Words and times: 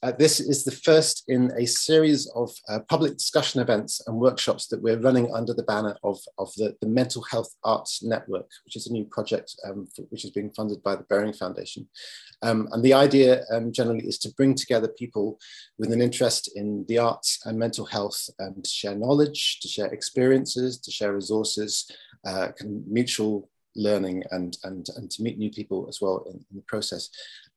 Uh, 0.00 0.12
this 0.12 0.38
is 0.38 0.62
the 0.62 0.70
first 0.70 1.24
in 1.26 1.50
a 1.58 1.66
series 1.66 2.30
of 2.36 2.52
uh, 2.68 2.78
public 2.88 3.16
discussion 3.16 3.60
events 3.60 4.00
and 4.06 4.16
workshops 4.16 4.68
that 4.68 4.80
we're 4.80 5.00
running 5.00 5.32
under 5.34 5.52
the 5.52 5.64
banner 5.64 5.96
of, 6.04 6.20
of 6.38 6.52
the, 6.56 6.76
the 6.80 6.86
Mental 6.86 7.22
Health 7.22 7.52
Arts 7.64 8.02
Network, 8.02 8.48
which 8.64 8.76
is 8.76 8.86
a 8.86 8.92
new 8.92 9.04
project 9.04 9.56
um, 9.66 9.88
for, 9.94 10.02
which 10.10 10.24
is 10.24 10.30
being 10.30 10.50
funded 10.50 10.82
by 10.84 10.94
the 10.94 11.02
Baring 11.04 11.32
Foundation. 11.32 11.88
Um, 12.42 12.68
and 12.70 12.82
the 12.82 12.94
idea 12.94 13.42
um, 13.52 13.72
generally 13.72 14.06
is 14.06 14.18
to 14.18 14.32
bring 14.34 14.54
together 14.54 14.86
people 14.86 15.40
with 15.78 15.92
an 15.92 16.00
interest 16.00 16.48
in 16.54 16.84
the 16.86 16.98
arts 16.98 17.40
and 17.44 17.58
mental 17.58 17.86
health 17.86 18.30
um, 18.40 18.62
to 18.62 18.70
share 18.70 18.94
knowledge, 18.94 19.58
to 19.62 19.68
share 19.68 19.86
experiences, 19.86 20.78
to 20.78 20.92
share 20.92 21.12
resources, 21.12 21.90
uh, 22.24 22.48
mutual 22.86 23.50
learning 23.74 24.22
and, 24.30 24.58
and, 24.62 24.86
and 24.96 25.10
to 25.10 25.22
meet 25.22 25.38
new 25.38 25.50
people 25.50 25.86
as 25.88 26.00
well 26.00 26.24
in, 26.28 26.34
in 26.34 26.56
the 26.56 26.62
process. 26.62 27.10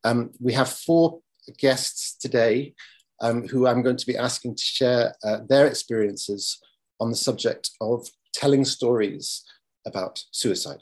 Um, 0.03 0.31
we 0.39 0.53
have 0.53 0.69
four 0.69 1.19
guests 1.57 2.17
today 2.17 2.73
um, 3.21 3.47
who 3.47 3.67
I'm 3.67 3.81
going 3.81 3.97
to 3.97 4.05
be 4.05 4.17
asking 4.17 4.55
to 4.55 4.63
share 4.63 5.15
uh, 5.23 5.39
their 5.47 5.67
experiences 5.67 6.59
on 6.99 7.09
the 7.09 7.15
subject 7.15 7.71
of 7.79 8.07
telling 8.33 8.65
stories 8.65 9.43
about 9.85 10.23
suicide. 10.31 10.79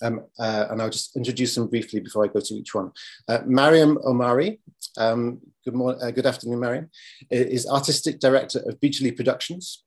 Um, 0.00 0.24
uh, 0.38 0.66
and 0.70 0.82
I'll 0.82 0.90
just 0.90 1.16
introduce 1.16 1.54
them 1.54 1.68
briefly 1.68 2.00
before 2.00 2.24
I 2.24 2.28
go 2.28 2.40
to 2.40 2.54
each 2.54 2.74
one. 2.74 2.90
Uh, 3.28 3.38
Mariam 3.46 3.98
Omari, 4.04 4.60
um, 4.98 5.40
good, 5.64 5.74
morning, 5.74 6.02
uh, 6.02 6.10
good 6.10 6.26
afternoon, 6.26 6.58
Mariam, 6.58 6.90
is 7.30 7.68
Artistic 7.68 8.18
Director 8.18 8.58
of 8.66 8.80
Bijli 8.80 9.14
Productions, 9.14 9.84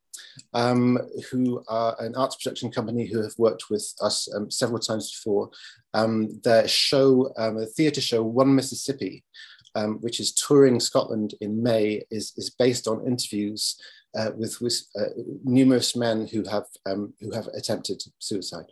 um, 0.54 0.98
who 1.30 1.62
are 1.68 1.98
an 2.00 2.16
arts 2.16 2.38
production 2.38 2.72
company 2.72 3.06
who 3.08 3.22
have 3.22 3.34
worked 3.38 3.70
with 3.70 3.94
us 4.02 4.34
um, 4.34 4.50
several 4.50 4.80
times 4.80 5.12
before. 5.12 5.50
Um, 5.94 6.40
their 6.44 6.66
show, 6.66 7.34
um, 7.38 7.58
a 7.58 7.66
theatre 7.66 8.02
show, 8.02 8.24
One 8.24 8.56
Mississippi, 8.56 9.26
um, 9.76 9.98
which 10.02 10.20
is 10.20 10.34
touring 10.34 10.80
Scotland 10.80 11.36
in 11.42 11.62
May, 11.62 12.04
is, 12.10 12.34
is 12.38 12.50
based 12.50 12.88
on 12.88 13.06
interviews 13.06 13.80
uh, 14.18 14.32
with, 14.36 14.62
with 14.62 14.82
uh, 14.98 15.10
numerous 15.44 15.96
men 15.96 16.28
who 16.28 16.44
have, 16.44 16.66
um, 16.86 17.14
who 17.20 17.32
have 17.32 17.48
attempted 17.48 18.02
suicide. 18.20 18.72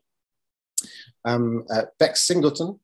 Um, 1.25 1.65
uh, 1.69 1.83
Bex 1.99 2.21
Singleton 2.21 2.79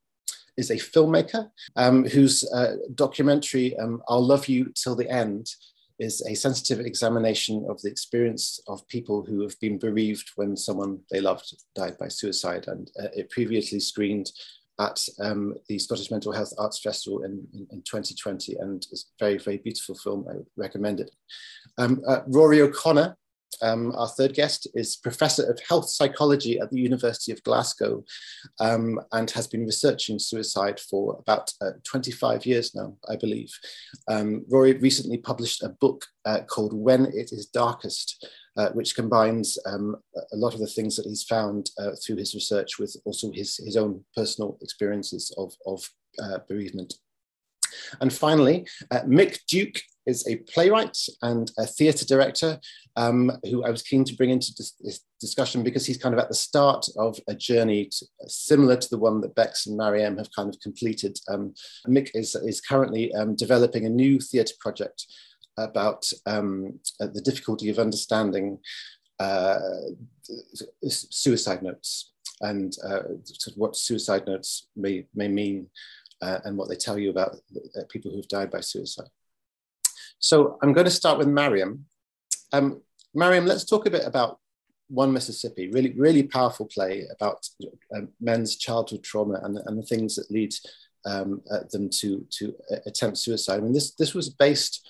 is 0.57 0.69
a 0.69 0.75
filmmaker 0.75 1.49
um, 1.75 2.05
whose 2.05 2.43
uh, 2.53 2.75
documentary, 2.95 3.77
um, 3.77 4.01
I'll 4.09 4.25
Love 4.25 4.47
You 4.47 4.71
Till 4.75 4.95
the 4.95 5.09
End, 5.09 5.49
is 5.99 6.21
a 6.21 6.33
sensitive 6.33 6.79
examination 6.85 7.65
of 7.69 7.81
the 7.81 7.89
experience 7.89 8.61
of 8.67 8.87
people 8.87 9.23
who 9.23 9.41
have 9.41 9.59
been 9.59 9.77
bereaved 9.77 10.31
when 10.35 10.55
someone 10.55 10.99
they 11.11 11.19
loved 11.19 11.53
died 11.75 11.97
by 11.97 12.07
suicide. 12.07 12.67
And 12.67 12.89
uh, 13.01 13.07
it 13.15 13.29
previously 13.29 13.79
screened 13.79 14.31
at 14.79 15.05
um, 15.19 15.55
the 15.67 15.77
Scottish 15.77 16.09
Mental 16.09 16.31
Health 16.31 16.53
Arts 16.57 16.79
Festival 16.79 17.23
in, 17.23 17.45
in, 17.53 17.67
in, 17.71 17.81
2020 17.81 18.55
and 18.59 18.85
it's 18.91 19.05
a 19.05 19.23
very, 19.23 19.37
very 19.37 19.57
beautiful 19.57 19.95
film. 19.95 20.25
I 20.29 20.35
would 20.35 20.47
recommend 20.55 21.01
it. 21.01 21.11
Um, 21.77 22.01
uh, 22.07 22.21
Rory 22.27 22.61
O'Connor, 22.61 23.17
um, 23.61 23.93
our 23.95 24.07
third 24.07 24.33
guest, 24.33 24.67
is 24.73 24.95
Professor 24.95 25.49
of 25.49 25.59
Health 25.67 25.89
Psychology 25.89 26.59
at 26.59 26.71
the 26.71 26.79
University 26.79 27.31
of 27.33 27.43
Glasgow 27.43 28.03
um, 28.59 28.99
and 29.11 29.29
has 29.31 29.47
been 29.47 29.65
researching 29.65 30.17
suicide 30.17 30.79
for 30.79 31.17
about 31.19 31.51
uh, 31.61 31.71
25 31.83 32.45
years 32.45 32.73
now, 32.73 32.95
I 33.09 33.17
believe. 33.17 33.51
Um, 34.07 34.45
Rory 34.49 34.73
recently 34.73 35.17
published 35.17 35.61
a 35.61 35.69
book 35.69 36.05
uh, 36.25 36.41
called 36.41 36.73
When 36.73 37.07
It 37.07 37.31
Is 37.33 37.47
Darkest, 37.47 38.25
uh, 38.57 38.69
which 38.69 38.95
combines 38.95 39.57
um, 39.65 39.95
a 40.33 40.35
lot 40.35 40.53
of 40.53 40.59
the 40.59 40.67
things 40.67 40.95
that 40.95 41.05
he's 41.05 41.23
found 41.23 41.69
uh, 41.77 41.91
through 42.03 42.17
his 42.17 42.33
research 42.33 42.79
with 42.79 42.95
also 43.05 43.31
his, 43.31 43.57
his 43.57 43.77
own 43.77 44.03
personal 44.15 44.57
experiences 44.61 45.33
of, 45.37 45.53
of 45.65 45.89
uh, 46.21 46.39
bereavement. 46.47 46.93
And 48.01 48.11
finally, 48.11 48.67
uh, 48.91 49.01
Mick 49.01 49.39
Duke 49.47 49.81
is 50.05 50.27
a 50.27 50.37
playwright 50.51 50.97
and 51.21 51.51
a 51.57 51.65
theatre 51.65 52.05
director 52.05 52.59
um, 52.95 53.31
who 53.43 53.63
I 53.63 53.69
was 53.69 53.83
keen 53.83 54.03
to 54.05 54.15
bring 54.15 54.31
into 54.31 54.51
this, 54.57 54.73
this, 54.79 55.01
discussion 55.19 55.63
because 55.63 55.85
he's 55.85 55.97
kind 55.97 56.15
of 56.15 56.19
at 56.19 56.29
the 56.29 56.33
start 56.33 56.87
of 56.97 57.19
a 57.27 57.35
journey 57.35 57.89
to, 57.91 58.05
similar 58.27 58.77
to 58.77 58.89
the 58.89 58.97
one 58.97 59.19
that 59.19 59.35
Bex 59.35 59.67
and 59.67 59.75
Mariam 59.75 60.17
have 60.17 60.29
kind 60.33 60.47
of 60.47 60.57
completed. 60.61 61.19
Um, 61.27 61.53
Mick 61.89 62.09
is, 62.13 62.35
is 62.35 62.61
currently 62.61 63.13
um, 63.13 63.35
developing 63.35 63.85
a 63.85 63.89
new 63.89 64.21
theatre 64.21 64.55
project 64.61 65.05
about 65.63 66.11
um, 66.25 66.79
uh, 67.01 67.07
the 67.07 67.21
difficulty 67.21 67.69
of 67.69 67.79
understanding 67.79 68.59
uh, 69.19 69.59
suicide 70.87 71.61
notes 71.61 72.13
and 72.41 72.75
uh, 72.85 73.03
sort 73.23 73.53
of 73.53 73.57
what 73.57 73.75
suicide 73.75 74.25
notes 74.25 74.67
may, 74.75 75.05
may 75.13 75.27
mean 75.27 75.67
uh, 76.21 76.39
and 76.45 76.57
what 76.57 76.69
they 76.69 76.75
tell 76.75 76.97
you 76.97 77.09
about 77.09 77.35
people 77.89 78.11
who've 78.11 78.27
died 78.27 78.49
by 78.49 78.61
suicide. 78.61 79.09
So 80.19 80.57
I'm 80.61 80.73
going 80.73 80.85
to 80.85 80.91
start 80.91 81.17
with 81.17 81.27
Mariam. 81.27 81.85
Um, 82.51 82.81
Mariam, 83.13 83.45
let's 83.45 83.65
talk 83.65 83.85
a 83.85 83.91
bit 83.91 84.05
about 84.05 84.39
One 84.87 85.11
Mississippi, 85.11 85.69
really, 85.69 85.93
really 85.93 86.23
powerful 86.23 86.65
play 86.65 87.05
about 87.11 87.47
um, 87.95 88.09
men's 88.19 88.57
childhood 88.57 89.03
trauma 89.03 89.39
and, 89.43 89.57
and 89.65 89.77
the 89.77 89.85
things 89.85 90.15
that 90.15 90.31
lead 90.31 90.53
um, 91.05 91.41
uh, 91.51 91.59
them 91.71 91.89
to, 91.89 92.25
to 92.31 92.55
attempt 92.85 93.17
suicide. 93.17 93.57
I 93.57 93.61
mean, 93.61 93.73
this, 93.73 93.95
this 93.95 94.13
was 94.13 94.29
based 94.29 94.87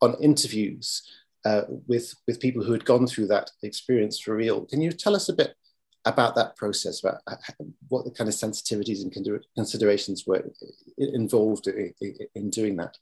on 0.00 0.16
interviews 0.22 1.02
uh, 1.44 1.62
with 1.86 2.14
with 2.26 2.40
people 2.40 2.62
who 2.62 2.72
had 2.72 2.84
gone 2.84 3.06
through 3.06 3.26
that 3.28 3.50
experience 3.62 4.18
for 4.18 4.36
real. 4.36 4.64
Can 4.66 4.80
you 4.80 4.92
tell 4.92 5.16
us 5.16 5.28
a 5.28 5.34
bit 5.34 5.54
about 6.04 6.34
that 6.36 6.56
process, 6.56 7.02
about 7.02 7.20
what 7.88 8.04
the 8.04 8.10
kind 8.10 8.28
of 8.28 8.34
sensitivities 8.34 9.02
and 9.02 9.12
considerations 9.54 10.26
were 10.26 10.44
involved 10.96 11.66
in, 11.66 11.92
in 12.34 12.50
doing 12.50 12.76
that? 12.76 12.96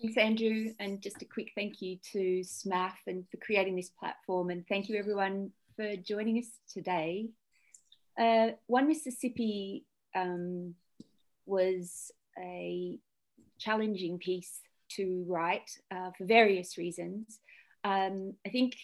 Thanks, 0.00 0.16
Andrew, 0.18 0.72
and 0.78 1.00
just 1.00 1.22
a 1.22 1.24
quick 1.24 1.52
thank 1.54 1.80
you 1.80 1.98
to 2.12 2.40
SMAF 2.40 2.92
and 3.06 3.24
for 3.30 3.38
creating 3.38 3.76
this 3.76 3.90
platform, 3.90 4.50
and 4.50 4.66
thank 4.68 4.88
you 4.88 4.96
everyone 4.98 5.50
for 5.76 5.96
joining 5.96 6.38
us 6.38 6.48
today. 6.72 7.30
Uh, 8.18 8.50
One 8.66 8.86
Mississippi 8.86 9.84
um, 10.14 10.74
was 11.46 12.12
a 12.38 12.98
challenging 13.58 14.18
piece 14.18 14.60
to 14.96 15.24
write 15.28 15.70
uh, 15.90 16.10
for 16.16 16.24
various 16.24 16.78
reasons. 16.78 17.40
Um, 17.84 18.34
I 18.46 18.50
think 18.50 18.76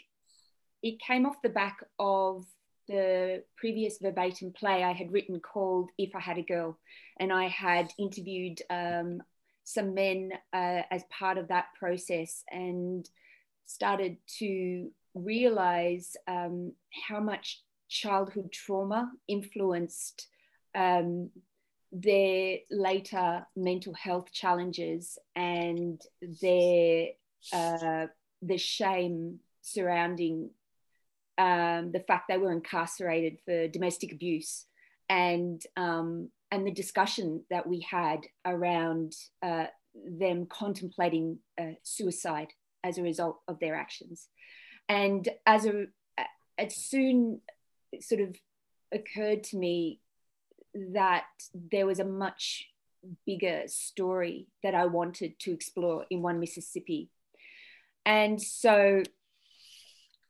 it 0.82 1.00
came 1.00 1.26
off 1.26 1.42
the 1.42 1.48
back 1.48 1.82
of 1.98 2.46
the 2.88 3.44
previous 3.56 3.98
verbatim 3.98 4.52
play 4.52 4.82
I 4.82 4.92
had 4.92 5.12
written 5.12 5.40
called 5.40 5.90
If 5.96 6.14
I 6.14 6.20
Had 6.20 6.38
a 6.38 6.42
Girl. 6.42 6.78
And 7.18 7.32
I 7.32 7.46
had 7.48 7.92
interviewed 7.98 8.60
um, 8.68 9.22
some 9.64 9.94
men 9.94 10.32
uh, 10.52 10.82
as 10.90 11.04
part 11.10 11.38
of 11.38 11.48
that 11.48 11.66
process 11.78 12.42
and 12.50 13.08
started 13.66 14.16
to 14.38 14.90
realize 15.14 16.16
um, 16.26 16.72
how 17.08 17.20
much 17.20 17.62
childhood 17.88 18.52
trauma 18.52 19.10
influenced 19.28 20.26
um, 20.74 21.30
their 21.92 22.58
later 22.70 23.46
mental 23.56 23.94
health 23.94 24.32
challenges 24.32 25.18
and 25.34 26.00
their 26.40 27.08
uh, 27.52 28.06
the 28.42 28.58
shame 28.58 29.40
surrounding 29.62 30.50
um, 31.38 31.90
the 31.92 32.04
fact 32.06 32.26
they 32.28 32.38
were 32.38 32.52
incarcerated 32.52 33.38
for 33.44 33.68
domestic 33.68 34.12
abuse 34.12 34.66
and 35.08 35.62
um, 35.76 36.28
and 36.50 36.66
the 36.66 36.72
discussion 36.72 37.44
that 37.50 37.66
we 37.66 37.80
had 37.80 38.20
around 38.44 39.14
uh, 39.42 39.66
them 39.94 40.46
contemplating 40.46 41.38
uh, 41.60 41.72
suicide 41.82 42.52
as 42.84 42.98
a 42.98 43.02
result 43.02 43.40
of 43.48 43.58
their 43.58 43.74
actions. 43.74 44.28
And 44.88 45.28
as 45.46 45.66
a 45.66 45.86
it 46.58 46.72
soon 46.72 47.40
sort 48.00 48.20
of 48.20 48.36
occurred 48.92 49.44
to 49.44 49.56
me 49.56 50.00
that 50.74 51.24
there 51.54 51.86
was 51.86 52.00
a 52.00 52.04
much 52.04 52.68
bigger 53.26 53.62
story 53.66 54.46
that 54.62 54.74
I 54.74 54.86
wanted 54.86 55.38
to 55.40 55.52
explore 55.52 56.04
in 56.10 56.22
One 56.22 56.40
Mississippi. 56.40 57.08
And 58.04 58.40
so, 58.40 59.02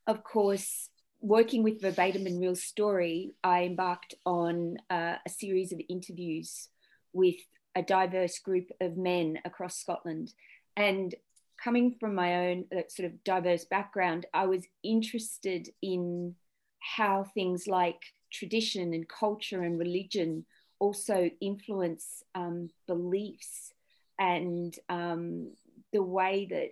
of 0.07 0.23
course, 0.25 0.89
working 1.21 1.63
with 1.63 1.81
Verbatim 1.81 2.27
and 2.27 2.41
Real 2.41 2.57
Story, 2.57 3.33
I 3.45 3.65
embarked 3.65 4.15
on 4.25 4.79
uh, 4.89 5.17
a 5.25 5.31
series 5.31 5.73
of 5.73 5.81
interviews 5.89 6.69
with 7.13 7.37
a 7.77 7.83
diverse 7.83 8.39
group 8.39 8.69
of 8.81 8.97
men 8.97 9.39
across 9.45 9.77
Scotland. 9.77 10.33
And 10.77 11.15
coming 11.63 11.95
from 12.01 12.15
my 12.15 12.49
own 12.49 12.65
uh, 12.73 12.83
sort 12.89 13.07
of 13.07 13.23
diverse 13.25 13.65
background, 13.65 14.27
I 14.33 14.47
was 14.47 14.67
interested 14.83 15.69
in 15.83 16.35
how 16.81 17.25
things 17.35 17.67
like 17.67 18.01
tradition 18.31 18.93
and 18.95 19.09
culture 19.09 19.63
and 19.63 19.79
religion 19.79 20.45
also 20.79 21.31
influence 21.41 22.23
um, 22.35 22.71
beliefs 22.87 23.73
and 24.19 24.75
um, 24.89 25.51
the 25.93 26.03
way 26.03 26.47
that 26.51 26.71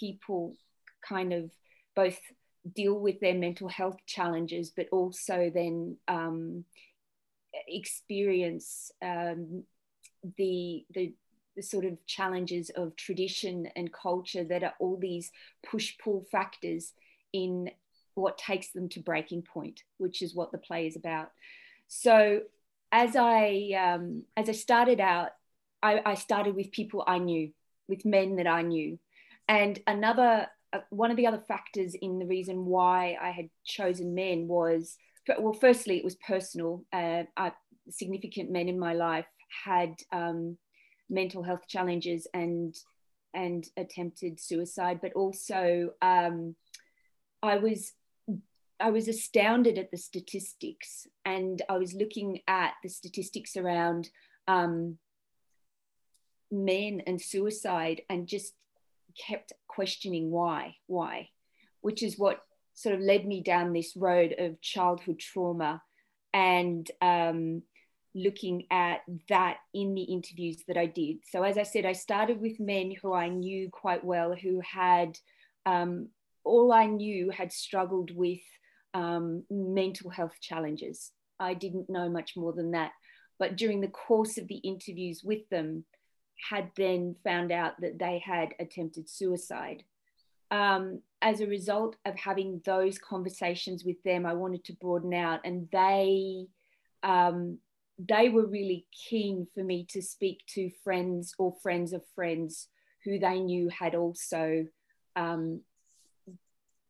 people 0.00 0.54
kind 1.06 1.32
of 1.32 1.50
both 1.94 2.18
deal 2.74 2.98
with 2.98 3.20
their 3.20 3.34
mental 3.34 3.68
health 3.68 3.98
challenges, 4.06 4.70
but 4.70 4.86
also 4.90 5.50
then 5.54 5.96
um, 6.08 6.64
experience 7.68 8.90
um, 9.02 9.64
the 10.38 10.84
the 10.94 11.14
the 11.56 11.62
sort 11.62 11.84
of 11.84 12.04
challenges 12.06 12.70
of 12.70 12.96
tradition 12.96 13.68
and 13.76 13.92
culture 13.92 14.42
that 14.42 14.64
are 14.64 14.74
all 14.80 14.98
these 15.00 15.30
push 15.64 15.94
pull 16.02 16.26
factors 16.32 16.92
in 17.32 17.70
what 18.22 18.38
takes 18.38 18.70
them 18.70 18.88
to 18.90 19.00
breaking 19.00 19.42
point, 19.42 19.82
which 19.98 20.22
is 20.22 20.34
what 20.34 20.52
the 20.52 20.58
play 20.58 20.86
is 20.86 20.96
about. 20.96 21.30
So 21.88 22.42
as 22.92 23.16
I 23.16 23.70
um, 23.78 24.24
as 24.36 24.48
I 24.48 24.52
started 24.52 25.00
out, 25.00 25.30
I, 25.82 26.00
I 26.04 26.14
started 26.14 26.54
with 26.54 26.72
people 26.72 27.04
I 27.06 27.18
knew, 27.18 27.50
with 27.88 28.04
men 28.04 28.36
that 28.36 28.46
I 28.46 28.62
knew, 28.62 28.98
and 29.48 29.78
another 29.86 30.46
uh, 30.72 30.80
one 30.90 31.10
of 31.10 31.16
the 31.16 31.26
other 31.26 31.42
factors 31.46 31.94
in 31.94 32.18
the 32.18 32.26
reason 32.26 32.66
why 32.66 33.16
I 33.20 33.30
had 33.30 33.48
chosen 33.64 34.14
men 34.14 34.48
was 34.48 34.96
well, 35.38 35.54
firstly, 35.54 35.96
it 35.96 36.04
was 36.04 36.16
personal. 36.16 36.84
Uh, 36.92 37.24
I, 37.36 37.52
significant 37.90 38.50
men 38.50 38.68
in 38.68 38.78
my 38.78 38.94
life 38.94 39.26
had 39.64 39.94
um, 40.12 40.56
mental 41.08 41.42
health 41.42 41.66
challenges 41.68 42.26
and 42.34 42.74
and 43.32 43.66
attempted 43.76 44.38
suicide, 44.38 45.00
but 45.02 45.12
also 45.14 45.90
um, 46.00 46.54
I 47.42 47.56
was 47.58 47.92
I 48.80 48.90
was 48.90 49.08
astounded 49.08 49.78
at 49.78 49.90
the 49.90 49.96
statistics, 49.96 51.06
and 51.24 51.62
I 51.68 51.78
was 51.78 51.94
looking 51.94 52.40
at 52.48 52.74
the 52.82 52.88
statistics 52.88 53.56
around 53.56 54.10
um, 54.48 54.98
men 56.50 57.02
and 57.06 57.20
suicide, 57.20 58.02
and 58.08 58.26
just 58.26 58.54
kept 59.16 59.52
questioning 59.68 60.30
why, 60.30 60.76
why, 60.86 61.28
which 61.80 62.02
is 62.02 62.18
what 62.18 62.40
sort 62.74 62.94
of 62.94 63.00
led 63.00 63.24
me 63.24 63.40
down 63.40 63.72
this 63.72 63.96
road 63.96 64.34
of 64.38 64.60
childhood 64.60 65.20
trauma 65.20 65.80
and 66.32 66.90
um, 67.00 67.62
looking 68.14 68.66
at 68.70 69.02
that 69.28 69.58
in 69.72 69.94
the 69.94 70.02
interviews 70.02 70.64
that 70.66 70.76
I 70.76 70.86
did. 70.86 71.18
So, 71.30 71.42
as 71.42 71.56
I 71.56 71.62
said, 71.62 71.86
I 71.86 71.92
started 71.92 72.40
with 72.40 72.60
men 72.60 72.92
who 73.00 73.12
I 73.12 73.28
knew 73.28 73.70
quite 73.70 74.04
well, 74.04 74.34
who 74.34 74.60
had 74.60 75.18
um, 75.64 76.08
all 76.44 76.72
I 76.72 76.86
knew 76.86 77.30
had 77.30 77.52
struggled 77.52 78.14
with 78.14 78.42
um, 78.94 79.44
mental 79.50 80.10
health 80.10 80.36
challenges. 80.40 81.12
I 81.38 81.54
didn't 81.54 81.90
know 81.90 82.08
much 82.08 82.36
more 82.36 82.52
than 82.52 82.70
that. 82.70 82.92
But 83.38 83.56
during 83.56 83.80
the 83.80 83.88
course 83.88 84.38
of 84.38 84.46
the 84.48 84.58
interviews 84.58 85.22
with 85.24 85.48
them, 85.50 85.84
had 86.50 86.70
then 86.76 87.16
found 87.24 87.52
out 87.52 87.80
that 87.80 87.98
they 87.98 88.22
had 88.24 88.54
attempted 88.58 89.08
suicide. 89.08 89.82
Um, 90.50 91.00
as 91.22 91.40
a 91.40 91.46
result 91.46 91.96
of 92.04 92.16
having 92.16 92.60
those 92.64 92.98
conversations 92.98 93.84
with 93.84 94.02
them, 94.04 94.26
I 94.26 94.34
wanted 94.34 94.64
to 94.64 94.74
broaden 94.74 95.14
out, 95.14 95.40
and 95.44 95.68
they 95.72 96.46
um, 97.02 97.58
they 97.98 98.28
were 98.28 98.46
really 98.46 98.86
keen 99.08 99.46
for 99.54 99.62
me 99.62 99.86
to 99.90 100.02
speak 100.02 100.44
to 100.48 100.70
friends 100.82 101.34
or 101.38 101.54
friends 101.62 101.92
of 101.92 102.02
friends 102.14 102.68
who 103.04 103.18
they 103.18 103.40
knew 103.40 103.68
had 103.68 103.94
also 103.94 104.66
um, 105.16 105.60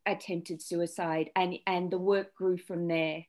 attempted 0.07 0.63
suicide 0.63 1.31
and 1.37 1.55
and 1.67 1.91
the 1.91 1.99
work 1.99 2.35
grew 2.35 2.57
from 2.57 2.89
there 2.89 3.25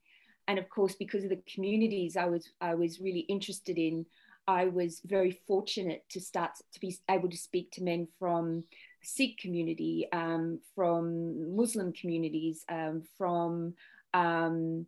and 0.47 0.59
of 0.59 0.69
course 0.69 0.95
because 0.95 1.23
of 1.23 1.29
the 1.29 1.41
communities 1.53 2.17
i 2.17 2.25
was 2.25 2.49
i 2.61 2.75
was 2.75 2.99
really 2.99 3.21
interested 3.21 3.77
in 3.77 4.05
i 4.47 4.65
was 4.65 5.01
very 5.05 5.39
fortunate 5.47 6.03
to 6.09 6.19
start 6.19 6.51
to 6.73 6.79
be 6.79 6.95
able 7.09 7.29
to 7.29 7.37
speak 7.37 7.71
to 7.71 7.83
men 7.83 8.07
from 8.19 8.63
sikh 9.01 9.37
community 9.37 10.07
um, 10.11 10.59
from 10.75 11.55
muslim 11.55 11.93
communities 11.93 12.65
um, 12.69 13.03
from 13.17 13.73
um, 14.13 14.85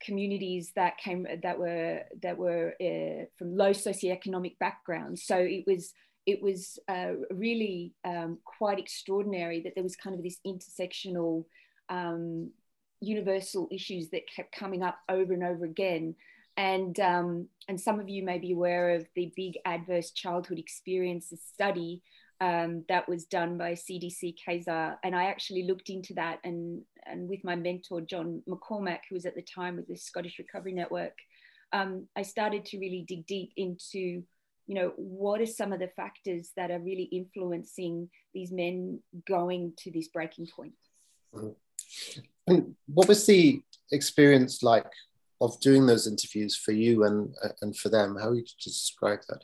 communities 0.00 0.72
that 0.76 0.98
came 0.98 1.26
that 1.42 1.58
were 1.58 2.00
that 2.22 2.36
were 2.36 2.74
uh, 2.80 3.24
from 3.36 3.54
low 3.56 3.70
socioeconomic 3.70 4.58
backgrounds. 4.58 5.24
So 5.24 5.36
it 5.36 5.64
was 5.66 5.92
it 6.26 6.42
was 6.42 6.78
uh, 6.88 7.12
really 7.30 7.92
um, 8.04 8.38
quite 8.44 8.78
extraordinary 8.78 9.62
that 9.62 9.74
there 9.74 9.82
was 9.82 9.96
kind 9.96 10.14
of 10.14 10.22
this 10.22 10.38
intersectional 10.46 11.44
um, 11.88 12.50
universal 13.00 13.68
issues 13.70 14.10
that 14.10 14.30
kept 14.34 14.54
coming 14.54 14.82
up 14.82 14.98
over 15.08 15.32
and 15.32 15.42
over 15.42 15.64
again. 15.64 16.14
And, 16.56 16.98
um, 17.00 17.48
and 17.68 17.80
some 17.80 18.00
of 18.00 18.08
you 18.08 18.22
may 18.22 18.38
be 18.38 18.52
aware 18.52 18.90
of 18.90 19.06
the 19.14 19.32
big 19.34 19.54
adverse 19.64 20.10
childhood 20.10 20.58
experiences 20.58 21.40
study 21.52 22.02
um, 22.40 22.84
that 22.88 23.08
was 23.08 23.24
done 23.24 23.58
by 23.58 23.72
CDC 23.72 24.36
Kaiser. 24.44 24.96
And 25.02 25.14
I 25.14 25.24
actually 25.24 25.64
looked 25.64 25.90
into 25.90 26.14
that 26.14 26.40
and, 26.44 26.82
and 27.06 27.28
with 27.28 27.44
my 27.44 27.56
mentor, 27.56 28.00
John 28.02 28.42
McCormack, 28.48 29.00
who 29.08 29.14
was 29.14 29.26
at 29.26 29.34
the 29.34 29.42
time 29.42 29.76
with 29.76 29.88
the 29.88 29.96
Scottish 29.96 30.38
Recovery 30.38 30.72
Network, 30.72 31.16
um, 31.72 32.06
I 32.16 32.22
started 32.22 32.64
to 32.66 32.78
really 32.78 33.04
dig 33.06 33.26
deep 33.26 33.52
into, 33.56 34.22
you 34.70 34.76
know, 34.76 34.92
what 34.94 35.40
are 35.40 35.46
some 35.46 35.72
of 35.72 35.80
the 35.80 35.88
factors 35.88 36.52
that 36.56 36.70
are 36.70 36.78
really 36.78 37.08
influencing 37.10 38.08
these 38.32 38.52
men 38.52 39.00
going 39.26 39.72
to 39.78 39.90
this 39.90 40.06
breaking 40.06 40.46
point? 40.46 40.74
And 42.46 42.76
what 42.86 43.08
was 43.08 43.26
the 43.26 43.62
experience 43.90 44.62
like 44.62 44.86
of 45.40 45.58
doing 45.58 45.86
those 45.86 46.06
interviews 46.06 46.56
for 46.56 46.70
you 46.70 47.02
and, 47.02 47.34
and 47.62 47.76
for 47.76 47.88
them? 47.88 48.16
How 48.16 48.28
would 48.28 48.38
you 48.38 48.44
describe 48.62 49.22
that? 49.28 49.42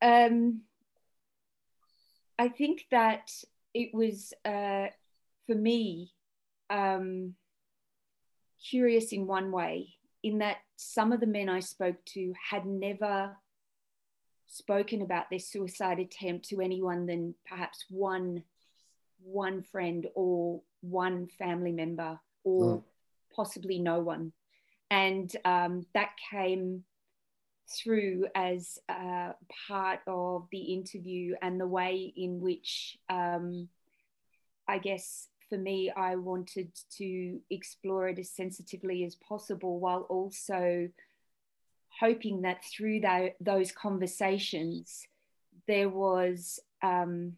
Um, 0.00 0.60
I 2.38 2.50
think 2.50 2.84
that 2.92 3.32
it 3.74 3.92
was 3.92 4.32
uh, 4.44 4.86
for 5.48 5.56
me 5.56 6.12
um, 6.70 7.34
curious 8.70 9.10
in 9.10 9.26
one 9.26 9.50
way, 9.50 9.97
in 10.22 10.38
that 10.38 10.58
some 10.76 11.12
of 11.12 11.20
the 11.20 11.26
men 11.26 11.48
I 11.48 11.60
spoke 11.60 12.04
to 12.14 12.32
had 12.50 12.66
never 12.66 13.36
spoken 14.46 15.02
about 15.02 15.30
their 15.30 15.38
suicide 15.38 15.98
attempt 15.98 16.48
to 16.48 16.60
anyone 16.60 17.06
than 17.06 17.34
perhaps 17.46 17.84
one 17.90 18.42
one 19.22 19.62
friend 19.62 20.06
or 20.14 20.62
one 20.80 21.26
family 21.26 21.72
member 21.72 22.18
or 22.44 22.76
mm. 22.76 22.82
possibly 23.34 23.78
no 23.78 24.00
one 24.00 24.32
and 24.90 25.34
um, 25.44 25.84
that 25.92 26.10
came 26.30 26.84
through 27.70 28.26
as 28.34 28.78
uh, 28.88 29.32
part 29.66 30.00
of 30.06 30.46
the 30.50 30.72
interview 30.72 31.34
and 31.42 31.60
the 31.60 31.66
way 31.66 32.12
in 32.16 32.40
which 32.40 32.96
um, 33.10 33.68
I 34.66 34.78
guess 34.78 35.28
for 35.48 35.58
me, 35.58 35.90
I 35.94 36.16
wanted 36.16 36.70
to 36.98 37.40
explore 37.50 38.08
it 38.08 38.18
as 38.18 38.30
sensitively 38.30 39.04
as 39.04 39.14
possible 39.14 39.80
while 39.80 40.06
also 40.08 40.88
hoping 42.00 42.42
that 42.42 42.64
through 42.64 43.00
that, 43.00 43.36
those 43.40 43.72
conversations, 43.72 45.06
there 45.66 45.88
was 45.88 46.60
um, 46.82 47.34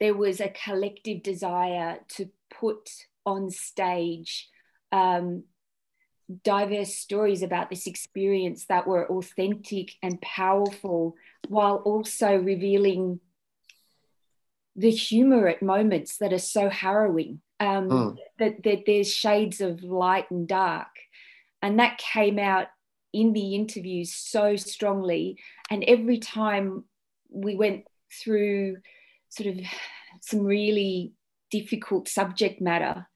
there 0.00 0.14
was 0.14 0.40
a 0.40 0.48
collective 0.64 1.22
desire 1.22 1.98
to 2.08 2.30
put 2.58 2.88
on 3.26 3.50
stage 3.50 4.48
um, 4.92 5.44
diverse 6.42 6.94
stories 6.94 7.42
about 7.42 7.70
this 7.70 7.86
experience 7.86 8.66
that 8.66 8.86
were 8.86 9.06
authentic 9.10 9.92
and 10.02 10.20
powerful 10.20 11.16
while 11.48 11.76
also 11.76 12.36
revealing 12.36 13.20
the 14.76 14.90
humor 14.90 15.48
at 15.48 15.62
moments 15.62 16.18
that 16.18 16.32
are 16.32 16.38
so 16.38 16.68
harrowing 16.68 17.40
um, 17.58 17.88
mm. 17.88 18.16
that, 18.38 18.62
that 18.62 18.84
there's 18.86 19.12
shades 19.12 19.60
of 19.60 19.82
light 19.82 20.30
and 20.30 20.48
dark 20.48 20.88
and 21.62 21.78
that 21.78 21.98
came 21.98 22.38
out 22.38 22.68
in 23.12 23.32
the 23.32 23.54
interviews 23.54 24.14
so 24.14 24.56
strongly 24.56 25.38
and 25.70 25.84
every 25.84 26.18
time 26.18 26.84
we 27.28 27.56
went 27.56 27.84
through 28.22 28.76
sort 29.28 29.48
of 29.48 29.60
some 30.20 30.44
really 30.44 31.12
difficult 31.50 32.08
subject 32.08 32.60
matter 32.60 33.06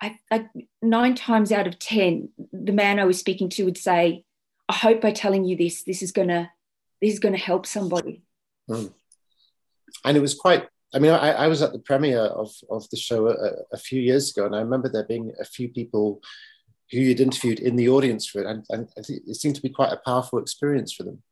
I, 0.00 0.18
I, 0.30 0.48
nine 0.82 1.14
times 1.14 1.52
out 1.52 1.66
of 1.66 1.78
ten, 1.78 2.30
the 2.52 2.72
man 2.72 2.98
I 2.98 3.04
was 3.04 3.18
speaking 3.18 3.48
to 3.50 3.64
would 3.64 3.78
say, 3.78 4.24
"I 4.68 4.72
hope 4.72 5.00
by 5.00 5.12
telling 5.12 5.44
you 5.44 5.56
this, 5.56 5.82
this 5.84 6.02
is 6.02 6.12
gonna, 6.12 6.50
this 7.00 7.12
is 7.12 7.20
gonna 7.20 7.36
help 7.36 7.66
somebody." 7.66 8.22
Mm. 8.68 8.92
And 10.04 10.16
it 10.16 10.20
was 10.20 10.34
quite. 10.34 10.66
I 10.94 10.98
mean, 10.98 11.10
I, 11.10 11.32
I 11.32 11.48
was 11.48 11.62
at 11.62 11.72
the 11.72 11.78
premiere 11.78 12.20
of 12.20 12.52
of 12.70 12.88
the 12.90 12.96
show 12.96 13.28
a, 13.28 13.50
a, 13.72 13.76
few 13.76 14.00
years 14.00 14.30
ago, 14.30 14.46
and 14.46 14.54
I 14.54 14.60
remember 14.60 14.88
there 14.88 15.04
being 15.04 15.32
a 15.40 15.44
few 15.44 15.68
people 15.68 16.20
who 16.90 16.98
you'd 16.98 17.20
interviewed 17.20 17.58
in 17.58 17.76
the 17.76 17.88
audience 17.88 18.26
for 18.26 18.40
it, 18.40 18.46
and, 18.46 18.64
and 18.70 18.88
it 18.96 19.34
seemed 19.34 19.56
to 19.56 19.62
be 19.62 19.68
quite 19.68 19.92
a 19.92 20.00
powerful 20.04 20.38
experience 20.38 20.92
for 20.92 21.02
them. 21.02 21.22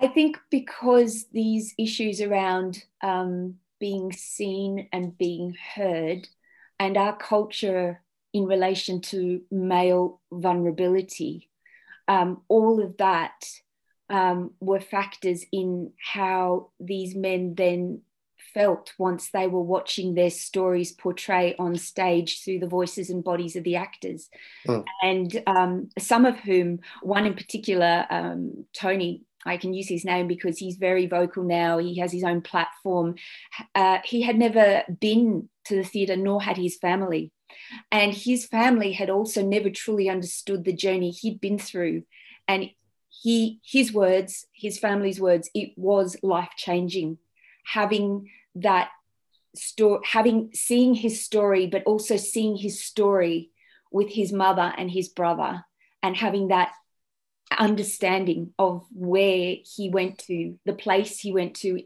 I 0.00 0.06
think 0.06 0.38
because 0.50 1.26
these 1.32 1.74
issues 1.76 2.20
around 2.22 2.84
um, 3.02 3.56
being 3.78 4.12
seen 4.12 4.88
and 4.92 5.16
being 5.18 5.56
heard 5.74 6.28
and 6.78 6.96
our 6.96 7.16
culture 7.16 8.02
in 8.32 8.46
relation 8.46 9.00
to 9.00 9.42
male 9.50 10.20
vulnerability, 10.32 11.50
um, 12.08 12.42
all 12.48 12.82
of 12.82 12.96
that 12.96 13.44
um, 14.10 14.50
were 14.60 14.80
factors 14.80 15.44
in 15.52 15.92
how 15.98 16.70
these 16.78 17.14
men 17.14 17.54
then 17.54 18.02
felt 18.52 18.92
once 18.98 19.30
they 19.30 19.46
were 19.46 19.62
watching 19.62 20.14
their 20.14 20.30
stories 20.30 20.92
portray 20.92 21.54
on 21.58 21.76
stage 21.76 22.42
through 22.42 22.58
the 22.58 22.66
voices 22.66 23.10
and 23.10 23.22
bodies 23.22 23.56
of 23.56 23.64
the 23.64 23.76
actors. 23.76 24.28
Mm. 24.66 24.84
And 25.02 25.42
um, 25.46 25.88
some 25.98 26.26
of 26.26 26.36
whom, 26.40 26.80
one 27.02 27.26
in 27.26 27.34
particular, 27.34 28.06
um, 28.10 28.64
Tony, 28.72 29.22
I 29.46 29.56
can 29.56 29.72
use 29.72 29.88
his 29.88 30.04
name 30.04 30.26
because 30.26 30.58
he's 30.58 30.76
very 30.76 31.06
vocal 31.06 31.44
now. 31.44 31.78
He 31.78 31.98
has 31.98 32.12
his 32.12 32.24
own 32.24 32.42
platform. 32.42 33.14
Uh, 33.74 33.98
he 34.04 34.22
had 34.22 34.36
never 34.36 34.82
been 35.00 35.48
to 35.66 35.76
the 35.76 35.84
theatre, 35.84 36.16
nor 36.16 36.42
had 36.42 36.56
his 36.56 36.76
family. 36.76 37.32
And 37.90 38.12
his 38.12 38.46
family 38.46 38.92
had 38.92 39.10
also 39.10 39.42
never 39.42 39.70
truly 39.70 40.08
understood 40.08 40.64
the 40.64 40.72
journey 40.72 41.10
he'd 41.10 41.40
been 41.40 41.58
through. 41.58 42.02
And 42.46 42.70
he, 43.22 43.60
his 43.62 43.92
words, 43.92 44.46
his 44.52 44.78
family's 44.78 45.20
words, 45.20 45.50
it 45.54 45.72
was 45.76 46.16
life 46.22 46.52
changing. 46.56 47.18
Having 47.66 48.30
that 48.54 48.88
story, 49.54 50.00
having 50.06 50.50
seeing 50.54 50.94
his 50.94 51.22
story, 51.22 51.66
but 51.66 51.82
also 51.84 52.16
seeing 52.16 52.56
his 52.56 52.82
story 52.82 53.50
with 53.92 54.08
his 54.08 54.32
mother 54.32 54.72
and 54.78 54.90
his 54.90 55.08
brother, 55.08 55.64
and 56.02 56.16
having 56.16 56.48
that 56.48 56.72
understanding 57.58 58.54
of 58.58 58.86
where 58.90 59.56
he 59.76 59.90
went 59.90 60.16
to, 60.18 60.58
the 60.64 60.72
place 60.72 61.18
he 61.18 61.30
went 61.30 61.56
to, 61.56 61.82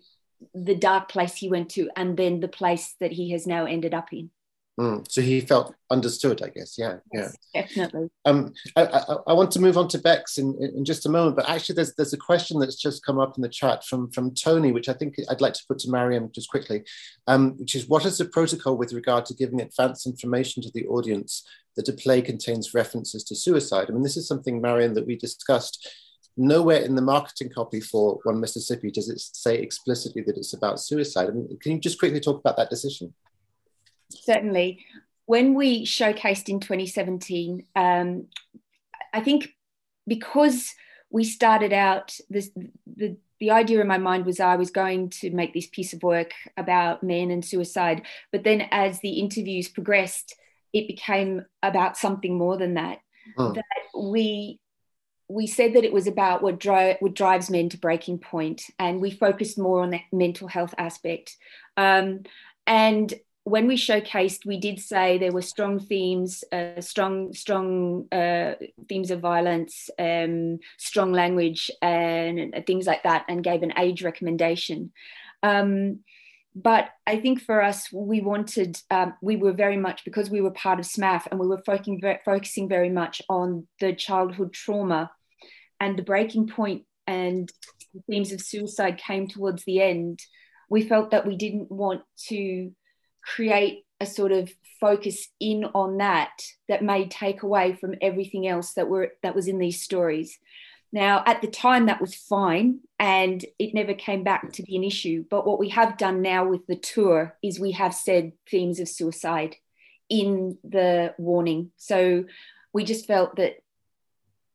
the 0.54 0.76
dark 0.76 1.08
place 1.08 1.34
he 1.34 1.48
went 1.48 1.70
to, 1.70 1.90
and 1.96 2.16
then 2.16 2.38
the 2.38 2.48
place 2.48 2.94
that 3.00 3.10
he 3.10 3.32
has 3.32 3.44
now 3.44 3.64
ended 3.64 3.92
up 3.92 4.12
in. 4.12 4.30
Mm, 4.78 5.08
so 5.08 5.20
he 5.20 5.40
felt 5.40 5.72
understood, 5.88 6.42
I 6.42 6.48
guess. 6.48 6.74
Yeah, 6.76 6.96
yes, 7.12 7.36
yeah, 7.54 7.62
definitely. 7.62 8.10
Um, 8.24 8.52
I, 8.74 8.82
I, 8.82 9.16
I, 9.28 9.32
want 9.32 9.52
to 9.52 9.60
move 9.60 9.78
on 9.78 9.86
to 9.88 9.98
Bex 9.98 10.36
in, 10.36 10.58
in, 10.60 10.84
just 10.84 11.06
a 11.06 11.08
moment, 11.08 11.36
but 11.36 11.48
actually, 11.48 11.76
there's 11.76 11.94
there's 11.94 12.12
a 12.12 12.18
question 12.18 12.58
that's 12.58 12.74
just 12.74 13.06
come 13.06 13.20
up 13.20 13.36
in 13.36 13.42
the 13.42 13.48
chat 13.48 13.84
from 13.84 14.10
from 14.10 14.34
Tony, 14.34 14.72
which 14.72 14.88
I 14.88 14.92
think 14.92 15.14
I'd 15.30 15.40
like 15.40 15.54
to 15.54 15.64
put 15.68 15.78
to 15.80 15.90
Mariam 15.90 16.28
just 16.34 16.50
quickly, 16.50 16.82
um, 17.28 17.56
which 17.56 17.76
is 17.76 17.88
what 17.88 18.04
is 18.04 18.18
the 18.18 18.24
protocol 18.24 18.76
with 18.76 18.92
regard 18.92 19.26
to 19.26 19.34
giving 19.34 19.60
advance 19.60 20.06
information 20.06 20.60
to 20.64 20.72
the 20.74 20.86
audience 20.86 21.46
that 21.76 21.88
a 21.88 21.92
play 21.92 22.20
contains 22.20 22.74
references 22.74 23.22
to 23.24 23.36
suicide? 23.36 23.86
I 23.88 23.92
mean, 23.92 24.02
this 24.02 24.16
is 24.16 24.26
something, 24.26 24.60
Mariam, 24.60 24.94
that 24.94 25.06
we 25.06 25.16
discussed. 25.16 25.88
Nowhere 26.36 26.78
in 26.78 26.96
the 26.96 27.00
marketing 27.00 27.50
copy 27.54 27.80
for 27.80 28.18
One 28.24 28.40
Mississippi 28.40 28.90
does 28.90 29.08
it 29.08 29.20
say 29.20 29.56
explicitly 29.56 30.20
that 30.22 30.36
it's 30.36 30.52
about 30.52 30.80
suicide. 30.80 31.28
I 31.28 31.30
mean, 31.30 31.56
can 31.62 31.70
you 31.70 31.78
just 31.78 32.00
quickly 32.00 32.18
talk 32.18 32.40
about 32.40 32.56
that 32.56 32.70
decision? 32.70 33.14
Certainly. 34.22 34.84
When 35.26 35.54
we 35.54 35.84
showcased 35.84 36.48
in 36.48 36.60
2017, 36.60 37.64
um, 37.74 38.26
I 39.12 39.20
think 39.20 39.48
because 40.06 40.74
we 41.10 41.24
started 41.24 41.72
out, 41.72 42.16
this, 42.28 42.50
the, 42.86 43.16
the 43.40 43.50
idea 43.50 43.80
in 43.80 43.86
my 43.86 43.98
mind 43.98 44.26
was 44.26 44.40
I 44.40 44.56
was 44.56 44.70
going 44.70 45.10
to 45.10 45.30
make 45.30 45.54
this 45.54 45.66
piece 45.66 45.92
of 45.92 46.02
work 46.02 46.32
about 46.56 47.02
men 47.02 47.30
and 47.30 47.44
suicide. 47.44 48.02
But 48.32 48.44
then 48.44 48.68
as 48.70 49.00
the 49.00 49.18
interviews 49.20 49.68
progressed, 49.68 50.34
it 50.72 50.88
became 50.88 51.44
about 51.62 51.96
something 51.96 52.36
more 52.36 52.56
than 52.56 52.74
that. 52.74 52.98
Oh. 53.38 53.52
That 53.52 53.64
we 53.96 54.60
we 55.28 55.46
said 55.46 55.74
that 55.74 55.84
it 55.84 55.92
was 55.92 56.06
about 56.06 56.42
what, 56.42 56.60
dri- 56.60 56.96
what 57.00 57.14
drives 57.14 57.50
men 57.50 57.70
to 57.70 57.78
breaking 57.78 58.18
point, 58.18 58.62
and 58.78 59.00
we 59.00 59.10
focused 59.10 59.58
more 59.58 59.80
on 59.80 59.90
the 59.90 60.00
mental 60.12 60.48
health 60.48 60.74
aspect. 60.76 61.36
Um, 61.76 62.24
and 62.66 63.12
when 63.44 63.66
we 63.66 63.76
showcased, 63.76 64.46
we 64.46 64.58
did 64.58 64.80
say 64.80 65.18
there 65.18 65.32
were 65.32 65.42
strong 65.42 65.78
themes, 65.78 66.44
uh, 66.50 66.80
strong, 66.80 67.34
strong 67.34 68.08
uh, 68.10 68.54
themes 68.88 69.10
of 69.10 69.20
violence, 69.20 69.90
um, 69.98 70.58
strong 70.78 71.12
language, 71.12 71.70
and, 71.82 72.62
things 72.66 72.86
like 72.86 73.02
that, 73.02 73.26
and 73.28 73.44
gave 73.44 73.62
an 73.62 73.74
age 73.78 74.02
recommendation. 74.02 74.92
Um, 75.42 76.00
but 76.54 76.88
I 77.06 77.20
think 77.20 77.42
for 77.42 77.62
us, 77.62 77.92
we 77.92 78.22
wanted, 78.22 78.80
um, 78.90 79.14
we 79.20 79.36
were 79.36 79.52
very 79.52 79.76
much 79.76 80.06
because 80.06 80.30
we 80.30 80.40
were 80.40 80.52
part 80.52 80.80
of 80.80 80.86
SMAF, 80.86 81.26
and 81.30 81.38
we 81.38 81.46
were 81.46 81.62
focusing, 81.66 82.00
focusing 82.24 82.66
very 82.66 82.90
much 82.90 83.20
on 83.28 83.66
the 83.78 83.92
childhood 83.92 84.54
trauma, 84.54 85.10
and 85.80 85.98
the 85.98 86.02
breaking 86.02 86.48
point 86.48 86.84
and 87.06 87.52
the 87.92 88.00
themes 88.08 88.32
of 88.32 88.40
suicide 88.40 88.96
came 88.96 89.28
towards 89.28 89.64
the 89.64 89.82
end. 89.82 90.20
We 90.70 90.88
felt 90.88 91.10
that 91.10 91.26
we 91.26 91.36
didn't 91.36 91.70
want 91.70 92.02
to 92.28 92.72
create 93.24 93.84
a 94.00 94.06
sort 94.06 94.32
of 94.32 94.52
focus 94.80 95.28
in 95.40 95.64
on 95.74 95.98
that 95.98 96.42
that 96.68 96.82
may 96.82 97.06
take 97.08 97.42
away 97.42 97.72
from 97.74 97.94
everything 98.02 98.46
else 98.46 98.74
that 98.74 98.88
were 98.88 99.12
that 99.22 99.34
was 99.34 99.48
in 99.48 99.58
these 99.58 99.80
stories. 99.80 100.38
Now 100.92 101.22
at 101.26 101.40
the 101.40 101.48
time 101.48 101.86
that 101.86 102.00
was 102.00 102.14
fine 102.14 102.80
and 102.98 103.44
it 103.58 103.74
never 103.74 103.94
came 103.94 104.24
back 104.24 104.52
to 104.52 104.62
be 104.62 104.76
an 104.76 104.84
issue. 104.84 105.24
But 105.28 105.46
what 105.46 105.58
we 105.58 105.70
have 105.70 105.98
done 105.98 106.22
now 106.22 106.46
with 106.46 106.66
the 106.66 106.76
tour 106.76 107.36
is 107.42 107.58
we 107.58 107.72
have 107.72 107.94
said 107.94 108.32
themes 108.50 108.78
of 108.78 108.88
suicide 108.88 109.56
in 110.08 110.58
the 110.62 111.14
warning. 111.18 111.70
So 111.76 112.24
we 112.72 112.84
just 112.84 113.06
felt 113.06 113.36
that 113.36 113.62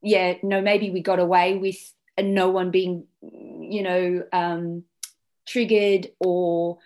yeah 0.02 0.36
no 0.44 0.62
maybe 0.62 0.92
we 0.92 1.02
got 1.02 1.20
away 1.20 1.58
with 1.58 1.78
no 2.22 2.50
one 2.50 2.72
being 2.72 3.06
you 3.22 3.84
know 3.84 4.24
um, 4.32 4.84
triggered 5.46 6.12
or 6.20 6.78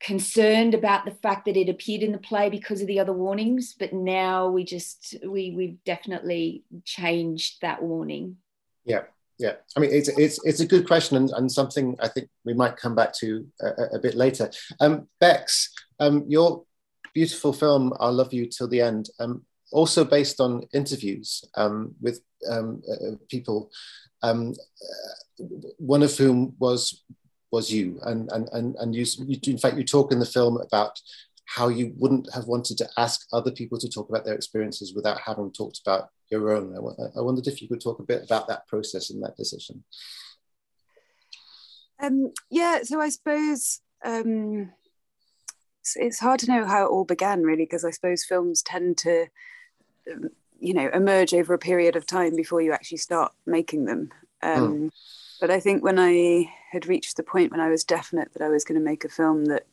concerned 0.00 0.74
about 0.74 1.04
the 1.04 1.10
fact 1.10 1.46
that 1.46 1.56
it 1.56 1.68
appeared 1.68 2.02
in 2.02 2.12
the 2.12 2.18
play 2.18 2.50
because 2.50 2.80
of 2.80 2.86
the 2.86 3.00
other 3.00 3.14
warnings 3.14 3.74
but 3.78 3.92
now 3.92 4.48
we 4.48 4.62
just 4.62 5.16
we 5.26 5.52
we've 5.56 5.82
definitely 5.84 6.64
changed 6.84 7.60
that 7.62 7.82
warning. 7.82 8.36
Yeah 8.84 9.02
yeah. 9.38 9.52
I 9.76 9.80
mean 9.80 9.90
it's 9.92 10.08
it's 10.08 10.44
it's 10.44 10.60
a 10.60 10.66
good 10.66 10.86
question 10.86 11.16
and, 11.16 11.30
and 11.30 11.50
something 11.50 11.96
i 12.00 12.08
think 12.08 12.28
we 12.44 12.54
might 12.54 12.76
come 12.76 12.94
back 12.94 13.12
to 13.18 13.46
a, 13.60 13.96
a 13.96 13.98
bit 13.98 14.14
later. 14.14 14.50
Um 14.80 15.08
bex 15.20 15.72
um 16.00 16.24
your 16.28 16.64
beautiful 17.14 17.52
film 17.52 17.92
i'll 18.00 18.12
love 18.12 18.32
you 18.32 18.46
till 18.46 18.68
the 18.68 18.80
end 18.80 19.08
um 19.20 19.42
also 19.72 20.04
based 20.04 20.40
on 20.40 20.62
interviews 20.72 21.44
um 21.56 21.94
with 22.00 22.20
um 22.48 22.82
uh, 22.90 23.16
people 23.28 23.70
um 24.22 24.52
uh, 24.52 25.44
one 25.78 26.02
of 26.02 26.16
whom 26.16 26.54
was 26.58 27.04
was 27.50 27.72
you. 27.72 27.98
And, 28.02 28.30
and, 28.32 28.48
and, 28.52 28.74
and 28.76 28.94
you, 28.94 29.04
you, 29.26 29.38
in 29.46 29.58
fact, 29.58 29.76
you 29.76 29.84
talk 29.84 30.12
in 30.12 30.18
the 30.18 30.26
film 30.26 30.58
about 30.58 31.00
how 31.46 31.68
you 31.68 31.94
wouldn't 31.96 32.32
have 32.34 32.46
wanted 32.46 32.76
to 32.78 32.88
ask 32.96 33.26
other 33.32 33.52
people 33.52 33.78
to 33.78 33.88
talk 33.88 34.08
about 34.08 34.24
their 34.24 34.34
experiences 34.34 34.94
without 34.94 35.20
having 35.20 35.52
talked 35.52 35.80
about 35.80 36.10
your 36.28 36.50
own. 36.50 36.74
I, 36.74 37.18
I 37.18 37.22
wondered 37.22 37.46
if 37.46 37.62
you 37.62 37.68
could 37.68 37.80
talk 37.80 38.00
a 38.00 38.04
bit 38.04 38.24
about 38.24 38.48
that 38.48 38.66
process 38.66 39.10
and 39.10 39.22
that 39.22 39.36
decision. 39.36 39.84
Um, 42.02 42.32
yeah, 42.50 42.82
so 42.82 43.00
I 43.00 43.08
suppose 43.08 43.80
um, 44.04 44.72
it's, 45.80 45.96
it's, 45.96 46.18
hard 46.18 46.40
to 46.40 46.48
know 46.48 46.66
how 46.66 46.84
it 46.84 46.90
all 46.90 47.04
began, 47.04 47.42
really, 47.42 47.64
because 47.64 47.84
I 47.84 47.90
suppose 47.90 48.24
films 48.24 48.60
tend 48.60 48.98
to, 48.98 49.26
um, 50.12 50.28
you 50.58 50.74
know, 50.74 50.90
emerge 50.92 51.32
over 51.32 51.54
a 51.54 51.58
period 51.58 51.96
of 51.96 52.06
time 52.06 52.34
before 52.36 52.60
you 52.60 52.72
actually 52.72 52.98
start 52.98 53.32
making 53.46 53.86
them. 53.86 54.10
Um, 54.42 54.60
mm. 54.60 54.90
But 55.40 55.50
I 55.50 55.60
think 55.60 55.82
when 55.82 55.98
I 55.98 56.50
had 56.70 56.86
reached 56.86 57.16
the 57.16 57.22
point 57.22 57.50
when 57.50 57.60
I 57.60 57.68
was 57.68 57.84
definite 57.84 58.32
that 58.32 58.42
I 58.42 58.48
was 58.48 58.64
going 58.64 58.78
to 58.78 58.84
make 58.84 59.04
a 59.04 59.08
film 59.08 59.46
that, 59.46 59.66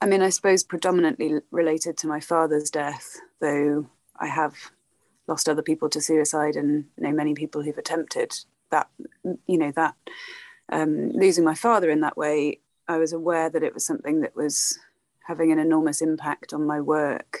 I 0.00 0.06
mean, 0.06 0.22
I 0.22 0.30
suppose 0.30 0.62
predominantly 0.62 1.40
related 1.50 1.96
to 1.98 2.06
my 2.06 2.20
father's 2.20 2.70
death, 2.70 3.18
though 3.40 3.86
I 4.18 4.26
have 4.26 4.54
lost 5.26 5.48
other 5.48 5.62
people 5.62 5.88
to 5.90 6.00
suicide 6.00 6.56
and 6.56 6.86
know 6.96 7.12
many 7.12 7.34
people 7.34 7.62
who've 7.62 7.78
attempted 7.78 8.32
that, 8.70 8.88
you 9.46 9.58
know, 9.58 9.72
that 9.76 9.94
um, 10.70 11.10
losing 11.12 11.44
my 11.44 11.54
father 11.54 11.90
in 11.90 12.00
that 12.00 12.16
way, 12.16 12.60
I 12.88 12.98
was 12.98 13.12
aware 13.12 13.50
that 13.50 13.62
it 13.62 13.74
was 13.74 13.84
something 13.84 14.20
that 14.22 14.34
was 14.34 14.78
having 15.26 15.52
an 15.52 15.58
enormous 15.58 16.00
impact 16.00 16.52
on 16.52 16.66
my 16.66 16.80
work 16.80 17.38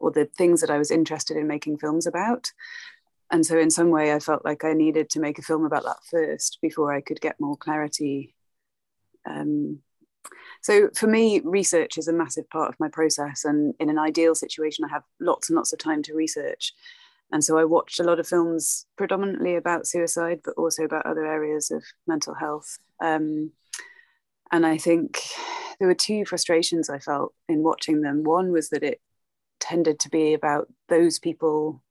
or 0.00 0.10
the 0.10 0.24
things 0.24 0.60
that 0.60 0.70
I 0.70 0.78
was 0.78 0.90
interested 0.90 1.36
in 1.36 1.46
making 1.46 1.78
films 1.78 2.06
about 2.06 2.52
and 3.30 3.44
so 3.44 3.58
in 3.58 3.70
some 3.70 3.90
way 3.90 4.12
i 4.12 4.18
felt 4.18 4.44
like 4.44 4.64
i 4.64 4.72
needed 4.72 5.10
to 5.10 5.20
make 5.20 5.38
a 5.38 5.42
film 5.42 5.64
about 5.64 5.84
that 5.84 5.98
first 6.10 6.58
before 6.62 6.92
i 6.92 7.00
could 7.00 7.20
get 7.20 7.40
more 7.40 7.56
clarity. 7.56 8.34
Um, 9.28 9.80
so 10.62 10.88
for 10.94 11.06
me 11.06 11.40
research 11.44 11.98
is 11.98 12.08
a 12.08 12.12
massive 12.12 12.48
part 12.48 12.68
of 12.68 12.80
my 12.80 12.88
process. 12.88 13.44
And 13.44 13.74
in 13.78 13.90
an 13.90 13.98
ideal 13.98 14.34
situation 14.34 14.84
i 14.84 14.88
have 14.88 15.02
lots 15.20 15.48
and 15.48 15.56
lots 15.56 15.72
of 15.72 15.78
time 15.78 16.02
to 16.04 16.14
research. 16.14 16.72
And 17.30 17.44
so 17.44 17.58
i 17.58 17.64
watched 17.64 18.00
a 18.00 18.04
lot 18.04 18.20
of 18.20 18.26
films 18.26 18.86
predominantly 18.96 19.56
about 19.56 19.86
suicide 19.86 20.40
but 20.44 20.54
also 20.56 20.84
about 20.84 21.06
other 21.06 21.26
areas 21.26 21.70
of 21.70 21.84
mental 22.06 22.34
health. 22.34 22.78
Um, 23.00 23.52
and 24.50 24.64
i 24.66 24.78
think 24.78 25.20
there 25.78 25.88
were 25.88 25.94
two 25.94 26.24
frustrations 26.24 26.90
i 26.90 26.98
felt 26.98 27.34
in 27.48 27.62
watching 27.62 28.00
them. 28.00 28.24
One 28.24 28.50
was 28.50 28.70
that 28.70 28.82
it 28.82 29.00
tended 29.60 29.98
to 30.00 30.10
be 30.10 30.34
about 30.34 30.68
those 30.88 31.18
people 31.18 31.82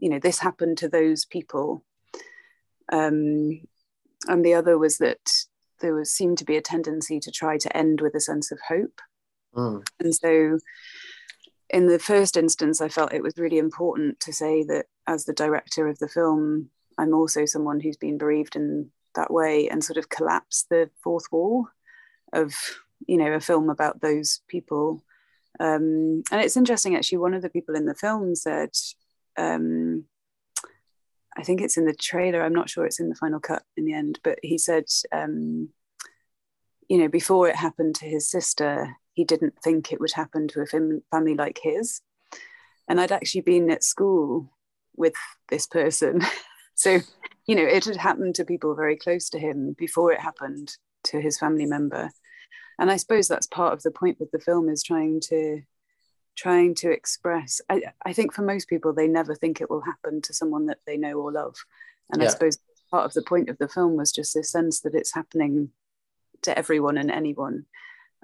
you 0.00 0.08
know 0.08 0.18
this 0.18 0.38
happened 0.38 0.78
to 0.78 0.88
those 0.88 1.24
people. 1.24 1.84
Um, 2.92 3.60
and 4.26 4.44
the 4.44 4.54
other 4.54 4.76
was 4.76 4.98
that 4.98 5.30
there 5.80 5.94
was 5.94 6.10
seemed 6.10 6.38
to 6.38 6.44
be 6.44 6.56
a 6.56 6.62
tendency 6.62 7.20
to 7.20 7.30
try 7.30 7.56
to 7.58 7.76
end 7.76 8.00
with 8.00 8.14
a 8.14 8.20
sense 8.20 8.50
of 8.50 8.58
hope. 8.68 9.00
Mm. 9.52 9.82
and 9.98 10.14
so 10.14 10.60
in 11.70 11.88
the 11.88 11.98
first 11.98 12.36
instance 12.36 12.80
i 12.80 12.88
felt 12.88 13.12
it 13.12 13.20
was 13.24 13.36
really 13.36 13.58
important 13.58 14.20
to 14.20 14.32
say 14.32 14.62
that 14.62 14.86
as 15.08 15.24
the 15.24 15.32
director 15.32 15.88
of 15.88 15.98
the 15.98 16.06
film 16.06 16.70
i'm 16.98 17.12
also 17.12 17.44
someone 17.46 17.80
who's 17.80 17.96
been 17.96 18.16
bereaved 18.16 18.54
in 18.54 18.92
that 19.16 19.32
way 19.32 19.68
and 19.68 19.82
sort 19.82 19.96
of 19.96 20.08
collapse 20.08 20.66
the 20.70 20.88
fourth 21.02 21.24
wall 21.32 21.66
of 22.32 22.54
you 23.06 23.16
know 23.16 23.32
a 23.32 23.40
film 23.40 23.70
about 23.70 24.00
those 24.00 24.40
people. 24.48 25.02
Um, 25.58 26.22
and 26.30 26.40
it's 26.40 26.56
interesting 26.56 26.96
actually 26.96 27.18
one 27.18 27.34
of 27.34 27.42
the 27.42 27.50
people 27.50 27.74
in 27.74 27.86
the 27.86 27.94
film 27.94 28.34
said 28.34 28.70
um, 29.40 30.04
i 31.36 31.42
think 31.42 31.60
it's 31.60 31.76
in 31.76 31.86
the 31.86 31.94
trailer. 31.94 32.42
I'm 32.42 32.54
not 32.54 32.70
sure 32.70 32.84
it's 32.84 33.00
in 33.00 33.08
the 33.08 33.14
final 33.14 33.40
cut 33.40 33.62
in 33.76 33.84
the 33.84 33.94
end 33.94 34.20
but 34.22 34.38
he 34.42 34.58
said 34.58 34.84
um, 35.12 35.70
you 36.88 36.98
know 36.98 37.08
before 37.08 37.48
it 37.48 37.56
happened 37.56 37.94
to 37.96 38.06
his 38.06 38.30
sister 38.30 38.96
he 39.14 39.24
didn't 39.24 39.54
think 39.62 39.92
it 39.92 40.00
would 40.00 40.12
happen 40.12 40.48
to 40.48 40.60
a 40.60 40.66
family 41.10 41.34
like 41.34 41.60
his. 41.62 42.00
And 42.88 43.00
i'd 43.00 43.12
actually 43.12 43.42
been 43.42 43.70
at 43.70 43.84
school 43.84 44.52
with 44.96 45.14
this 45.48 45.66
person. 45.66 46.22
So 46.76 46.98
you 47.46 47.56
know 47.56 47.68
it 47.76 47.84
had 47.84 47.98
happened 47.98 48.36
to 48.36 48.44
people 48.46 48.74
very 48.74 48.96
close 48.96 49.28
to 49.30 49.38
him 49.38 49.74
before 49.76 50.12
it 50.12 50.20
happened 50.20 50.78
to 51.04 51.20
his 51.20 51.38
family 51.38 51.66
member. 51.66 52.10
And 52.78 52.90
i 52.90 52.96
suppose 52.96 53.28
that's 53.28 53.46
part 53.58 53.74
of 53.74 53.82
the 53.82 53.90
point 53.90 54.18
with 54.18 54.30
the 54.30 54.40
film 54.40 54.70
is 54.70 54.82
trying 54.82 55.20
to 55.28 55.60
trying 56.40 56.74
to 56.74 56.90
express 56.90 57.60
I, 57.68 57.82
I 58.06 58.14
think 58.14 58.32
for 58.32 58.40
most 58.40 58.68
people 58.68 58.94
they 58.94 59.06
never 59.06 59.34
think 59.34 59.60
it 59.60 59.68
will 59.68 59.82
happen 59.82 60.22
to 60.22 60.32
someone 60.32 60.66
that 60.66 60.78
they 60.86 60.96
know 60.96 61.14
or 61.14 61.30
love 61.30 61.56
and 62.10 62.22
yeah. 62.22 62.28
i 62.28 62.30
suppose 62.30 62.58
part 62.90 63.04
of 63.04 63.12
the 63.12 63.22
point 63.22 63.50
of 63.50 63.58
the 63.58 63.68
film 63.68 63.96
was 63.96 64.10
just 64.10 64.32
this 64.32 64.50
sense 64.50 64.80
that 64.80 64.94
it's 64.94 65.14
happening 65.14 65.70
to 66.42 66.58
everyone 66.58 66.96
and 66.96 67.10
anyone 67.10 67.66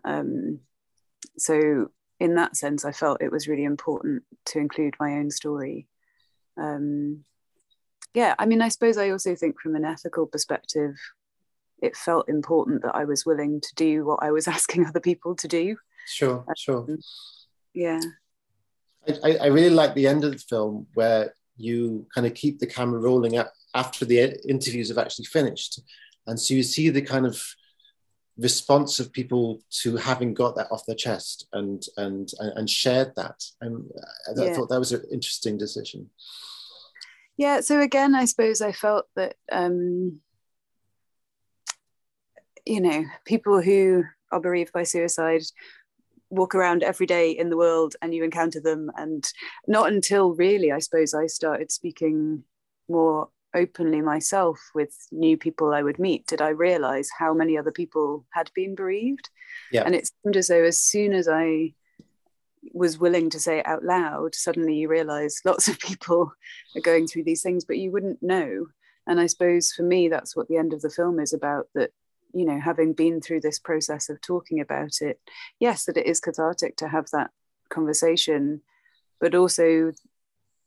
um, 0.05 0.61
so 1.37 1.91
in 2.19 2.37
that 2.37 2.57
sense 2.57 2.87
i 2.87 2.93
felt 2.93 3.21
it 3.21 3.31
was 3.31 3.49
really 3.49 3.65
important 3.65 4.23
to 4.47 4.59
include 4.59 4.95
my 4.99 5.13
own 5.13 5.31
story 5.31 5.87
um, 6.57 7.23
yeah 8.15 8.35
i 8.39 8.47
mean 8.47 8.63
i 8.63 8.69
suppose 8.69 8.97
i 8.97 9.11
also 9.11 9.35
think 9.35 9.61
from 9.61 9.77
an 9.77 9.85
ethical 9.85 10.27
perspective 10.27 10.97
it 11.83 11.95
felt 11.95 12.29
important 12.29 12.83
that 12.83 12.95
I 12.95 13.05
was 13.05 13.27
willing 13.27 13.61
to 13.61 13.75
do 13.75 14.07
what 14.07 14.23
I 14.23 14.31
was 14.31 14.49
asking 14.57 14.87
other 14.87 15.01
people 15.01 15.35
to 15.37 15.47
do. 15.47 15.77
Sure, 16.07 16.45
sure. 16.57 16.87
Yeah. 17.77 18.01
I, 19.23 19.37
I 19.37 19.47
really 19.47 19.71
like 19.71 19.95
the 19.95 20.09
end 20.09 20.25
of 20.25 20.33
the 20.33 20.39
film 20.39 20.87
where 20.95 21.35
you 21.57 22.07
kind 22.15 22.27
of 22.27 22.35
keep 22.35 22.59
the 22.59 22.67
camera 22.67 22.99
rolling 22.99 23.39
after 23.75 24.05
the 24.05 24.41
interviews 24.49 24.89
have 24.89 24.99
actually 24.99 25.27
finished. 25.27 25.81
And 26.27 26.41
so 26.41 26.55
you 26.55 26.63
see 26.63 26.89
the 26.89 27.03
kind 27.03 27.27
of 27.27 27.41
response 28.39 28.99
of 28.99 29.13
people 29.13 29.61
to 29.83 29.97
having 29.97 30.35
got 30.35 30.57
that 30.57 30.69
off 30.71 30.85
their 30.87 30.97
chest 30.97 31.47
and 31.53 31.83
and 31.99 32.31
and 32.39 32.69
shared 32.69 33.13
that. 33.17 33.45
And 33.61 33.91
I 34.27 34.43
yeah. 34.43 34.55
thought 34.55 34.71
that 34.71 34.79
was 34.79 34.93
an 34.93 35.05
interesting 35.13 35.59
decision. 35.59 36.11
Yeah. 37.37 37.61
So 37.61 37.81
again, 37.81 38.15
I 38.15 38.25
suppose 38.25 38.63
I 38.63 38.73
felt 38.73 39.07
that 39.17 39.37
um, 39.53 40.21
you 42.65 42.81
know, 42.81 43.05
people 43.27 43.61
who 43.61 44.05
are 44.33 44.41
bereaved 44.41 44.73
by 44.73 44.83
suicide 44.83 45.43
walk 46.31 46.55
around 46.55 46.83
every 46.83 47.07
day 47.07 47.31
in 47.31 47.51
the 47.51 47.57
world 47.57 47.95
and 48.03 48.15
you 48.15 48.25
encounter 48.25 48.61
them. 48.61 48.91
And 48.97 49.27
not 49.67 49.93
until 49.93 50.35
really, 50.35 50.73
I 50.73 50.79
suppose, 50.79 51.15
I 51.15 51.27
started 51.27 51.71
speaking 51.71 52.45
more 52.89 53.29
openly 53.55 54.03
myself 54.03 54.59
with 54.75 54.95
new 55.11 55.37
people 55.37 55.73
I 55.73 55.83
would 55.83 55.99
meet 55.99 56.27
did 56.27 56.43
I 56.43 56.51
realize 56.51 57.09
how 57.19 57.33
many 57.33 57.57
other 57.57 57.73
people 57.73 58.27
had 58.31 58.51
been 58.55 58.75
bereaved. 58.75 59.31
Yeah. 59.73 59.83
And 59.85 59.95
it 59.95 60.11
seemed 60.23 60.37
as 60.37 60.49
though 60.49 60.65
as 60.65 60.79
soon 60.79 61.15
as 61.15 61.27
I 61.27 61.73
was 62.75 62.99
willing 62.99 63.31
to 63.31 63.41
say 63.41 63.61
it 63.61 63.67
out 63.67 63.85
loud, 63.85 64.35
suddenly 64.35 64.75
you 64.75 64.89
realize 64.89 65.41
lots 65.45 65.69
of 65.69 65.79
people 65.79 66.33
are 66.75 66.83
going 66.83 67.07
through 67.07 67.25
these 67.25 67.43
things, 67.43 67.65
but 67.65 67.79
you 67.79 67.91
wouldn't 67.91 68.23
know. 68.23 68.67
And 69.07 69.21
I 69.21 69.27
suppose 69.27 69.73
for 69.73 69.85
me, 69.85 70.09
that's 70.09 70.37
what 70.37 70.49
the 70.49 70.57
end 70.57 70.73
of 70.73 70.83
the 70.83 70.91
film 70.91 71.21
is 71.21 71.33
about 71.33 71.69
that 71.75 71.91
you 72.33 72.45
know, 72.45 72.61
having 72.61 72.93
been 72.93 73.21
through 73.21 73.41
this 73.41 73.59
process 73.59 74.09
of 74.09 74.21
talking 74.21 74.61
about 74.61 75.01
it, 75.01 75.21
yes, 75.59 75.85
that 75.85 75.97
it 75.97 76.07
is 76.07 76.21
cathartic 76.21 76.77
to 76.77 76.89
have 76.89 77.07
that 77.13 77.31
conversation, 77.69 78.63
but 79.21 79.35
also 79.35 79.93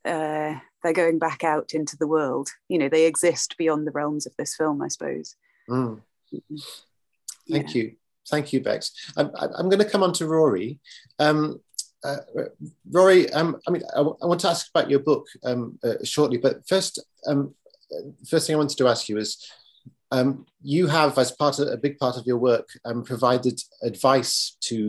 uh, 0.04 0.54
they're 0.82 0.92
going 0.92 1.18
back 1.18 1.44
out 1.44 1.72
into 1.72 1.96
the 1.96 2.06
world. 2.06 2.50
You 2.68 2.78
know, 2.78 2.88
they 2.88 3.06
exist 3.06 3.56
beyond 3.58 3.86
the 3.86 3.92
realms 3.92 4.26
of 4.26 4.36
this 4.36 4.56
film, 4.56 4.82
I 4.82 4.88
suppose. 4.88 5.36
Mm. 5.68 6.00
Thank 7.50 7.74
yeah. 7.74 7.82
you. 7.82 7.92
Thank 8.28 8.52
you, 8.52 8.60
Bex. 8.60 9.12
I'm, 9.16 9.30
I'm 9.36 9.68
going 9.68 9.82
to 9.82 9.90
come 9.90 10.02
on 10.02 10.12
to 10.14 10.26
Rory. 10.26 10.78
Um, 11.18 11.60
uh, 12.04 12.16
Rory, 12.90 13.30
um, 13.32 13.58
I 13.66 13.70
mean, 13.70 13.82
I, 13.94 14.00
I, 14.00 14.26
want 14.26 14.40
to 14.40 14.48
ask 14.48 14.68
about 14.70 14.88
your 14.88 15.00
book 15.00 15.26
um, 15.44 15.78
uh, 15.84 15.94
shortly, 16.04 16.38
but 16.38 16.66
first, 16.66 17.02
um, 17.26 17.54
first 18.26 18.46
thing 18.46 18.54
I 18.54 18.58
wanted 18.58 18.78
to 18.78 18.88
ask 18.88 19.08
you 19.08 19.18
is 19.18 19.44
um, 20.10 20.46
you 20.62 20.86
have, 20.86 21.16
as 21.18 21.32
part 21.32 21.58
of 21.58 21.68
a 21.68 21.76
big 21.76 21.98
part 21.98 22.16
of 22.16 22.26
your 22.26 22.38
work, 22.38 22.68
um, 22.84 23.02
provided 23.04 23.60
advice 23.82 24.56
to 24.62 24.88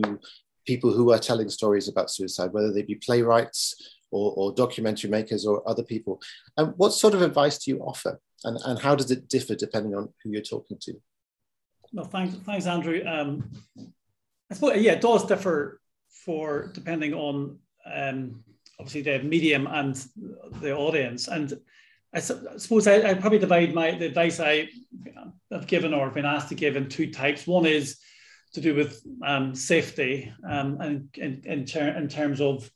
people 0.66 0.92
who 0.92 1.12
are 1.12 1.18
telling 1.18 1.48
stories 1.48 1.88
about 1.88 2.10
suicide, 2.10 2.52
whether 2.52 2.72
they 2.72 2.82
be 2.82 2.94
playwrights 2.96 3.98
or, 4.10 4.32
or 4.36 4.52
documentary 4.52 5.10
makers 5.10 5.46
or 5.46 5.68
other 5.68 5.82
people. 5.82 6.20
And 6.56 6.68
um, 6.68 6.74
what 6.76 6.90
sort 6.90 7.14
of 7.14 7.22
advice 7.22 7.58
do 7.58 7.70
you 7.70 7.80
offer, 7.80 8.20
and, 8.44 8.58
and 8.64 8.78
how 8.78 8.94
does 8.94 9.10
it 9.10 9.28
differ 9.28 9.54
depending 9.54 9.94
on 9.94 10.08
who 10.22 10.30
you're 10.30 10.42
talking 10.42 10.78
to? 10.82 10.94
Well, 11.92 12.06
thanks, 12.06 12.34
thanks, 12.46 12.66
Andrew. 12.66 13.02
Um, 13.06 13.50
I 14.50 14.54
suppose 14.54 14.76
yeah, 14.82 14.92
it 14.92 15.00
does 15.00 15.26
differ 15.26 15.80
for 16.24 16.70
depending 16.74 17.14
on 17.14 17.58
um, 17.92 18.44
obviously 18.78 19.02
the 19.02 19.22
medium 19.22 19.66
and 19.66 19.94
the 20.60 20.74
audience, 20.74 21.28
and 21.28 21.52
I 22.14 22.20
suppose 22.20 22.86
I, 22.86 23.10
I 23.10 23.14
probably 23.14 23.38
divide 23.38 23.74
my 23.74 23.92
the 23.92 24.06
advice 24.06 24.38
I 24.38 24.68
have 25.50 25.66
given 25.66 25.94
or 25.94 26.10
been 26.10 26.26
asked 26.26 26.48
to 26.50 26.54
give 26.54 26.76
in 26.76 26.88
two 26.88 27.10
types. 27.10 27.46
One 27.46 27.66
is 27.66 27.98
to 28.52 28.60
do 28.60 28.74
with 28.74 29.02
um, 29.24 29.54
safety 29.54 30.32
um, 30.48 30.78
and 30.80 31.66
ter- 31.66 31.88
in, 31.88 32.08
terms 32.08 32.40
of 32.40 32.70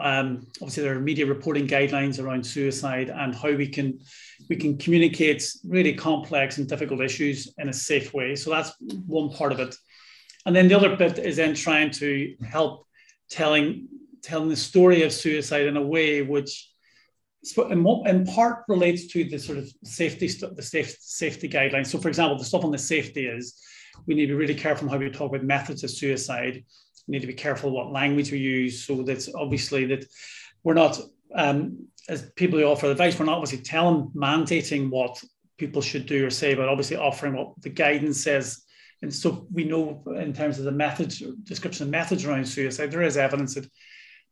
um, 0.00 0.46
obviously 0.62 0.84
there 0.84 0.96
are 0.96 1.00
media 1.00 1.26
reporting 1.26 1.66
guidelines 1.66 2.22
around 2.22 2.46
suicide 2.46 3.10
and 3.10 3.34
how 3.34 3.52
we 3.52 3.68
can 3.68 3.98
we 4.48 4.56
can 4.56 4.78
communicate 4.78 5.46
really 5.64 5.92
complex 5.92 6.56
and 6.56 6.66
difficult 6.66 7.02
issues 7.02 7.52
in 7.58 7.68
a 7.68 7.74
safe 7.74 8.14
way. 8.14 8.34
So 8.34 8.50
that's 8.50 8.72
one 9.06 9.30
part 9.30 9.52
of 9.52 9.60
it. 9.60 9.76
And 10.46 10.56
then 10.56 10.66
the 10.66 10.76
other 10.76 10.96
bit 10.96 11.18
is 11.18 11.36
then 11.36 11.54
trying 11.54 11.90
to 11.92 12.34
help 12.42 12.86
telling 13.28 13.88
telling 14.22 14.48
the 14.48 14.56
story 14.56 15.02
of 15.02 15.12
suicide 15.12 15.66
in 15.66 15.76
a 15.76 15.82
way 15.82 16.22
which 16.22 16.71
in 17.56 18.26
part 18.26 18.64
relates 18.68 19.06
to 19.08 19.24
the 19.24 19.38
sort 19.38 19.58
of 19.58 19.68
safety 19.84 20.28
the 20.28 20.62
safe, 20.62 20.96
safety 21.00 21.48
guidelines. 21.48 21.88
So, 21.88 21.98
for 21.98 22.08
example, 22.08 22.38
the 22.38 22.44
stuff 22.44 22.64
on 22.64 22.70
the 22.70 22.78
safety 22.78 23.26
is 23.26 23.60
we 24.06 24.14
need 24.14 24.26
to 24.26 24.32
be 24.32 24.38
really 24.38 24.54
careful 24.54 24.88
how 24.88 24.96
we 24.96 25.10
talk 25.10 25.30
about 25.30 25.44
methods 25.44 25.82
of 25.82 25.90
suicide. 25.90 26.64
We 27.06 27.12
need 27.12 27.20
to 27.20 27.26
be 27.26 27.34
careful 27.34 27.70
what 27.70 27.90
language 27.90 28.30
we 28.30 28.38
use, 28.38 28.84
so 28.84 29.02
that 29.02 29.28
obviously 29.34 29.86
that 29.86 30.04
we're 30.62 30.74
not 30.74 31.00
um, 31.34 31.86
as 32.08 32.30
people 32.36 32.58
who 32.58 32.64
offer 32.66 32.90
advice, 32.90 33.18
we're 33.18 33.26
not 33.26 33.38
obviously 33.38 33.64
telling 33.64 34.10
mandating 34.14 34.90
what 34.90 35.22
people 35.58 35.82
should 35.82 36.06
do 36.06 36.26
or 36.26 36.30
say, 36.30 36.54
but 36.54 36.68
obviously 36.68 36.96
offering 36.96 37.34
what 37.34 37.60
the 37.60 37.70
guidance 37.70 38.22
says. 38.22 38.64
And 39.02 39.12
so 39.12 39.46
we 39.52 39.64
know 39.64 40.02
in 40.16 40.32
terms 40.32 40.58
of 40.58 40.64
the 40.64 40.72
methods 40.72 41.22
description 41.42 41.86
of 41.86 41.90
methods 41.90 42.24
around 42.24 42.46
suicide, 42.46 42.90
there 42.90 43.02
is 43.02 43.16
evidence 43.16 43.54
that 43.54 43.70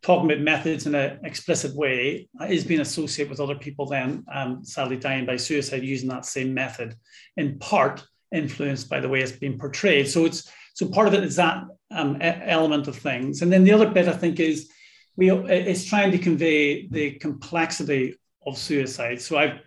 talking 0.02 0.30
about 0.30 0.42
methods 0.42 0.86
in 0.86 0.94
an 0.94 1.18
explicit 1.24 1.74
way 1.74 2.28
is 2.48 2.64
being 2.64 2.80
associated 2.80 3.30
with 3.30 3.40
other 3.40 3.54
people 3.54 3.86
then 3.86 4.24
um, 4.32 4.64
sadly 4.64 4.96
dying 4.96 5.26
by 5.26 5.36
suicide 5.36 5.82
using 5.82 6.08
that 6.08 6.24
same 6.24 6.54
method, 6.54 6.94
in 7.36 7.58
part 7.58 8.04
influenced 8.32 8.88
by 8.88 9.00
the 9.00 9.08
way 9.08 9.20
it's 9.20 9.32
being 9.32 9.58
portrayed. 9.58 10.08
So 10.08 10.24
it's 10.24 10.50
so 10.74 10.88
part 10.88 11.08
of 11.08 11.14
it 11.14 11.24
is 11.24 11.36
that 11.36 11.64
um, 11.90 12.16
element 12.20 12.88
of 12.88 12.96
things, 12.96 13.42
and 13.42 13.52
then 13.52 13.64
the 13.64 13.72
other 13.72 13.90
bit 13.90 14.08
I 14.08 14.12
think 14.12 14.40
is 14.40 14.70
we 15.16 15.30
it's 15.30 15.84
trying 15.84 16.12
to 16.12 16.18
convey 16.18 16.86
the 16.88 17.12
complexity 17.12 18.14
of 18.46 18.56
suicide. 18.56 19.20
So 19.20 19.36
I've 19.36 19.60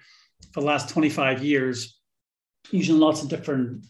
for 0.52 0.62
the 0.62 0.66
last 0.66 0.90
25 0.90 1.44
years 1.44 2.00
using 2.72 3.00
lots 3.00 3.22
of 3.22 3.30
different 3.30 3.86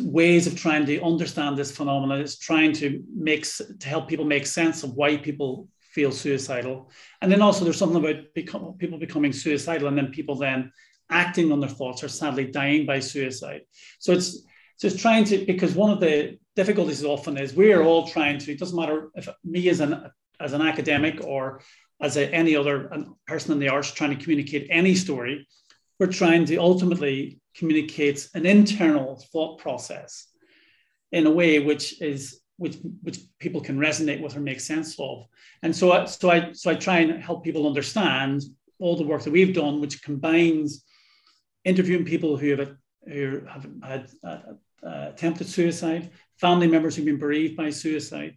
ways 0.00 0.46
of 0.46 0.56
trying 0.56 0.86
to 0.86 1.02
understand 1.02 1.56
this 1.56 1.74
phenomenon. 1.74 2.20
It's 2.20 2.38
trying 2.38 2.72
to 2.74 3.02
make 3.14 3.46
to 3.80 3.88
help 3.88 4.08
people 4.08 4.24
make 4.24 4.46
sense 4.46 4.82
of 4.82 4.94
why 4.94 5.16
people 5.16 5.68
feel 5.80 6.12
suicidal, 6.12 6.90
and 7.22 7.32
then 7.32 7.40
also 7.40 7.64
there's 7.64 7.78
something 7.78 8.04
about 8.04 8.34
become, 8.34 8.74
people 8.78 8.98
becoming 8.98 9.32
suicidal, 9.32 9.88
and 9.88 9.96
then 9.96 10.08
people 10.08 10.34
then 10.34 10.70
acting 11.10 11.52
on 11.52 11.60
their 11.60 11.70
thoughts 11.70 12.02
or 12.02 12.08
sadly 12.08 12.46
dying 12.46 12.84
by 12.84 13.00
suicide. 13.00 13.62
So 13.98 14.12
it's 14.12 14.44
so 14.76 14.88
it's 14.88 15.00
trying 15.00 15.24
to 15.24 15.44
because 15.46 15.74
one 15.74 15.90
of 15.90 16.00
the 16.00 16.38
difficulties 16.54 17.04
often 17.04 17.38
is 17.38 17.54
we 17.54 17.72
are 17.72 17.82
all 17.82 18.06
trying 18.06 18.38
to. 18.38 18.52
It 18.52 18.58
doesn't 18.58 18.78
matter 18.78 19.10
if 19.14 19.28
me 19.44 19.68
as 19.68 19.80
an 19.80 20.10
as 20.38 20.52
an 20.52 20.60
academic 20.60 21.24
or 21.24 21.62
as 22.00 22.16
a, 22.18 22.32
any 22.34 22.54
other 22.54 22.90
person 23.26 23.52
in 23.52 23.58
the 23.58 23.70
arts 23.70 23.90
trying 23.90 24.16
to 24.16 24.22
communicate 24.22 24.66
any 24.70 24.94
story. 24.94 25.46
We're 25.98 26.08
trying 26.08 26.44
to 26.46 26.56
ultimately 26.58 27.40
communicates 27.56 28.34
an 28.34 28.46
internal 28.46 29.22
thought 29.32 29.58
process 29.58 30.28
in 31.12 31.26
a 31.26 31.30
way 31.30 31.58
which 31.58 32.00
is 32.00 32.40
which 32.58 32.76
which 33.02 33.18
people 33.38 33.60
can 33.60 33.78
resonate 33.78 34.20
with 34.20 34.36
or 34.36 34.40
make 34.40 34.60
sense 34.60 34.96
of. 34.98 35.26
And 35.62 35.74
so 35.74 35.92
I, 35.92 36.04
so 36.06 36.30
I 36.30 36.52
so 36.52 36.70
I 36.70 36.74
try 36.74 36.98
and 37.00 37.22
help 37.22 37.44
people 37.44 37.66
understand 37.66 38.42
all 38.78 38.96
the 38.96 39.04
work 39.04 39.22
that 39.22 39.32
we've 39.32 39.54
done, 39.54 39.80
which 39.80 40.02
combines 40.02 40.84
interviewing 41.64 42.04
people 42.04 42.36
who 42.36 42.56
have 42.56 42.76
who 43.06 43.42
have 43.46 43.66
had 43.82 44.10
uh, 44.24 44.38
uh, 44.86 45.10
attempted 45.12 45.46
suicide, 45.46 46.10
family 46.38 46.66
members 46.66 46.96
who've 46.96 47.04
been 47.04 47.18
bereaved 47.18 47.56
by 47.56 47.70
suicide, 47.70 48.36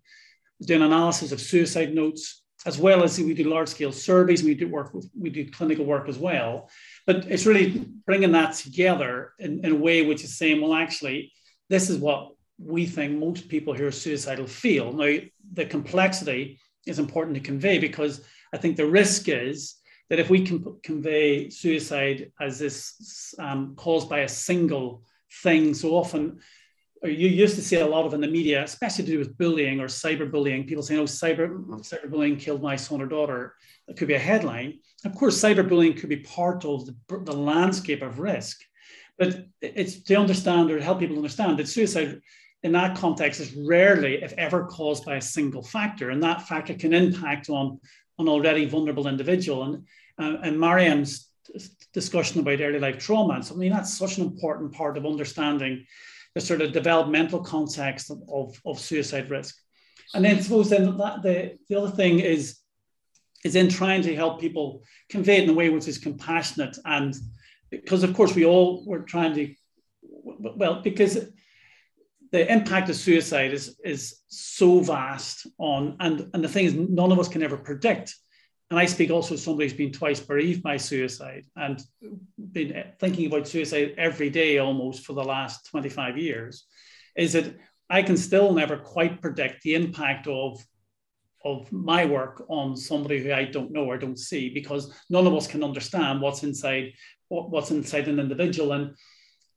doing 0.61 0.81
analysis 0.81 1.31
of 1.31 1.41
suicide 1.41 1.93
notes, 1.93 2.43
as 2.65 2.77
well 2.77 3.03
as 3.03 3.17
we 3.19 3.33
do 3.33 3.45
large 3.45 3.69
scale 3.69 3.91
surveys, 3.91 4.43
we 4.43 4.53
do 4.53 4.67
work, 4.67 4.93
with, 4.93 5.09
we 5.17 5.29
do 5.29 5.49
clinical 5.49 5.85
work 5.85 6.09
as 6.09 6.17
well. 6.17 6.69
But 7.09 7.25
it's 7.25 7.47
really 7.47 7.87
bringing 8.05 8.33
that 8.33 8.53
together 8.53 9.33
in, 9.39 9.65
in 9.65 9.71
a 9.71 9.75
way 9.75 10.05
which 10.05 10.23
is 10.23 10.37
saying, 10.37 10.61
well, 10.61 10.75
actually, 10.75 11.31
this 11.67 11.89
is 11.89 11.97
what 11.97 12.33
we 12.59 12.85
think 12.85 13.17
most 13.17 13.49
people 13.49 13.73
who 13.73 13.87
are 13.87 13.91
suicidal 13.91 14.45
feel. 14.45 14.93
Now, 14.93 15.17
the 15.53 15.65
complexity 15.65 16.59
is 16.85 16.99
important 16.99 17.33
to 17.33 17.41
convey 17.41 17.79
because 17.79 18.21
I 18.53 18.57
think 18.57 18.77
the 18.77 18.85
risk 18.85 19.27
is 19.27 19.77
that 20.11 20.19
if 20.19 20.29
we 20.29 20.45
can 20.45 20.63
convey 20.83 21.49
suicide 21.49 22.31
as 22.39 22.59
this 22.59 23.33
um, 23.39 23.73
caused 23.75 24.07
by 24.07 24.19
a 24.19 24.29
single 24.29 25.01
thing, 25.41 25.73
so 25.73 25.95
often 25.95 26.37
you 27.03 27.27
used 27.27 27.55
to 27.55 27.63
see 27.63 27.77
a 27.77 27.87
lot 27.87 28.05
of 28.05 28.13
in 28.13 28.21
the 28.21 28.27
media, 28.27 28.63
especially 28.63 29.05
to 29.05 29.11
do 29.11 29.17
with 29.17 29.35
bullying 29.35 29.79
or 29.79 29.87
cyberbullying, 29.87 30.67
people 30.67 30.83
saying, 30.83 30.99
oh, 30.99 31.05
cyber, 31.05 31.49
cyberbullying 31.79 32.39
killed 32.39 32.61
my 32.61 32.75
son 32.75 33.01
or 33.01 33.07
daughter. 33.07 33.55
That 33.87 33.97
could 33.97 34.09
be 34.09 34.13
a 34.13 34.19
headline. 34.19 34.79
Of 35.05 35.15
course, 35.15 35.41
cyberbullying 35.41 35.97
could 35.97 36.09
be 36.09 36.17
part 36.17 36.65
of 36.65 36.85
the, 36.85 36.95
the 37.23 37.33
landscape 37.33 38.01
of 38.01 38.19
risk, 38.19 38.61
but 39.17 39.45
it's 39.61 40.03
to 40.03 40.15
understand 40.15 40.71
or 40.71 40.79
help 40.79 40.99
people 40.99 41.15
understand 41.15 41.57
that 41.57 41.67
suicide 41.67 42.21
in 42.63 42.73
that 42.73 42.97
context 42.97 43.39
is 43.39 43.55
rarely, 43.55 44.21
if 44.21 44.33
ever, 44.33 44.65
caused 44.65 45.05
by 45.05 45.15
a 45.15 45.21
single 45.21 45.63
factor. 45.63 46.09
And 46.09 46.21
that 46.23 46.47
factor 46.47 46.73
can 46.73 46.93
impact 46.93 47.49
on 47.49 47.79
an 48.17 48.27
already 48.27 48.65
vulnerable 48.65 49.07
individual. 49.07 49.63
And, 49.63 49.83
uh, 50.17 50.41
and 50.43 50.59
Mariam's 50.59 51.29
discussion 51.93 52.41
about 52.41 52.61
early 52.61 52.79
life 52.79 52.97
trauma, 52.97 53.41
I 53.49 53.55
mean, 53.55 53.71
that's 53.71 53.97
such 53.97 54.17
an 54.17 54.25
important 54.25 54.73
part 54.73 54.97
of 54.97 55.05
understanding 55.05 55.85
the 56.35 56.41
sort 56.41 56.61
of 56.61 56.73
developmental 56.73 57.39
context 57.39 58.11
of, 58.11 58.21
of, 58.31 58.61
of 58.65 58.79
suicide 58.79 59.29
risk. 59.29 59.55
And 60.13 60.25
then 60.25 60.41
suppose 60.41 60.69
then 60.69 60.97
that, 60.97 61.21
the, 61.23 61.57
the 61.69 61.75
other 61.75 61.91
thing 61.91 62.19
is, 62.19 62.59
is 63.43 63.55
in 63.55 63.69
trying 63.69 64.01
to 64.03 64.15
help 64.15 64.39
people 64.39 64.83
convey 65.09 65.37
it 65.37 65.43
in 65.43 65.49
a 65.49 65.53
way 65.53 65.69
which 65.69 65.87
is 65.87 65.97
compassionate. 65.97 66.77
And 66.85 67.15
because 67.69 68.03
of 68.03 68.13
course 68.13 68.35
we 68.35 68.45
all 68.45 68.83
were 68.85 68.99
trying 68.99 69.33
to, 69.35 69.53
well, 70.01 70.81
because 70.81 71.17
the 72.31 72.51
impact 72.51 72.89
of 72.89 72.95
suicide 72.95 73.53
is, 73.53 73.79
is 73.83 74.19
so 74.27 74.81
vast 74.81 75.47
on, 75.57 75.95
and, 75.99 76.29
and 76.33 76.43
the 76.43 76.49
thing 76.49 76.65
is 76.65 76.73
none 76.73 77.11
of 77.11 77.19
us 77.19 77.27
can 77.27 77.43
ever 77.43 77.57
predict 77.57 78.15
and 78.69 78.79
I 78.79 78.85
speak 78.85 79.09
also 79.09 79.33
as 79.33 79.43
somebody 79.43 79.67
who's 79.67 79.77
been 79.77 79.91
twice 79.91 80.19
bereaved 80.19 80.61
by 80.61 80.77
suicide 80.77 81.45
and 81.55 81.81
been 82.51 82.83
thinking 82.99 83.25
about 83.25 83.47
suicide 83.47 83.95
every 83.97 84.29
day 84.29 84.59
almost 84.59 85.05
for 85.05 85.13
the 85.13 85.23
last 85.23 85.65
25 85.67 86.17
years, 86.17 86.65
is 87.17 87.33
that 87.33 87.55
I 87.89 88.03
can 88.03 88.15
still 88.15 88.53
never 88.53 88.77
quite 88.77 89.21
predict 89.21 89.63
the 89.63 89.73
impact 89.73 90.27
of, 90.27 90.63
of 91.45 91.71
my 91.71 92.05
work 92.05 92.43
on 92.49 92.75
somebody 92.75 93.23
who 93.23 93.31
I 93.31 93.45
don't 93.45 93.71
know 93.71 93.85
or 93.85 93.97
don't 93.97 94.19
see, 94.19 94.49
because 94.49 94.93
none 95.09 95.25
of 95.25 95.33
us 95.33 95.47
can 95.47 95.63
understand 95.63 96.21
what's 96.21 96.43
inside 96.43 96.93
what, 97.29 97.49
what's 97.49 97.71
inside 97.71 98.07
an 98.07 98.19
individual 98.19 98.73
and 98.73 98.95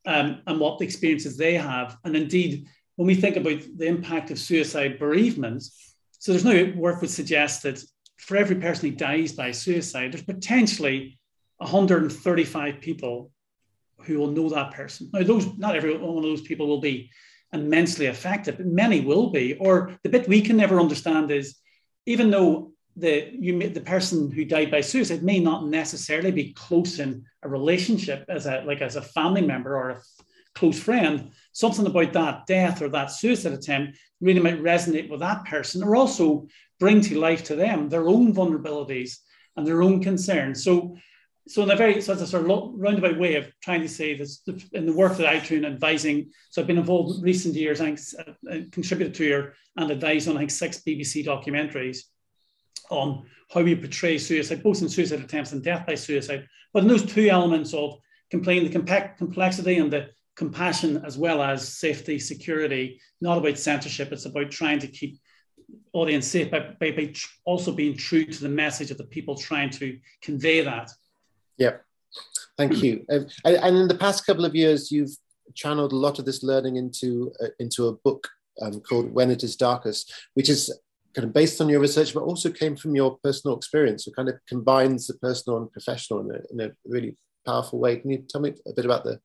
um, 0.05 0.41
and 0.47 0.59
what 0.59 0.79
the 0.79 0.85
experiences 0.85 1.37
they 1.37 1.55
have. 1.55 1.97
And 2.03 2.15
indeed, 2.15 2.67
when 2.95 3.07
we 3.07 3.15
think 3.15 3.35
about 3.35 3.61
the 3.75 3.87
impact 3.87 4.31
of 4.31 4.39
suicide 4.39 4.99
bereavement, 4.99 5.63
so 6.19 6.31
there's 6.31 6.45
no 6.45 6.73
work 6.75 7.01
would 7.01 7.09
suggest 7.09 7.63
that 7.63 7.83
for 8.17 8.37
every 8.37 8.55
person 8.55 8.89
who 8.89 8.95
dies 8.95 9.33
by 9.33 9.51
suicide, 9.51 10.13
there's 10.13 10.23
potentially 10.23 11.19
135 11.57 12.79
people 12.79 13.31
who 14.01 14.17
will 14.19 14.31
know 14.31 14.49
that 14.49 14.73
person. 14.73 15.09
Now, 15.13 15.23
those 15.23 15.57
not 15.57 15.75
every 15.75 15.97
one 15.97 16.17
of 16.17 16.23
those 16.23 16.41
people 16.41 16.67
will 16.67 16.81
be 16.81 17.09
immensely 17.53 18.07
affected, 18.07 18.57
but 18.57 18.65
many 18.65 19.01
will 19.01 19.29
be. 19.29 19.55
Or 19.55 19.91
the 20.03 20.09
bit 20.09 20.27
we 20.27 20.41
can 20.41 20.57
never 20.57 20.79
understand 20.79 21.31
is, 21.31 21.57
even 22.05 22.31
though 22.31 22.71
the 22.95 23.31
you 23.39 23.69
the 23.69 23.81
person 23.81 24.29
who 24.29 24.45
died 24.45 24.69
by 24.69 24.81
suicide 24.81 25.23
may 25.23 25.39
not 25.39 25.65
necessarily 25.65 26.31
be 26.31 26.53
close 26.53 26.99
in 26.99 27.25
a 27.41 27.49
relationship 27.49 28.23
as 28.29 28.45
a 28.45 28.61
like 28.67 28.81
as 28.81 28.95
a 28.95 29.01
family 29.01 29.41
member 29.41 29.75
or 29.75 29.89
a 29.89 30.01
close 30.55 30.79
friend, 30.79 31.31
something 31.51 31.85
about 31.85 32.13
that 32.13 32.45
death 32.45 32.81
or 32.81 32.89
that 32.89 33.07
suicide 33.11 33.53
attempt 33.53 33.97
really 34.21 34.39
might 34.39 34.61
resonate 34.61 35.09
with 35.09 35.19
that 35.19 35.45
person, 35.45 35.83
or 35.83 35.95
also 35.95 36.47
bring 36.79 37.01
to 37.01 37.19
life 37.19 37.43
to 37.45 37.55
them 37.55 37.89
their 37.89 38.07
own 38.07 38.33
vulnerabilities 38.33 39.17
and 39.55 39.65
their 39.65 39.81
own 39.81 40.01
concerns. 40.01 40.63
So, 40.63 40.95
so 41.47 41.63
in 41.63 41.71
a 41.71 41.75
very 41.75 42.01
so 42.01 42.13
it's 42.13 42.21
a 42.21 42.27
sort 42.27 42.49
of 42.49 42.71
roundabout 42.75 43.17
way 43.17 43.35
of 43.35 43.51
trying 43.61 43.81
to 43.81 43.89
say 43.89 44.15
this 44.15 44.41
in 44.71 44.85
the 44.85 44.93
work 44.93 45.17
that 45.17 45.27
I 45.27 45.39
do 45.39 45.57
in 45.57 45.65
advising. 45.65 46.31
So 46.49 46.61
I've 46.61 46.67
been 46.67 46.77
involved 46.77 47.17
in 47.17 47.21
recent 47.21 47.55
years. 47.55 47.81
I 47.81 47.91
uh, 47.91 48.59
contributed 48.71 49.13
to 49.15 49.25
your 49.25 49.53
and 49.75 49.91
advised 49.91 50.29
on 50.29 50.37
I 50.37 50.39
think 50.39 50.51
six 50.51 50.81
BBC 50.87 51.25
documentaries 51.25 51.99
on 52.89 53.25
how 53.53 53.61
we 53.61 53.75
portray 53.75 54.17
suicide, 54.17 54.63
both 54.63 54.81
in 54.81 54.89
suicide 54.89 55.19
attempts 55.19 55.51
and 55.51 55.63
death 55.63 55.85
by 55.85 55.95
suicide. 55.95 56.47
But 56.73 56.83
in 56.83 56.89
those 56.89 57.05
two 57.05 57.27
elements 57.29 57.73
of 57.73 57.99
complaining 58.29 58.71
the 58.71 59.13
complexity 59.17 59.77
and 59.77 59.91
the 59.91 60.09
compassion 60.35 61.03
as 61.05 61.17
well 61.17 61.41
as 61.41 61.67
safety, 61.77 62.19
security, 62.19 62.99
not 63.21 63.37
about 63.37 63.57
censorship. 63.57 64.11
It's 64.11 64.25
about 64.25 64.51
trying 64.51 64.79
to 64.79 64.87
keep 64.87 65.19
audience 65.93 66.27
safe 66.27 66.49
by, 66.49 66.75
by, 66.79 66.91
by 66.91 67.13
also 67.45 67.71
being 67.71 67.95
true 67.95 68.25
to 68.25 68.41
the 68.41 68.49
message 68.49 68.91
of 68.91 68.97
the 68.97 69.05
people 69.05 69.35
trying 69.35 69.69
to 69.71 69.99
convey 70.21 70.61
that. 70.61 70.89
Yeah, 71.57 71.77
thank 72.57 72.83
you. 72.83 73.05
Um, 73.11 73.27
and 73.45 73.77
in 73.77 73.87
the 73.87 73.97
past 73.97 74.25
couple 74.25 74.45
of 74.45 74.55
years, 74.55 74.91
you've 74.91 75.15
channeled 75.55 75.91
a 75.91 75.97
lot 75.97 76.19
of 76.19 76.25
this 76.25 76.43
learning 76.43 76.77
into 76.77 77.31
uh, 77.41 77.47
into 77.59 77.87
a 77.87 77.93
book 77.93 78.27
um, 78.61 78.81
called 78.81 79.13
When 79.13 79.31
It 79.31 79.43
Is 79.43 79.55
Darkest, 79.55 80.11
which 80.33 80.49
is 80.49 80.71
kind 81.13 81.27
of 81.27 81.33
based 81.33 81.61
on 81.61 81.69
your 81.69 81.79
research, 81.79 82.13
but 82.13 82.23
also 82.23 82.49
came 82.49 82.75
from 82.75 82.95
your 82.95 83.17
personal 83.23 83.55
experience. 83.55 84.07
It 84.07 84.15
kind 84.15 84.29
of 84.29 84.35
combines 84.47 85.07
the 85.07 85.13
personal 85.15 85.59
and 85.59 85.71
professional 85.71 86.21
in 86.21 86.31
a, 86.31 86.39
in 86.51 86.69
a 86.69 86.73
really 86.85 87.17
powerful 87.45 87.79
way. 87.79 87.97
Can 87.97 88.11
you 88.11 88.25
tell 88.27 88.41
me 88.41 88.53
a 88.67 88.73
bit 88.73 88.85
about 88.85 89.03
the 89.03 89.19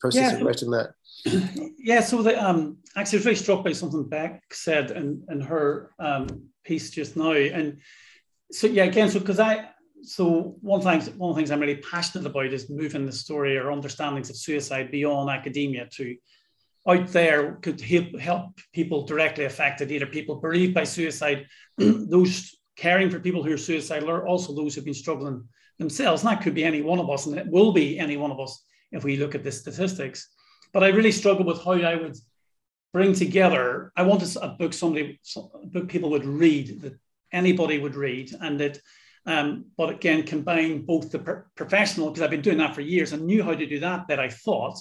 process 0.00 0.32
yeah. 0.32 0.36
of 0.38 0.42
writing 0.42 0.70
that? 0.70 0.92
Yeah, 1.84 2.00
so 2.00 2.22
the, 2.22 2.40
um, 2.40 2.76
actually, 2.96 3.16
I 3.16 3.18
was 3.18 3.24
very 3.24 3.36
struck 3.36 3.64
by 3.64 3.72
something 3.72 4.08
Beck 4.08 4.40
said 4.52 4.92
in, 4.92 5.24
in 5.28 5.40
her 5.40 5.90
um, 5.98 6.28
piece 6.64 6.90
just 6.90 7.16
now. 7.16 7.32
And 7.32 7.80
so, 8.52 8.68
yeah, 8.68 8.84
again, 8.84 9.10
so 9.10 9.18
because 9.18 9.40
I, 9.40 9.68
so 10.04 10.56
one 10.60 10.80
thing, 10.80 11.00
one 11.16 11.30
of 11.30 11.36
the 11.36 11.40
things 11.40 11.50
I'm 11.50 11.60
really 11.60 11.76
passionate 11.76 12.26
about 12.26 12.46
is 12.46 12.68
moving 12.68 13.06
the 13.06 13.12
story 13.12 13.56
or 13.56 13.70
understandings 13.70 14.30
of 14.30 14.36
suicide 14.36 14.90
beyond 14.90 15.30
academia 15.30 15.86
to 15.92 16.16
out 16.88 17.08
there 17.08 17.54
could 17.62 17.80
help, 17.80 18.18
help 18.18 18.60
people 18.72 19.06
directly 19.06 19.44
affected, 19.44 19.92
either 19.92 20.06
people 20.06 20.36
bereaved 20.40 20.74
by 20.74 20.84
suicide, 20.84 21.46
those 21.78 22.56
caring 22.76 23.10
for 23.10 23.20
people 23.20 23.42
who 23.42 23.52
are 23.52 23.58
suicidal, 23.58 24.10
or 24.10 24.26
also 24.26 24.54
those 24.54 24.74
who've 24.74 24.84
been 24.84 24.94
struggling 24.94 25.46
themselves. 25.78 26.22
And 26.22 26.30
that 26.30 26.42
could 26.42 26.54
be 26.54 26.64
any 26.64 26.82
one 26.82 26.98
of 26.98 27.08
us, 27.08 27.26
and 27.26 27.38
it 27.38 27.46
will 27.46 27.72
be 27.72 27.98
any 27.98 28.16
one 28.16 28.32
of 28.32 28.40
us 28.40 28.64
if 28.90 29.04
we 29.04 29.16
look 29.16 29.36
at 29.36 29.44
the 29.44 29.52
statistics. 29.52 30.28
But 30.72 30.82
I 30.82 30.88
really 30.88 31.12
struggle 31.12 31.44
with 31.44 31.62
how 31.62 31.72
I 31.72 31.94
would 31.94 32.16
bring 32.92 33.14
together. 33.14 33.92
I 33.96 34.02
wanted 34.02 34.36
a 34.36 34.48
book 34.48 34.72
somebody, 34.72 35.20
a 35.36 35.66
book 35.66 35.88
people 35.88 36.10
would 36.10 36.26
read 36.26 36.82
that 36.82 36.98
anybody 37.32 37.78
would 37.78 37.94
read, 37.94 38.32
and 38.40 38.58
that. 38.58 38.80
Um, 39.24 39.66
but 39.76 39.90
again, 39.90 40.24
combine 40.24 40.84
both 40.84 41.10
the 41.10 41.20
per- 41.20 41.46
professional 41.54 42.10
because 42.10 42.22
I've 42.22 42.30
been 42.30 42.42
doing 42.42 42.58
that 42.58 42.74
for 42.74 42.80
years 42.80 43.12
and 43.12 43.24
knew 43.24 43.42
how 43.42 43.54
to 43.54 43.66
do 43.66 43.80
that. 43.80 44.08
That 44.08 44.18
I 44.18 44.28
thought, 44.28 44.78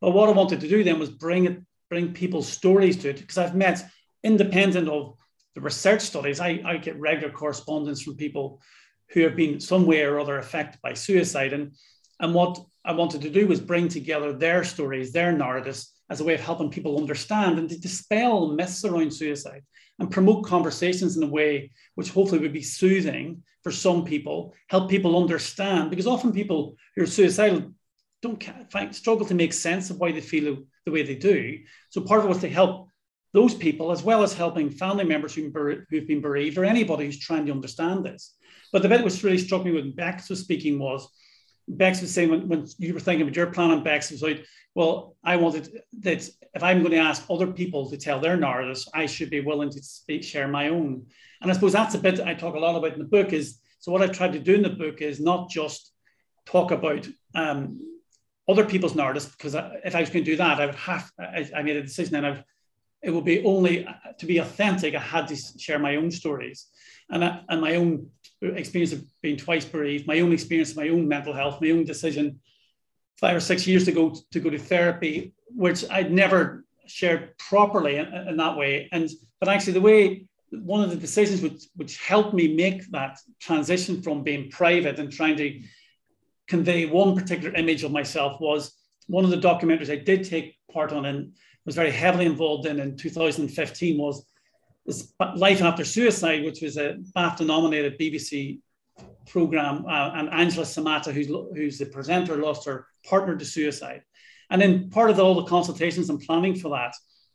but 0.00 0.10
what 0.10 0.28
I 0.28 0.32
wanted 0.32 0.60
to 0.60 0.68
do 0.68 0.84
then 0.84 0.98
was 0.98 1.10
bring 1.10 1.46
it, 1.46 1.58
bring 1.88 2.12
people's 2.12 2.48
stories 2.48 2.96
to 2.98 3.10
it 3.10 3.18
because 3.18 3.38
I've 3.38 3.54
met, 3.54 3.84
independent 4.22 4.88
of 4.88 5.16
the 5.54 5.60
research 5.60 6.02
studies, 6.02 6.40
I, 6.40 6.60
I 6.64 6.76
get 6.76 7.00
regular 7.00 7.32
correspondence 7.32 8.02
from 8.02 8.16
people 8.16 8.60
who 9.10 9.22
have 9.22 9.34
been 9.34 9.58
some 9.58 9.86
way 9.86 10.02
or 10.02 10.20
other 10.20 10.38
affected 10.38 10.80
by 10.82 10.92
suicide. 10.92 11.52
And, 11.52 11.72
and 12.20 12.34
what 12.34 12.60
I 12.84 12.92
wanted 12.92 13.22
to 13.22 13.30
do 13.30 13.46
was 13.46 13.60
bring 13.60 13.88
together 13.88 14.32
their 14.32 14.64
stories, 14.64 15.12
their 15.12 15.32
narratives, 15.32 15.92
as 16.10 16.20
a 16.20 16.24
way 16.24 16.34
of 16.34 16.40
helping 16.40 16.70
people 16.70 16.98
understand 16.98 17.58
and 17.58 17.68
to 17.68 17.78
dispel 17.78 18.52
myths 18.52 18.84
around 18.84 19.12
suicide 19.12 19.62
and 19.98 20.10
promote 20.10 20.46
conversations 20.46 21.16
in 21.16 21.22
a 21.22 21.26
way 21.26 21.70
which 21.96 22.10
hopefully 22.10 22.40
would 22.40 22.52
be 22.52 22.62
soothing 22.62 23.42
for 23.68 23.72
some 23.72 24.02
people, 24.02 24.54
help 24.68 24.88
people 24.88 25.20
understand, 25.20 25.90
because 25.90 26.06
often 26.06 26.32
people 26.32 26.74
who 26.96 27.02
are 27.02 27.06
suicidal 27.06 27.70
don't 28.22 28.42
find, 28.72 28.94
struggle 28.96 29.26
to 29.26 29.34
make 29.34 29.52
sense 29.52 29.90
of 29.90 29.98
why 29.98 30.10
they 30.10 30.22
feel 30.22 30.56
the 30.86 30.90
way 30.90 31.02
they 31.02 31.16
do. 31.16 31.58
So 31.90 32.00
part 32.00 32.20
of 32.20 32.24
it 32.24 32.30
was 32.30 32.38
to 32.38 32.48
help 32.48 32.88
those 33.34 33.54
people, 33.54 33.92
as 33.92 34.02
well 34.02 34.22
as 34.22 34.32
helping 34.32 34.70
family 34.70 35.04
members 35.04 35.34
who've 35.34 35.52
been 35.52 36.22
bereaved 36.22 36.56
or 36.56 36.64
anybody 36.64 37.04
who's 37.04 37.18
trying 37.18 37.44
to 37.44 37.52
understand 37.52 38.06
this. 38.06 38.36
But 38.72 38.80
the 38.80 38.88
bit 38.88 39.04
which 39.04 39.22
really 39.22 39.36
struck 39.36 39.66
me 39.66 39.72
when 39.72 39.94
Bex 39.94 40.30
was 40.30 40.40
speaking 40.40 40.78
was 40.78 41.06
Bex 41.68 42.00
was 42.00 42.12
saying 42.12 42.30
when, 42.30 42.48
when 42.48 42.66
you 42.78 42.94
were 42.94 43.00
thinking 43.00 43.22
about 43.22 43.36
your 43.36 43.48
plan 43.48 43.70
on 43.70 43.84
Bex 43.84 44.10
was 44.10 44.22
like, 44.22 44.44
well, 44.74 45.16
I 45.24 45.36
wanted 45.36 45.82
that 46.00 46.28
if 46.54 46.62
I'm 46.62 46.80
going 46.80 46.92
to 46.92 46.98
ask 46.98 47.24
other 47.28 47.46
people 47.46 47.90
to 47.90 47.96
tell 47.96 48.20
their 48.20 48.36
narratives, 48.36 48.88
I 48.94 49.06
should 49.06 49.30
be 49.30 49.40
willing 49.40 49.70
to 49.70 49.82
speak, 49.82 50.24
share 50.24 50.48
my 50.48 50.68
own. 50.68 51.06
And 51.40 51.50
I 51.50 51.54
suppose 51.54 51.72
that's 51.72 51.94
a 51.94 51.98
bit 51.98 52.20
I 52.20 52.34
talk 52.34 52.54
a 52.54 52.58
lot 52.58 52.76
about 52.76 52.92
in 52.92 52.98
the 52.98 53.04
book 53.04 53.32
is 53.32 53.58
so 53.80 53.92
what 53.92 54.02
I 54.02 54.08
tried 54.08 54.32
to 54.32 54.40
do 54.40 54.54
in 54.54 54.62
the 54.62 54.70
book 54.70 55.00
is 55.00 55.20
not 55.20 55.50
just 55.50 55.92
talk 56.46 56.70
about 56.70 57.06
um, 57.34 57.80
other 58.48 58.64
people's 58.64 58.94
narratives 58.94 59.26
because 59.26 59.54
if 59.54 59.94
I 59.94 60.00
was 60.00 60.10
going 60.10 60.24
to 60.24 60.30
do 60.30 60.36
that, 60.36 60.60
I 60.60 60.66
would 60.66 60.74
have. 60.74 61.10
I, 61.18 61.48
I 61.54 61.62
made 61.62 61.76
a 61.76 61.82
decision, 61.82 62.16
and 62.16 62.26
I, 62.26 62.44
it 63.02 63.10
would 63.10 63.24
be 63.24 63.44
only 63.44 63.86
to 64.18 64.26
be 64.26 64.38
authentic. 64.38 64.94
I 64.94 65.00
had 65.00 65.28
to 65.28 65.36
share 65.36 65.78
my 65.78 65.96
own 65.96 66.10
stories, 66.10 66.66
and 67.10 67.24
I, 67.24 67.40
and 67.48 67.60
my 67.60 67.76
own 67.76 68.10
experience 68.42 68.92
of 68.92 69.04
being 69.22 69.36
twice 69.36 69.64
bereaved, 69.64 70.06
my 70.06 70.20
own 70.20 70.32
experience 70.32 70.76
my 70.76 70.88
own 70.88 71.08
mental 71.08 71.32
health, 71.32 71.60
my 71.60 71.70
own 71.70 71.84
decision 71.84 72.40
five 73.18 73.36
or 73.36 73.40
six 73.40 73.66
years 73.66 73.88
ago 73.88 74.14
to 74.30 74.40
go 74.40 74.50
to 74.50 74.58
therapy, 74.58 75.34
which 75.48 75.84
I'd 75.90 76.12
never 76.12 76.64
shared 76.86 77.36
properly 77.38 77.96
in, 77.96 78.06
in 78.06 78.36
that 78.36 78.56
way. 78.56 78.88
And 78.92 79.10
but 79.40 79.48
actually, 79.48 79.74
the 79.74 79.80
way 79.80 80.26
one 80.50 80.82
of 80.82 80.90
the 80.90 80.96
decisions 80.96 81.42
which 81.42 81.64
which 81.76 81.98
helped 81.98 82.34
me 82.34 82.54
make 82.54 82.90
that 82.90 83.18
transition 83.40 84.02
from 84.02 84.22
being 84.22 84.50
private 84.50 84.98
and 84.98 85.12
trying 85.12 85.36
to 85.36 85.60
convey 86.46 86.86
one 86.86 87.14
particular 87.14 87.54
image 87.54 87.84
of 87.84 87.92
myself 87.92 88.40
was 88.40 88.72
one 89.06 89.24
of 89.24 89.30
the 89.30 89.36
documentaries 89.36 89.92
I 89.92 89.96
did 89.96 90.24
take 90.24 90.56
part 90.72 90.92
on 90.92 91.04
and 91.04 91.32
was 91.66 91.74
very 91.74 91.90
heavily 91.90 92.24
involved 92.24 92.66
in 92.66 92.80
in 92.80 92.96
2015 92.96 93.98
was 93.98 94.24
this 94.88 95.12
Life 95.36 95.60
After 95.60 95.84
Suicide, 95.84 96.44
which 96.44 96.62
was 96.62 96.78
a 96.78 96.96
BAFTA 97.14 97.46
nominated 97.46 97.98
BBC 97.98 98.60
program. 99.26 99.84
Uh, 99.86 100.12
and 100.14 100.30
Angela 100.30 100.64
Samata, 100.64 101.12
who's, 101.12 101.26
who's 101.26 101.78
the 101.78 101.86
presenter, 101.86 102.36
lost 102.36 102.66
her 102.66 102.86
partner 103.04 103.36
to 103.36 103.44
suicide. 103.44 104.02
And 104.50 104.60
then 104.60 104.88
part 104.88 105.10
of 105.10 105.20
all 105.20 105.34
the 105.34 105.44
consultations 105.44 106.08
and 106.08 106.18
planning 106.18 106.56
for 106.56 106.70
that, 106.70 106.94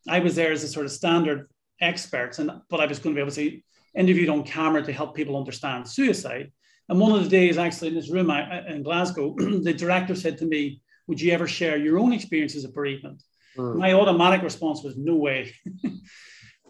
I 0.10 0.20
was 0.20 0.36
there 0.36 0.52
as 0.52 0.64
a 0.64 0.68
sort 0.68 0.88
of 0.88 0.92
standard 0.92 1.48
expert, 1.80 2.40
and 2.40 2.52
but 2.70 2.80
I 2.80 2.88
was 2.88 2.98
going 2.98 3.16
to 3.16 3.20
be 3.20 3.22
able 3.22 3.36
to 3.36 3.62
interviewed 3.96 4.30
on 4.30 4.44
camera 4.44 4.82
to 4.82 4.92
help 4.92 5.16
people 5.16 5.38
understand 5.38 5.88
suicide. 5.88 6.52
And 6.90 7.00
one 7.00 7.12
of 7.12 7.24
the 7.24 7.30
days, 7.30 7.60
actually, 7.60 7.90
in 7.90 7.94
this 7.94 8.10
room 8.10 8.32
I, 8.32 8.68
in 8.68 8.82
Glasgow, 8.82 9.36
the 9.38 9.74
director 9.74 10.16
said 10.16 10.40
to 10.40 10.46
me, 10.46 10.82
Would 11.08 11.22
you 11.22 11.32
ever 11.32 11.48
share 11.48 11.78
your 11.78 12.00
own 12.00 12.14
experiences 12.14 12.66
of 12.66 12.74
bereavement? 12.74 13.22
Mm. 13.56 13.78
My 13.78 13.94
automatic 13.94 14.42
response 14.42 14.82
was, 14.84 14.98
No 14.98 15.16
way. 15.16 15.54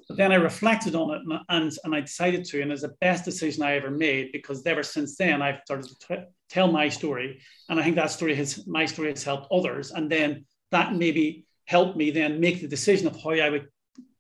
but 0.08 0.18
then 0.18 0.32
I 0.32 0.36
reflected 0.36 0.96
on 0.96 1.12
it 1.12 1.22
and, 1.22 1.40
and, 1.50 1.72
and, 1.84 1.96
I 1.96 2.02
decided 2.02 2.46
to, 2.46 2.62
and 2.62 2.72
it's 2.72 2.82
the 2.82 2.94
best 3.00 3.26
decision 3.26 3.64
I 3.64 3.76
ever 3.76 3.90
made 3.90 4.32
because 4.32 4.66
ever 4.66 4.84
since 4.84 5.16
then 5.16 5.42
I've 5.42 5.62
started 5.66 5.90
to 5.90 6.08
t- 6.08 6.24
tell 6.50 6.72
my 6.72 6.90
story. 6.90 7.42
And 7.70 7.80
I 7.80 7.84
think 7.84 7.96
that 7.96 8.12
story 8.12 8.36
has, 8.36 8.66
my 8.68 8.86
story 8.86 9.10
has 9.10 9.24
helped 9.24 9.52
others. 9.52 9.92
And 9.92 10.12
then 10.12 10.46
that 10.72 10.96
maybe 10.96 11.46
helped 11.66 11.96
me 11.96 12.12
then 12.12 12.40
make 12.40 12.62
the 12.62 12.68
decision 12.68 13.08
of 13.08 13.22
how 13.22 13.32
I 13.32 13.50
would 13.50 13.68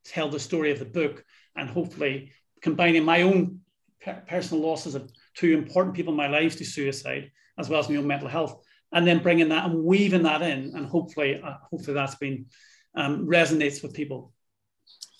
tell 0.05 0.29
the 0.29 0.39
story 0.39 0.71
of 0.71 0.79
the 0.79 0.85
book 0.85 1.23
and 1.55 1.69
hopefully 1.69 2.31
combining 2.61 3.03
my 3.03 3.21
own 3.21 3.59
personal 4.27 4.63
losses 4.63 4.95
of 4.95 5.11
two 5.35 5.53
important 5.53 5.95
people 5.95 6.13
in 6.13 6.17
my 6.17 6.27
life 6.27 6.57
to 6.57 6.65
suicide, 6.65 7.31
as 7.57 7.69
well 7.69 7.79
as 7.79 7.89
my 7.89 7.95
own 7.95 8.07
mental 8.07 8.27
health, 8.27 8.63
and 8.91 9.07
then 9.07 9.23
bringing 9.23 9.49
that 9.49 9.65
and 9.65 9.83
weaving 9.83 10.23
that 10.23 10.41
in, 10.41 10.73
and 10.75 10.85
hopefully, 10.85 11.41
uh, 11.43 11.55
hopefully 11.69 11.93
that's 11.93 12.15
been 12.15 12.45
um, 12.95 13.27
resonates 13.27 13.81
with 13.81 13.93
people. 13.93 14.33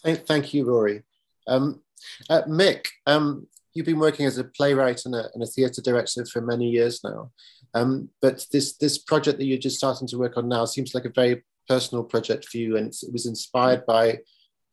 Thank, 0.04 0.26
thank 0.26 0.54
you, 0.54 0.66
Rory. 0.66 1.04
Um, 1.48 1.82
uh, 2.30 2.44
Mick, 2.44 2.88
um, 3.08 3.48
you've 3.74 3.86
been 3.86 4.00
working 4.00 4.26
as 4.26 4.38
a 4.38 4.44
playwright 4.44 5.06
and 5.06 5.16
a, 5.16 5.30
a 5.42 5.46
theatre 5.46 5.82
director 5.82 6.26
for 6.26 6.42
many 6.42 6.70
years 6.70 7.04
now, 7.04 7.32
um, 7.74 8.10
but 8.22 8.46
this 8.52 8.78
this 8.78 8.98
project 8.98 9.39
that 9.39 9.46
you're 9.46 9.58
just 9.58 9.78
starting 9.78 10.08
to 10.08 10.18
work 10.18 10.38
on 10.38 10.48
now 10.48 10.66
seems 10.66 10.94
like 10.94 11.06
a 11.06 11.10
very 11.10 11.44
personal 11.68 12.04
project 12.04 12.46
for 12.46 12.58
you, 12.58 12.78
and 12.78 12.88
it 12.88 13.12
was 13.12 13.26
inspired 13.26 13.86
by 13.86 14.20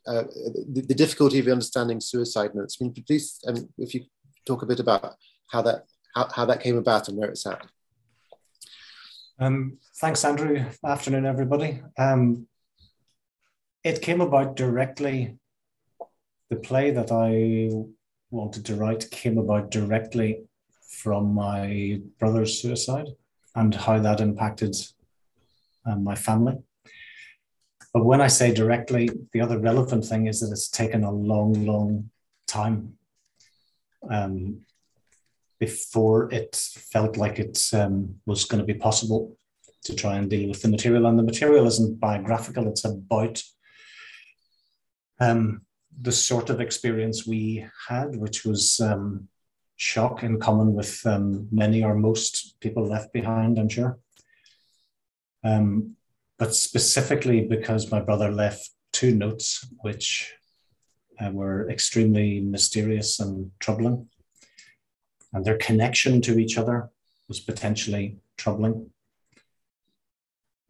uh, 0.06 0.24
the, 0.72 0.84
the, 0.88 0.94
difficulty 0.94 1.38
of 1.38 1.46
understanding 1.48 2.00
suicide 2.00 2.54
notes. 2.54 2.78
Please, 3.06 3.38
um, 3.46 3.68
if 3.78 3.94
you 3.94 4.04
talk 4.46 4.62
a 4.62 4.66
bit 4.66 4.80
about 4.80 5.14
how 5.48 5.62
that 5.62 5.84
how, 6.14 6.28
how 6.34 6.44
that 6.44 6.60
came 6.60 6.76
about 6.76 7.08
and 7.08 7.16
where 7.16 7.30
it's 7.30 7.46
at. 7.46 7.64
Um, 9.38 9.78
thanks, 10.00 10.24
Andrew. 10.24 10.64
Afternoon, 10.84 11.24
everybody. 11.24 11.80
Um, 11.98 12.46
it 13.82 14.02
came 14.02 14.20
about 14.20 14.56
directly. 14.56 15.36
The 16.50 16.56
play 16.56 16.90
that 16.90 17.10
I 17.12 17.70
wanted 18.30 18.64
to 18.66 18.74
write 18.74 19.10
came 19.10 19.38
about 19.38 19.70
directly 19.70 20.42
from 20.88 21.32
my 21.32 22.00
brother's 22.18 22.60
suicide 22.60 23.08
and 23.54 23.74
how 23.74 23.98
that 23.98 24.20
impacted 24.20 24.74
um, 25.86 26.04
my 26.04 26.14
family. 26.14 26.58
But 27.92 28.04
when 28.04 28.20
I 28.20 28.28
say 28.28 28.52
directly, 28.52 29.10
the 29.32 29.40
other 29.40 29.58
relevant 29.58 30.04
thing 30.04 30.26
is 30.26 30.40
that 30.40 30.52
it's 30.52 30.68
taken 30.68 31.02
a 31.02 31.10
long, 31.10 31.66
long 31.66 32.10
time 32.46 32.96
um, 34.08 34.60
before 35.58 36.32
it 36.32 36.54
felt 36.56 37.16
like 37.16 37.38
it 37.38 37.68
um, 37.72 38.16
was 38.26 38.44
going 38.44 38.60
to 38.60 38.72
be 38.72 38.78
possible 38.78 39.36
to 39.84 39.94
try 39.94 40.16
and 40.16 40.30
deal 40.30 40.48
with 40.48 40.62
the 40.62 40.68
material. 40.68 41.06
And 41.06 41.18
the 41.18 41.22
material 41.22 41.66
isn't 41.66 41.98
biographical, 41.98 42.68
it's 42.68 42.84
about 42.84 43.42
um, 45.20 45.62
the 46.00 46.12
sort 46.12 46.50
of 46.50 46.60
experience 46.60 47.26
we 47.26 47.66
had, 47.88 48.16
which 48.16 48.44
was 48.44 48.80
um, 48.80 49.28
shock 49.76 50.22
in 50.22 50.40
common 50.40 50.74
with 50.74 51.00
um, 51.06 51.48
many 51.50 51.82
or 51.84 51.94
most 51.94 52.58
people 52.60 52.86
left 52.86 53.12
behind, 53.12 53.58
I'm 53.58 53.68
sure. 53.68 53.98
Um, 55.44 55.96
but 56.38 56.54
specifically 56.54 57.46
because 57.46 57.90
my 57.90 58.00
brother 58.00 58.30
left 58.30 58.70
two 58.92 59.14
notes 59.14 59.66
which 59.82 60.34
uh, 61.20 61.30
were 61.30 61.68
extremely 61.70 62.40
mysterious 62.40 63.20
and 63.20 63.50
troubling. 63.58 64.08
And 65.32 65.44
their 65.44 65.58
connection 65.58 66.20
to 66.22 66.38
each 66.38 66.58
other 66.58 66.90
was 67.28 67.40
potentially 67.40 68.18
troubling. 68.36 68.90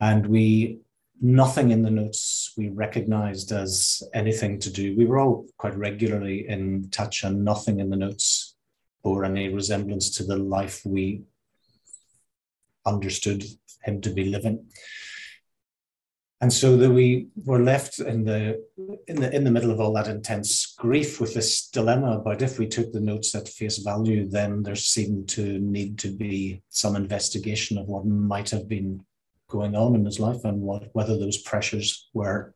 And 0.00 0.26
we, 0.26 0.80
nothing 1.20 1.70
in 1.70 1.82
the 1.82 1.90
notes 1.90 2.52
we 2.56 2.68
recognized 2.68 3.52
as 3.52 4.02
anything 4.14 4.58
to 4.60 4.70
do. 4.70 4.96
We 4.96 5.06
were 5.06 5.18
all 5.18 5.46
quite 5.58 5.76
regularly 5.76 6.48
in 6.48 6.90
touch, 6.90 7.24
and 7.24 7.44
nothing 7.44 7.80
in 7.80 7.90
the 7.90 7.96
notes 7.96 8.56
bore 9.02 9.24
any 9.24 9.48
resemblance 9.48 10.10
to 10.10 10.24
the 10.24 10.36
life 10.36 10.82
we 10.84 11.22
understood 12.86 13.44
him 13.82 14.00
to 14.00 14.10
be 14.10 14.24
living 14.24 14.66
and 16.40 16.52
so 16.52 16.76
that 16.76 16.90
we 16.90 17.28
were 17.44 17.62
left 17.62 17.98
in 17.98 18.24
the 18.24 18.62
in 19.06 19.20
the 19.20 19.34
in 19.34 19.44
the 19.44 19.50
middle 19.50 19.70
of 19.70 19.80
all 19.80 19.92
that 19.92 20.08
intense 20.08 20.74
grief 20.78 21.20
with 21.20 21.34
this 21.34 21.68
dilemma 21.68 22.18
about 22.18 22.42
if 22.42 22.58
we 22.58 22.66
took 22.66 22.92
the 22.92 23.00
notes 23.00 23.34
at 23.34 23.48
face 23.48 23.78
value 23.78 24.28
then 24.28 24.62
there 24.62 24.76
seemed 24.76 25.28
to 25.28 25.58
need 25.58 25.98
to 25.98 26.08
be 26.08 26.62
some 26.70 26.96
investigation 26.96 27.76
of 27.76 27.86
what 27.88 28.06
might 28.06 28.48
have 28.48 28.66
been 28.68 29.04
going 29.50 29.76
on 29.76 29.94
in 29.94 30.04
his 30.04 30.18
life 30.18 30.44
and 30.44 30.60
what 30.62 30.88
whether 30.92 31.18
those 31.18 31.38
pressures 31.38 32.08
were 32.14 32.54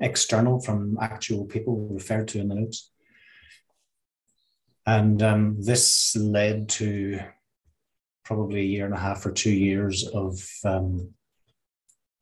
external 0.00 0.60
from 0.60 0.96
actual 1.00 1.44
people 1.44 1.88
referred 1.90 2.28
to 2.28 2.38
in 2.38 2.48
the 2.48 2.54
notes 2.54 2.90
and 4.86 5.22
um, 5.22 5.56
this 5.58 6.16
led 6.16 6.68
to 6.68 7.18
probably 8.24 8.60
a 8.60 8.70
year 8.74 8.84
and 8.86 8.94
a 8.94 8.98
half 8.98 9.26
or 9.26 9.32
two 9.32 9.50
years 9.50 10.06
of 10.08 10.40
um, 10.64 11.12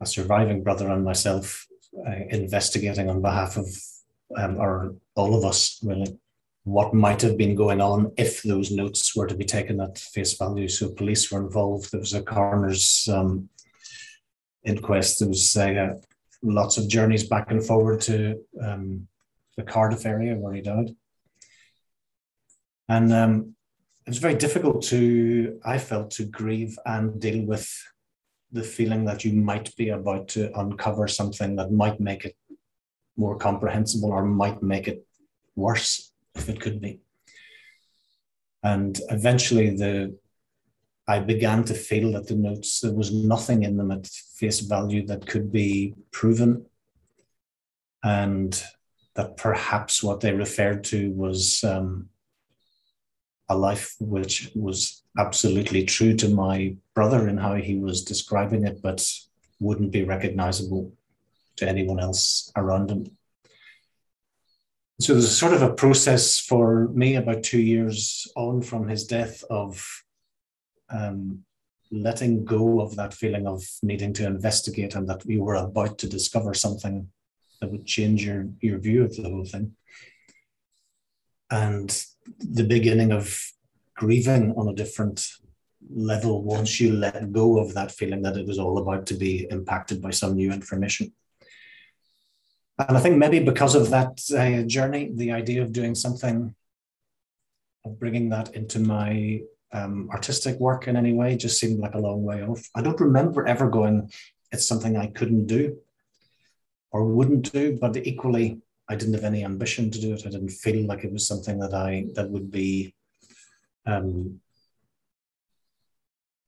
a 0.00 0.06
surviving 0.06 0.62
brother 0.62 0.90
and 0.90 1.04
myself 1.04 1.66
uh, 2.06 2.20
investigating 2.30 3.10
on 3.10 3.20
behalf 3.20 3.56
of 3.56 3.66
um, 4.36 4.56
or 4.58 4.96
all 5.14 5.36
of 5.36 5.44
us 5.44 5.78
really 5.82 6.18
what 6.64 6.92
might 6.92 7.22
have 7.22 7.36
been 7.36 7.54
going 7.54 7.80
on 7.80 8.12
if 8.16 8.42
those 8.42 8.72
notes 8.72 9.14
were 9.14 9.28
to 9.28 9.36
be 9.36 9.44
taken 9.44 9.80
at 9.80 9.96
face 9.98 10.36
value. 10.36 10.66
So 10.66 10.88
police 10.88 11.30
were 11.30 11.40
involved. 11.40 11.92
There 11.92 12.00
was 12.00 12.14
a 12.14 12.22
coroner's 12.22 13.08
um, 13.08 13.48
inquest. 14.66 15.20
There 15.20 15.28
was 15.28 15.56
uh, 15.56 15.94
lots 16.42 16.76
of 16.76 16.88
journeys 16.88 17.28
back 17.28 17.50
and 17.50 17.64
forward 17.64 18.00
to 18.02 18.40
um, 18.62 19.08
the 19.56 19.62
Cardiff 19.62 20.04
area 20.04 20.34
where 20.34 20.52
he 20.52 20.60
died. 20.60 20.90
And 22.88 23.12
um, 23.12 23.54
it 24.06 24.10
was 24.10 24.18
very 24.18 24.34
difficult 24.34 24.82
to, 24.84 25.58
I 25.64 25.78
felt, 25.78 26.10
to 26.12 26.24
grieve 26.24 26.78
and 26.84 27.20
deal 27.20 27.44
with 27.44 27.68
the 28.52 28.62
feeling 28.62 29.04
that 29.06 29.24
you 29.24 29.32
might 29.32 29.74
be 29.76 29.88
about 29.88 30.28
to 30.28 30.56
uncover 30.58 31.08
something 31.08 31.56
that 31.56 31.72
might 31.72 31.98
make 31.98 32.24
it 32.24 32.36
more 33.16 33.36
comprehensible 33.36 34.12
or 34.12 34.24
might 34.24 34.62
make 34.62 34.86
it 34.88 35.04
worse 35.56 36.12
if 36.34 36.48
it 36.48 36.60
could 36.60 36.80
be. 36.80 37.00
And 38.62 39.00
eventually 39.10 39.70
the 39.70 40.16
I 41.08 41.20
began 41.20 41.62
to 41.64 41.74
feel 41.74 42.12
that 42.12 42.26
the 42.26 42.34
notes, 42.34 42.80
there 42.80 42.92
was 42.92 43.12
nothing 43.12 43.62
in 43.62 43.76
them 43.76 43.92
at 43.92 44.06
face 44.06 44.60
value 44.60 45.06
that 45.06 45.26
could 45.26 45.52
be 45.52 45.94
proven. 46.10 46.66
And 48.02 48.60
that 49.14 49.36
perhaps 49.36 50.02
what 50.02 50.20
they 50.20 50.32
referred 50.32 50.84
to 50.84 51.10
was 51.12 51.62
um, 51.64 52.08
a 53.48 53.56
life 53.56 53.94
which 54.00 54.50
was 54.54 55.02
absolutely 55.18 55.84
true 55.84 56.14
to 56.16 56.28
my 56.28 56.76
brother 56.94 57.28
in 57.28 57.38
how 57.38 57.54
he 57.54 57.76
was 57.76 58.04
describing 58.04 58.66
it, 58.66 58.82
but 58.82 59.08
wouldn't 59.60 59.92
be 59.92 60.04
recognizable 60.04 60.92
to 61.56 61.68
anyone 61.68 62.00
else 62.00 62.52
around 62.56 62.90
him. 62.90 63.06
So 65.00 65.12
there's 65.12 65.36
sort 65.36 65.52
of 65.52 65.62
a 65.62 65.74
process 65.74 66.38
for 66.38 66.88
me 66.88 67.16
about 67.16 67.42
two 67.42 67.60
years 67.60 68.26
on 68.34 68.62
from 68.62 68.88
his 68.88 69.04
death 69.04 69.44
of 69.50 70.04
um, 70.90 71.44
letting 71.90 72.44
go 72.44 72.80
of 72.80 72.96
that 72.96 73.14
feeling 73.14 73.46
of 73.46 73.62
needing 73.82 74.12
to 74.14 74.26
investigate 74.26 74.94
and 74.94 75.08
that 75.08 75.24
you 75.26 75.42
were 75.42 75.54
about 75.54 75.98
to 75.98 76.08
discover 76.08 76.52
something 76.54 77.08
that 77.60 77.70
would 77.70 77.86
change 77.86 78.24
your, 78.24 78.48
your 78.60 78.78
view 78.78 79.04
of 79.04 79.14
the 79.16 79.22
whole 79.22 79.44
thing. 79.44 79.72
And 81.50 82.04
the 82.38 82.64
beginning 82.64 83.12
of 83.12 83.40
grieving 83.94 84.54
on 84.56 84.68
a 84.68 84.74
different 84.74 85.26
level 85.94 86.42
once 86.42 86.80
you 86.80 86.92
let 86.92 87.32
go 87.32 87.58
of 87.58 87.74
that 87.74 87.92
feeling 87.92 88.22
that 88.22 88.36
it 88.36 88.46
was 88.46 88.58
all 88.58 88.78
about 88.78 89.06
to 89.06 89.14
be 89.14 89.46
impacted 89.50 90.02
by 90.02 90.10
some 90.10 90.34
new 90.34 90.52
information. 90.52 91.12
And 92.78 92.96
I 92.96 93.00
think 93.00 93.16
maybe 93.16 93.40
because 93.40 93.74
of 93.74 93.90
that 93.90 94.20
uh, 94.36 94.66
journey, 94.66 95.10
the 95.14 95.32
idea 95.32 95.62
of 95.62 95.72
doing 95.72 95.94
something, 95.94 96.54
of 97.84 97.98
bringing 97.98 98.28
that 98.30 98.54
into 98.54 98.80
my 98.80 99.40
um, 99.72 100.08
artistic 100.10 100.58
work 100.58 100.88
in 100.88 100.96
any 100.96 101.12
way 101.12 101.36
just 101.36 101.58
seemed 101.58 101.80
like 101.80 101.94
a 101.94 101.98
long 101.98 102.22
way 102.22 102.42
off. 102.42 102.68
I 102.74 102.82
don't 102.82 103.00
remember 103.00 103.46
ever 103.46 103.68
going, 103.68 104.10
it's 104.52 104.66
something 104.66 104.96
I 104.96 105.08
couldn't 105.08 105.46
do 105.46 105.78
or 106.92 107.04
wouldn't 107.04 107.52
do, 107.52 107.76
but 107.80 107.96
equally, 107.96 108.60
I 108.88 108.94
didn't 108.94 109.14
have 109.14 109.24
any 109.24 109.44
ambition 109.44 109.90
to 109.90 110.00
do 110.00 110.14
it. 110.14 110.22
I 110.24 110.30
didn't 110.30 110.50
feel 110.50 110.86
like 110.86 111.02
it 111.04 111.12
was 111.12 111.26
something 111.26 111.58
that 111.58 111.74
I 111.74 112.06
that 112.14 112.30
would 112.30 112.50
be 112.50 112.94
um, 113.84 114.40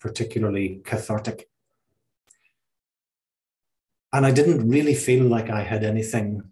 particularly 0.01 0.81
cathartic. 0.85 1.49
And 4.13 4.25
I 4.25 4.31
didn't 4.31 4.69
really 4.69 4.95
feel 4.95 5.25
like 5.25 5.51
I 5.51 5.63
had 5.63 5.85
anything. 5.85 6.43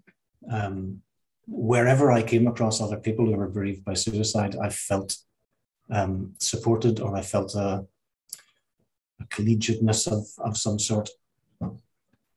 Um, 0.50 1.02
wherever 1.46 2.10
I 2.10 2.22
came 2.22 2.46
across 2.48 2.80
other 2.80 2.98
people 2.98 3.24
who 3.26 3.36
were 3.36 3.48
bereaved 3.48 3.84
by 3.84 3.94
suicide, 3.94 4.56
I 4.60 4.68
felt 4.68 5.16
um, 5.90 6.34
supported 6.38 7.00
or 7.00 7.16
I 7.16 7.22
felt 7.22 7.54
a, 7.54 7.84
a 9.20 9.26
collegiateness 9.30 10.06
of, 10.06 10.26
of 10.38 10.56
some 10.56 10.78
sort. 10.78 11.08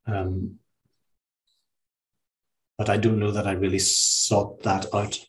Um, 0.07 0.59
but 2.77 2.89
I 2.89 2.97
don't 2.97 3.19
know 3.19 3.31
that 3.31 3.47
I 3.47 3.51
really 3.51 3.79
sought 3.79 4.63
that 4.63 4.93
out. 4.93 5.19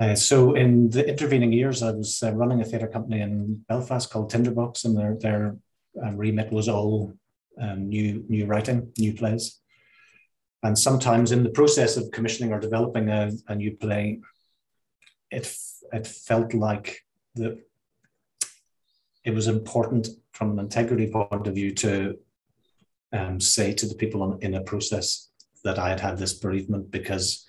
Uh, 0.00 0.14
so 0.14 0.54
in 0.54 0.88
the 0.90 1.06
intervening 1.08 1.52
years, 1.52 1.82
I 1.82 1.90
was 1.90 2.22
uh, 2.22 2.32
running 2.32 2.60
a 2.60 2.64
theatre 2.64 2.86
company 2.86 3.20
in 3.20 3.64
Belfast 3.68 4.08
called 4.08 4.30
Tinderbox, 4.30 4.84
and 4.84 4.96
their 4.96 5.16
their 5.16 5.56
um, 6.00 6.16
remit 6.16 6.52
was 6.52 6.68
all 6.68 7.12
um, 7.60 7.88
new 7.88 8.24
new 8.28 8.46
writing, 8.46 8.92
new 8.96 9.12
plays. 9.12 9.60
And 10.62 10.78
sometimes 10.78 11.32
in 11.32 11.42
the 11.42 11.50
process 11.50 11.96
of 11.96 12.10
commissioning 12.12 12.52
or 12.52 12.60
developing 12.60 13.08
a, 13.08 13.32
a 13.48 13.54
new 13.54 13.76
play, 13.76 14.20
it 15.30 15.54
it 15.92 16.06
felt 16.06 16.54
like 16.54 17.04
the 17.34 17.62
it 19.24 19.34
was 19.34 19.48
important 19.48 20.08
from 20.32 20.52
an 20.52 20.58
integrity 20.58 21.10
point 21.10 21.46
of 21.46 21.54
view 21.54 21.74
to 21.74 22.16
um, 23.12 23.40
say 23.40 23.72
to 23.74 23.86
the 23.86 23.94
people 23.94 24.22
on, 24.22 24.38
in 24.40 24.54
a 24.54 24.62
process 24.62 25.28
that 25.64 25.78
I 25.78 25.88
had 25.90 26.00
had 26.00 26.18
this 26.18 26.34
bereavement 26.34 26.90
because 26.90 27.46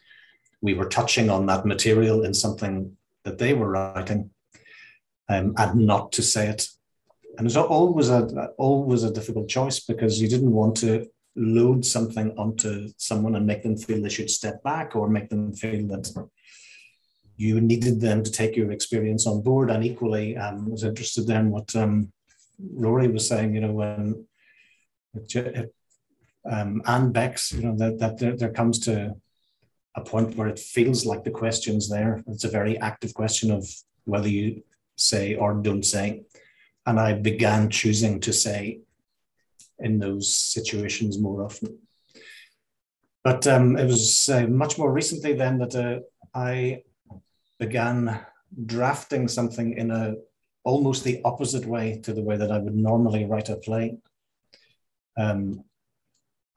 we 0.62 0.74
were 0.74 0.90
touching 0.90 1.30
on 1.30 1.46
that 1.46 1.66
material 1.66 2.24
in 2.24 2.34
something 2.34 2.98
that 3.24 3.38
they 3.38 3.54
were 3.54 3.70
writing 3.70 4.32
um, 5.30 5.54
and 5.58 5.86
not 5.86 6.12
to 6.14 6.22
say 6.22 6.48
it. 6.48 6.68
And 7.38 7.42
it 7.42 7.44
was 7.44 7.58
always 7.58 8.10
a 8.10 8.50
always 8.58 9.04
a 9.04 9.14
difficult 9.14 9.48
choice 9.48 9.80
because 9.80 10.22
you 10.22 10.28
didn't 10.28 10.52
want 10.52 10.76
to 10.78 11.08
load 11.36 11.86
something 11.86 12.38
onto 12.38 12.90
someone 12.98 13.36
and 13.36 13.46
make 13.46 13.64
them 13.64 13.78
feel 13.78 14.02
they 14.02 14.10
should 14.10 14.30
step 14.30 14.62
back 14.64 14.96
or 14.96 15.08
make 15.08 15.30
them 15.30 15.54
feel 15.54 15.88
that 15.88 16.12
you 17.40 17.62
needed 17.62 18.02
them 18.02 18.22
to 18.22 18.30
take 18.30 18.58
your 18.58 18.70
experience 18.72 19.26
on 19.26 19.42
board. 19.42 19.72
And 19.72 19.82
equally, 19.82 20.36
um, 20.36 20.70
was 20.70 20.84
interested 20.84 21.30
in 21.30 21.52
what 21.52 21.74
um, 21.74 22.12
Rory 22.74 23.08
was 23.08 23.30
saying. 23.30 23.56
You 23.56 23.62
know, 23.62 23.72
when 23.72 24.28
um, 26.52 26.82
and 26.86 27.14
Bex, 27.14 27.54
you 27.54 27.62
know, 27.64 27.78
that 27.78 27.98
that 28.00 28.18
there, 28.20 28.36
there 28.36 28.52
comes 28.52 28.80
to 28.80 29.16
a 29.96 30.02
point 30.02 30.36
where 30.36 30.50
it 30.50 30.60
feels 30.60 31.06
like 31.06 31.24
the 31.24 31.32
question's 31.32 31.90
there. 31.90 32.22
It's 32.28 32.44
a 32.44 32.50
very 32.50 32.78
active 32.78 33.14
question 33.14 33.52
of 33.52 33.66
whether 34.04 34.28
you 34.28 34.64
say 34.98 35.36
or 35.36 35.54
don't 35.54 35.86
say. 35.86 36.24
And 36.86 37.00
I 37.00 37.14
began 37.14 37.70
choosing 37.70 38.20
to 38.22 38.34
say 38.34 38.82
in 39.80 40.00
those 40.00 40.36
situations 40.36 41.18
more 41.18 41.46
often. 41.46 41.78
But 43.24 43.48
um, 43.48 43.78
it 43.78 43.86
was 43.86 44.28
uh, 44.28 44.48
much 44.48 44.78
more 44.78 44.92
recently 44.92 45.34
then 45.34 45.58
that 45.60 45.76
uh, 45.76 46.00
I 46.34 46.84
began 47.60 48.20
drafting 48.66 49.28
something 49.28 49.78
in 49.78 49.92
a 49.92 50.16
almost 50.64 51.04
the 51.04 51.22
opposite 51.24 51.66
way 51.66 52.00
to 52.04 52.14
the 52.14 52.22
way 52.22 52.38
that 52.38 52.52
I 52.52 52.58
would 52.58 52.76
normally 52.76 53.26
write 53.26 53.50
a 53.50 53.56
play. 53.56 53.98
Um, 55.18 55.64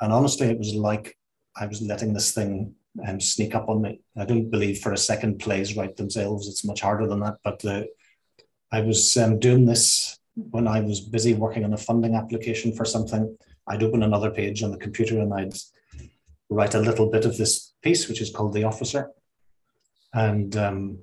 and 0.01 0.12
honestly, 0.12 0.49
it 0.49 0.59
was 0.59 0.75
like 0.75 1.17
I 1.57 1.67
was 1.67 1.83
letting 1.83 2.12
this 2.12 2.33
thing 2.33 2.75
um, 3.07 3.21
sneak 3.21 3.55
up 3.55 3.69
on 3.69 3.83
me. 3.83 4.01
I 4.17 4.25
don't 4.25 4.51
believe 4.51 4.81
for 4.81 4.93
a 4.93 4.97
second 4.97 5.38
plays 5.38 5.77
write 5.77 5.97
themselves. 5.97 6.49
It's 6.49 6.65
much 6.65 6.81
harder 6.81 7.07
than 7.07 7.21
that. 7.21 7.37
But 7.45 7.65
uh, 7.65 7.85
I 8.71 8.81
was 8.81 9.17
um, 9.17 9.38
doing 9.38 9.67
this 9.67 10.19
when 10.35 10.67
I 10.67 10.81
was 10.81 11.01
busy 11.01 11.35
working 11.35 11.65
on 11.65 11.75
a 11.75 11.79
funding 11.79 12.15
application 12.15 12.75
for 12.75 12.85
something. 12.85 13.37
I'd 13.69 13.83
open 13.83 14.03
another 14.03 14.31
page 14.31 14.62
on 14.62 14.71
the 14.71 14.79
computer 14.79 15.21
and 15.21 15.33
I'd 15.33 15.55
write 16.51 16.75
a 16.75 16.81
little 16.81 17.11
bit 17.11 17.25
of 17.25 17.37
this 17.37 17.73
piece, 17.83 18.09
which 18.09 18.21
is 18.21 18.31
called 18.31 18.55
The 18.55 18.65
Officer. 18.65 19.11
And 20.12 20.57
um, 20.57 20.98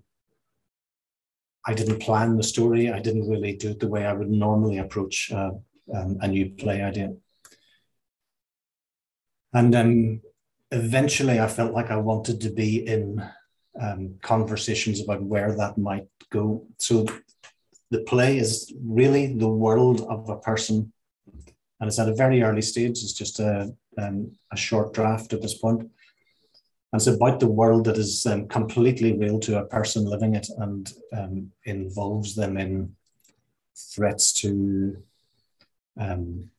I 1.65 1.73
didn't 1.73 1.99
plan 1.99 2.37
the 2.37 2.43
story. 2.43 2.91
I 2.91 2.99
didn't 2.99 3.29
really 3.29 3.55
do 3.55 3.69
it 3.71 3.79
the 3.79 3.87
way 3.87 4.05
I 4.05 4.13
would 4.13 4.29
normally 4.29 4.77
approach 4.77 5.31
uh, 5.31 5.51
um, 5.93 6.17
a 6.21 6.27
new 6.27 6.51
play 6.51 6.81
idea. 6.81 7.13
And 9.53 9.73
then 9.73 10.21
eventually 10.71 11.39
I 11.39 11.47
felt 11.47 11.73
like 11.73 11.91
I 11.91 11.97
wanted 11.97 12.41
to 12.41 12.51
be 12.51 12.85
in 12.85 13.23
um, 13.79 14.15
conversations 14.21 15.01
about 15.01 15.23
where 15.23 15.55
that 15.55 15.77
might 15.77 16.07
go. 16.29 16.67
So 16.77 17.07
the 17.91 18.01
play 18.01 18.37
is 18.37 18.71
really 18.83 19.33
the 19.33 19.49
world 19.49 20.01
of 20.01 20.29
a 20.29 20.37
person, 20.37 20.93
and 21.79 21.87
it's 21.87 21.99
at 21.99 22.09
a 22.09 22.15
very 22.15 22.43
early 22.43 22.61
stage. 22.61 22.91
It's 23.03 23.13
just 23.13 23.39
a, 23.39 23.73
um, 23.97 24.31
a 24.51 24.57
short 24.57 24.93
draft 24.93 25.33
at 25.33 25.41
this 25.41 25.57
point. 25.57 25.89
And 26.91 26.99
it's 26.99 27.07
about 27.07 27.39
the 27.39 27.47
world 27.47 27.85
that 27.85 27.97
is 27.97 28.25
um, 28.25 28.47
completely 28.47 29.17
real 29.17 29.39
to 29.41 29.59
a 29.59 29.65
person 29.65 30.05
living 30.05 30.35
it 30.35 30.47
and 30.57 30.91
um, 31.13 31.51
involves 31.65 32.35
them 32.35 32.57
in 32.57 32.95
threats 33.75 34.33
to 34.33 34.97
um, 35.99 36.49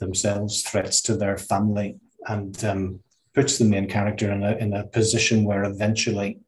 themselves, 0.00 0.62
threats 0.62 1.00
to 1.02 1.16
their 1.16 1.38
family, 1.38 2.00
and 2.26 2.64
um, 2.64 3.00
puts 3.32 3.58
the 3.58 3.64
main 3.64 3.88
character 3.88 4.30
in 4.32 4.42
a, 4.42 4.56
in 4.56 4.74
a 4.74 4.86
position 4.86 5.44
where 5.44 5.64
eventually 5.64 6.40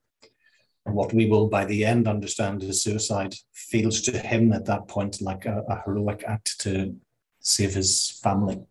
what 0.85 1.15
we 1.15 1.27
will 1.27 1.49
by 1.49 1.65
the 1.65 1.85
end 1.85 2.07
understand 2.07 2.63
is 2.63 2.83
suicide 2.83 3.35
feels 3.53 4.03
to 4.03 4.19
him 4.19 4.53
at 4.53 4.67
that 4.67 4.87
point 4.87 5.23
like 5.23 5.47
a, 5.47 5.63
a 5.69 5.83
heroic 5.85 6.23
act 6.27 6.61
to 6.61 6.95
save 7.41 7.75
his 7.75 8.21
family. 8.23 8.63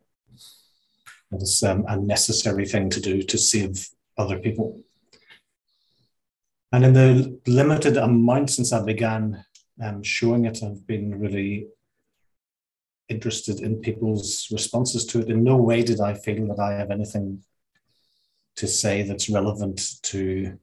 It 1.34 1.42
is 1.42 1.64
um, 1.64 1.86
a 1.88 1.98
necessary 1.98 2.66
thing 2.66 2.90
to 2.92 3.00
do 3.00 3.24
to 3.24 3.38
save 3.38 3.90
other 4.18 4.40
people. 4.40 4.82
And 6.72 6.86
in 6.86 6.94
the 6.94 7.40
limited 7.46 7.98
amount 7.98 8.50
since 8.50 8.74
I 8.74 8.84
began 8.84 9.46
um, 9.84 10.04
showing 10.04 10.46
it, 10.46 10.64
I've 10.64 10.86
been 10.88 11.20
really 11.20 11.68
interested 13.10 13.60
in 13.60 13.82
people's 13.82 14.48
responses 14.52 15.06
to 15.08 15.20
it. 15.20 15.30
In 15.30 15.44
no 15.44 15.58
way 15.58 15.84
did 15.84 16.00
I 16.00 16.14
feel 16.14 16.48
that 16.48 16.60
I 16.60 16.74
have 16.74 16.92
anything 16.92 17.44
to 18.56 18.68
say 18.68 19.04
that's 19.04 19.30
relevant 19.30 20.02
to 20.04 20.58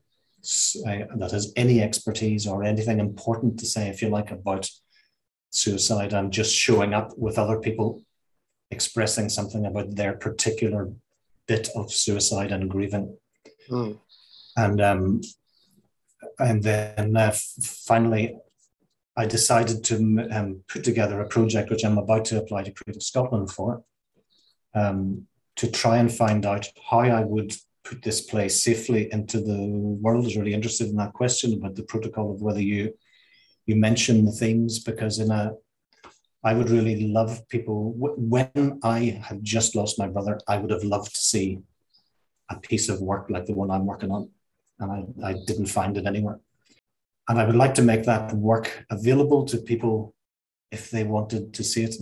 uh, 0.87 1.05
that 1.17 1.31
has 1.33 1.53
any 1.55 1.83
expertise 1.83 2.47
or 2.47 2.65
anything 2.65 2.99
important 2.99 3.59
to 3.61 3.67
say, 3.67 3.89
if 3.89 4.01
you 4.01 4.09
like, 4.09 4.31
about 4.31 4.71
suicide. 5.51 6.15
I'm 6.15 6.31
just 6.31 6.55
showing 6.55 6.95
up 6.95 7.11
with 7.19 7.39
other 7.39 7.61
people 7.61 8.03
expressing 8.71 9.29
something 9.29 9.67
about 9.67 9.97
their 9.97 10.15
particular 10.15 10.91
bit 11.47 11.69
of 11.75 11.93
suicide 11.93 12.53
and 12.53 12.71
grieving. 12.71 13.17
Mm. 13.69 13.99
And 14.57 14.81
um, 14.81 15.21
and 16.39 16.63
then 16.63 17.17
uh, 17.17 17.35
finally, 17.63 18.37
I 19.17 19.27
decided 19.27 19.85
to 19.85 19.97
um, 20.31 20.63
put 20.69 20.85
together 20.85 21.21
a 21.21 21.29
project 21.29 21.71
which 21.71 21.85
I'm 21.85 21.99
about 21.99 22.25
to 22.27 22.39
apply 22.39 22.63
to 22.65 22.73
Creative 22.73 23.03
Scotland 23.03 23.51
for, 23.51 23.83
um, 24.75 25.27
to 25.57 25.71
try 25.71 25.99
and 25.99 26.13
find 26.13 26.47
out 26.47 26.67
how 26.91 27.01
I 27.01 27.25
would 27.25 27.55
put 27.85 28.03
this 28.03 28.21
play 28.21 28.49
safely 28.49 29.13
into 29.13 29.41
the 29.41 29.67
world. 30.03 30.27
Is 30.27 30.37
really 30.37 30.55
interested 30.55 30.89
in 30.89 30.97
that 30.97 31.13
question 31.13 31.55
about 31.55 31.75
the 31.75 31.83
protocol 31.83 32.33
of 32.33 32.43
whether 32.43 32.63
you 32.63 32.95
you 33.67 33.77
mention 33.77 34.25
the 34.25 34.33
themes 34.33 34.79
because 34.79 35.19
in 35.19 35.31
a 35.31 35.53
I 36.43 36.55
would 36.55 36.71
really 36.71 37.09
love 37.09 37.47
people 37.49 37.93
when 37.97 38.81
I 38.83 39.21
had 39.23 39.45
just 39.45 39.77
lost 39.77 39.99
my 39.99 40.09
brother. 40.09 40.41
I 40.49 40.57
would 40.57 40.71
have 40.71 40.85
loved 40.85 41.15
to 41.15 41.21
see 41.21 41.59
a 42.51 42.59
piece 42.59 42.89
of 42.89 43.01
work 43.01 43.27
like 43.29 43.47
the 43.47 43.55
one 43.55 43.71
I'm 43.71 43.87
working 43.87 44.11
on, 44.11 44.31
and 44.79 45.15
I, 45.23 45.31
I 45.31 45.35
didn't 45.47 45.67
find 45.67 45.97
it 45.97 46.07
anywhere. 46.07 46.41
And 47.29 47.39
I 47.39 47.45
would 47.45 47.57
like 47.57 47.75
to 47.75 47.83
make 47.83 48.05
that 48.05 48.33
work 48.33 48.87
available 48.91 49.45
to 49.47 49.59
people 49.59 50.15
if 50.73 50.91
they 50.91 51.05
wanted 51.05 51.53
to 51.55 51.65
see 51.65 51.85
it. 51.85 51.97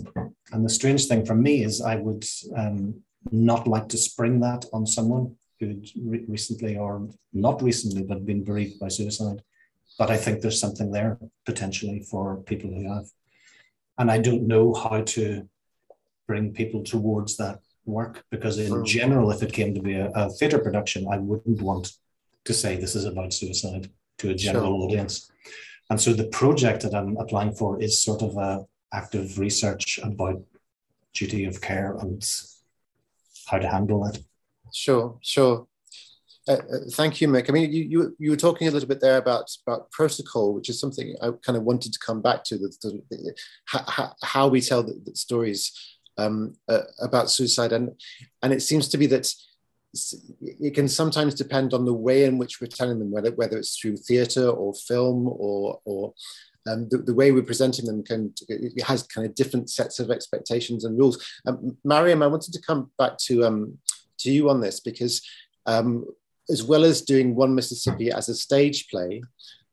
And 0.51 0.65
the 0.65 0.69
strange 0.69 1.05
thing 1.05 1.25
for 1.25 1.35
me 1.35 1.63
is 1.63 1.81
I 1.81 1.95
would 1.95 2.25
um, 2.55 3.01
not 3.31 3.67
like 3.67 3.89
to 3.89 3.97
spring 3.97 4.39
that 4.39 4.65
on 4.73 4.85
someone 4.85 5.35
who 5.59 5.81
re- 6.01 6.25
recently 6.27 6.77
or 6.77 7.09
not 7.33 7.61
recently, 7.61 8.03
but 8.03 8.25
been 8.25 8.43
bereaved 8.43 8.79
by 8.79 8.87
suicide. 8.87 9.41
But 9.97 10.09
I 10.09 10.17
think 10.17 10.41
there's 10.41 10.59
something 10.59 10.91
there 10.91 11.19
potentially 11.45 12.05
for 12.09 12.37
people 12.37 12.69
who 12.73 12.91
have. 12.93 13.05
And 13.99 14.09
I 14.09 14.17
don't 14.17 14.47
know 14.47 14.73
how 14.73 15.01
to 15.01 15.47
bring 16.27 16.53
people 16.53 16.83
towards 16.83 17.37
that 17.37 17.59
work 17.85 18.23
because, 18.31 18.57
in 18.57 18.85
general, 18.85 19.31
if 19.31 19.43
it 19.43 19.53
came 19.53 19.73
to 19.75 19.81
be 19.81 19.95
a, 19.95 20.09
a 20.15 20.29
theatre 20.29 20.59
production, 20.59 21.07
I 21.11 21.17
wouldn't 21.17 21.61
want 21.61 21.91
to 22.45 22.53
say 22.53 22.75
this 22.75 22.95
is 22.95 23.05
about 23.05 23.33
suicide 23.33 23.89
to 24.19 24.29
a 24.31 24.33
general 24.33 24.79
sure. 24.79 24.85
audience. 24.85 25.31
And 25.89 25.99
so 25.99 26.13
the 26.13 26.27
project 26.27 26.83
that 26.83 26.93
I'm 26.93 27.17
applying 27.17 27.53
for 27.53 27.81
is 27.81 28.01
sort 28.01 28.21
of 28.21 28.37
a 28.37 28.65
active 28.93 29.37
research 29.37 29.99
about 30.01 30.41
duty 31.13 31.45
of 31.45 31.61
care 31.61 31.95
and 31.99 32.23
how 33.47 33.57
to 33.57 33.67
handle 33.67 34.05
it. 34.07 34.19
Sure, 34.73 35.17
sure. 35.21 35.67
Uh, 36.49 36.53
uh, 36.53 36.77
thank 36.93 37.21
you, 37.21 37.27
Mick. 37.27 37.47
I 37.47 37.53
mean, 37.53 37.71
you, 37.71 37.83
you 37.83 38.15
you 38.17 38.31
were 38.31 38.35
talking 38.35 38.67
a 38.67 38.71
little 38.71 38.89
bit 38.89 38.99
there 38.99 39.17
about 39.17 39.51
about 39.67 39.91
protocol, 39.91 40.55
which 40.55 40.67
is 40.67 40.79
something 40.79 41.15
I 41.21 41.29
kind 41.45 41.55
of 41.55 41.63
wanted 41.63 41.93
to 41.93 41.99
come 41.99 42.21
back 42.23 42.43
to. 42.45 42.57
The, 42.57 42.75
the, 42.81 43.01
the 43.11 43.35
how, 43.65 44.13
how, 44.23 44.47
we 44.47 44.59
tell 44.59 44.81
the, 44.81 44.99
the 45.05 45.15
stories 45.15 45.71
um, 46.17 46.55
uh, 46.67 46.81
about 47.01 47.29
suicide, 47.29 47.71
and 47.71 47.91
and 48.41 48.51
it 48.51 48.63
seems 48.63 48.87
to 48.89 48.97
be 48.97 49.05
that 49.07 49.31
it 50.39 50.73
can 50.73 50.87
sometimes 50.87 51.35
depend 51.35 51.73
on 51.73 51.85
the 51.85 51.93
way 51.93 52.23
in 52.23 52.39
which 52.39 52.59
we're 52.59 52.67
telling 52.67 52.97
them, 52.97 53.11
whether 53.11 53.31
whether 53.31 53.57
it's 53.57 53.77
through 53.77 53.97
theatre 53.97 54.49
or 54.49 54.73
film 54.73 55.27
or 55.27 55.79
or 55.85 56.15
um, 56.67 56.89
the, 56.89 56.97
the, 56.97 57.13
way 57.13 57.31
we're 57.31 57.43
presenting 57.43 57.85
them 57.85 58.03
can 58.03 58.33
it 58.47 58.81
has 58.83 59.03
kind 59.03 59.27
of 59.27 59.35
different 59.35 59.69
sets 59.69 59.99
of 59.99 60.09
expectations 60.09 60.83
and 60.83 60.97
rules. 60.97 61.23
Um, 61.45 61.77
Mariam, 61.83 62.23
I 62.23 62.27
wanted 62.27 62.53
to 62.53 62.61
come 62.61 62.89
back 62.97 63.19
to 63.25 63.45
um, 63.45 63.77
to 64.17 64.31
you 64.31 64.49
on 64.49 64.61
this 64.61 64.79
because 64.79 65.21
um, 65.67 66.05
as 66.49 66.63
well 66.63 66.83
as 66.83 67.01
doing 67.01 67.35
One 67.35 67.53
Mississippi 67.53 68.11
as 68.11 68.29
a 68.29 68.35
stage 68.35 68.87
play, 68.89 69.21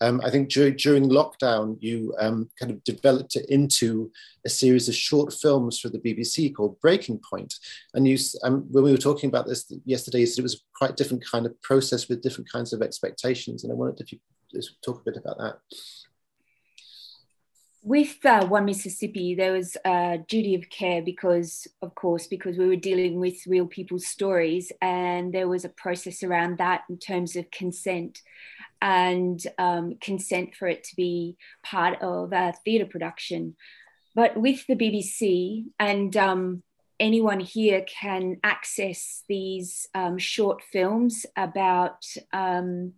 um, 0.00 0.20
I 0.22 0.30
think 0.30 0.50
dur- 0.50 0.72
during 0.72 1.08
lockdown, 1.08 1.78
you 1.80 2.14
um, 2.20 2.50
kind 2.58 2.70
of 2.70 2.84
developed 2.84 3.36
it 3.36 3.46
into 3.48 4.10
a 4.44 4.48
series 4.48 4.88
of 4.88 4.94
short 4.94 5.32
films 5.32 5.80
for 5.80 5.88
the 5.88 5.98
BBC 5.98 6.54
called 6.54 6.78
Breaking 6.80 7.18
Point. 7.18 7.54
And 7.94 8.06
you, 8.06 8.18
um, 8.42 8.66
when 8.70 8.84
we 8.84 8.92
were 8.92 8.98
talking 8.98 9.28
about 9.28 9.46
this 9.46 9.72
yesterday, 9.84 10.20
you 10.20 10.26
said 10.26 10.40
it 10.40 10.42
was 10.42 10.64
quite 10.74 10.96
different 10.96 11.24
kind 11.24 11.46
of 11.46 11.60
process 11.62 12.08
with 12.08 12.22
different 12.22 12.50
kinds 12.50 12.72
of 12.74 12.82
expectations. 12.82 13.64
And 13.64 13.72
I 13.72 13.76
wondered 13.76 14.00
if 14.00 14.12
you 14.12 14.18
just 14.54 14.80
talk 14.82 15.00
a 15.00 15.10
bit 15.10 15.16
about 15.16 15.38
that 15.38 15.58
with 17.86 18.26
uh, 18.26 18.44
One 18.48 18.64
Mississippi, 18.64 19.36
there 19.36 19.52
was 19.52 19.76
a 19.84 20.18
duty 20.26 20.56
of 20.56 20.68
care 20.70 21.02
because, 21.02 21.68
of 21.80 21.94
course, 21.94 22.26
because 22.26 22.58
we 22.58 22.66
were 22.66 22.74
dealing 22.74 23.20
with 23.20 23.46
real 23.46 23.66
people's 23.66 24.08
stories, 24.08 24.72
and 24.82 25.32
there 25.32 25.46
was 25.46 25.64
a 25.64 25.68
process 25.68 26.24
around 26.24 26.58
that 26.58 26.82
in 26.90 26.98
terms 26.98 27.36
of 27.36 27.48
consent 27.52 28.22
and 28.82 29.40
um, 29.58 29.94
consent 30.00 30.56
for 30.56 30.66
it 30.66 30.82
to 30.82 30.96
be 30.96 31.36
part 31.62 32.02
of 32.02 32.32
a 32.32 32.54
theatre 32.64 32.86
production. 32.86 33.54
But 34.16 34.36
with 34.36 34.66
the 34.66 34.74
BBC, 34.74 35.66
and 35.78 36.16
um, 36.16 36.64
anyone 36.98 37.38
here 37.38 37.82
can 37.86 38.38
access 38.42 39.22
these 39.28 39.86
um, 39.94 40.18
short 40.18 40.60
films 40.72 41.24
about 41.36 42.04
um, 42.32 42.94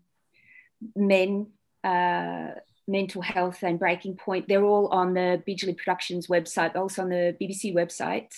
men. 0.97 1.49
Uh, 1.85 2.53
mental 2.89 3.23
health 3.23 3.63
and 3.63 3.79
breaking 3.79 4.17
point. 4.17 4.49
They're 4.49 4.65
all 4.65 4.89
on 4.89 5.15
the 5.15 5.43
Bijli 5.47 5.77
productions 5.77 6.27
website 6.27 6.75
also 6.75 7.03
on 7.03 7.11
the 7.11 7.37
bbc 7.41 7.75
website. 7.75 8.35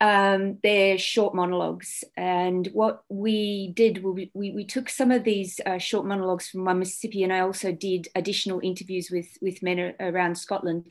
Um, 0.00 0.58
they're 0.62 0.96
short 0.96 1.34
monologues. 1.34 2.04
And 2.16 2.68
what 2.72 3.02
we 3.08 3.72
did 3.74 4.02
we, 4.02 4.30
we, 4.32 4.52
we 4.52 4.64
took 4.64 4.88
some 4.88 5.10
of 5.10 5.24
these 5.24 5.60
uh, 5.66 5.78
short 5.78 6.06
monologues 6.06 6.48
from 6.48 6.64
one 6.64 6.78
mississippi 6.78 7.24
and 7.24 7.32
i 7.32 7.40
also 7.40 7.72
did 7.72 8.08
additional 8.14 8.60
interviews 8.60 9.10
with 9.10 9.28
with 9.42 9.62
men 9.62 9.94
around 10.00 10.36
scotland. 10.36 10.84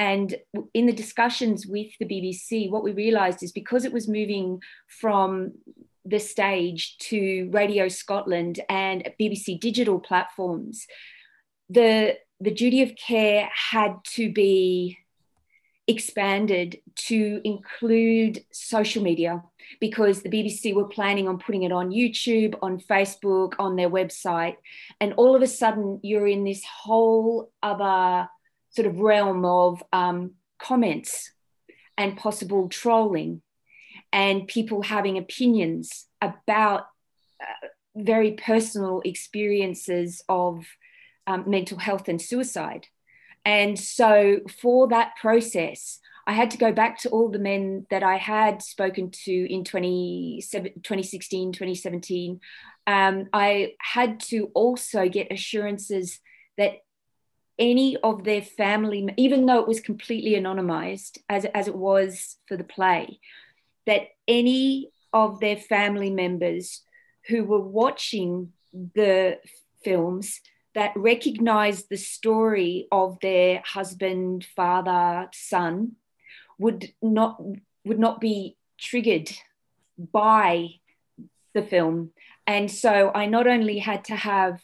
And 0.00 0.36
in 0.74 0.86
the 0.86 0.92
discussions 0.92 1.66
with 1.66 1.88
the 1.98 2.06
bbc 2.06 2.70
what 2.70 2.84
we 2.84 2.92
realized 2.92 3.42
is 3.42 3.52
because 3.52 3.84
it 3.84 3.92
was 3.92 4.08
moving 4.08 4.60
from 4.88 5.52
the 6.04 6.18
stage 6.18 6.96
to 6.98 7.50
radio 7.52 7.88
scotland 7.88 8.60
and 8.68 9.10
bbc 9.20 9.60
digital 9.60 10.00
platforms 10.00 10.86
the 11.68 12.16
the 12.40 12.50
duty 12.52 12.82
of 12.82 12.94
care 12.94 13.48
had 13.52 13.96
to 14.04 14.32
be 14.32 14.98
expanded 15.88 16.80
to 16.94 17.40
include 17.44 18.44
social 18.52 19.02
media 19.02 19.42
because 19.80 20.22
the 20.22 20.28
BBC 20.28 20.74
were 20.74 20.86
planning 20.86 21.26
on 21.26 21.38
putting 21.38 21.62
it 21.62 21.72
on 21.72 21.90
YouTube, 21.90 22.56
on 22.62 22.78
Facebook, 22.78 23.54
on 23.58 23.74
their 23.74 23.90
website. 23.90 24.56
And 25.00 25.14
all 25.14 25.34
of 25.34 25.42
a 25.42 25.46
sudden, 25.46 25.98
you're 26.02 26.28
in 26.28 26.44
this 26.44 26.62
whole 26.64 27.50
other 27.62 28.28
sort 28.70 28.86
of 28.86 28.98
realm 28.98 29.44
of 29.44 29.82
um, 29.92 30.32
comments 30.58 31.32
and 31.96 32.16
possible 32.16 32.68
trolling 32.68 33.42
and 34.12 34.46
people 34.46 34.82
having 34.82 35.18
opinions 35.18 36.06
about 36.20 36.86
uh, 37.40 37.66
very 37.96 38.32
personal 38.32 39.02
experiences 39.04 40.22
of 40.28 40.64
um, 41.28 41.44
mental 41.46 41.78
health 41.78 42.08
and 42.08 42.20
suicide. 42.20 42.88
And 43.44 43.78
so 43.78 44.40
for 44.60 44.88
that 44.88 45.14
process, 45.20 46.00
I 46.26 46.32
had 46.32 46.50
to 46.50 46.58
go 46.58 46.72
back 46.72 46.98
to 47.00 47.10
all 47.10 47.28
the 47.28 47.38
men 47.38 47.86
that 47.90 48.02
I 48.02 48.16
had 48.16 48.62
spoken 48.62 49.10
to 49.24 49.52
in 49.52 49.62
2016, 49.64 51.52
2017. 51.52 52.40
Um, 52.86 53.26
I 53.32 53.74
had 53.80 54.20
to 54.20 54.50
also 54.54 55.08
get 55.08 55.30
assurances 55.30 56.18
that 56.56 56.78
any 57.58 57.96
of 57.98 58.24
their 58.24 58.42
family, 58.42 59.08
even 59.16 59.46
though 59.46 59.60
it 59.60 59.68
was 59.68 59.80
completely 59.80 60.32
anonymized 60.32 61.18
as, 61.28 61.44
as 61.46 61.68
it 61.68 61.74
was 61.74 62.36
for 62.46 62.56
the 62.56 62.64
play, 62.64 63.20
that 63.86 64.08
any 64.26 64.90
of 65.12 65.40
their 65.40 65.56
family 65.56 66.10
members 66.10 66.82
who 67.26 67.44
were 67.44 67.60
watching 67.60 68.52
the 68.72 69.38
films 69.82 70.40
that 70.74 70.92
recognize 70.96 71.84
the 71.84 71.96
story 71.96 72.86
of 72.92 73.18
their 73.20 73.62
husband, 73.64 74.44
father, 74.44 75.28
son 75.32 75.96
would 76.58 76.92
not 77.02 77.40
would 77.84 77.98
not 77.98 78.20
be 78.20 78.56
triggered 78.78 79.30
by 79.98 80.68
the 81.54 81.62
film. 81.62 82.10
And 82.46 82.70
so 82.70 83.10
I 83.14 83.26
not 83.26 83.46
only 83.46 83.78
had 83.78 84.04
to 84.04 84.16
have 84.16 84.62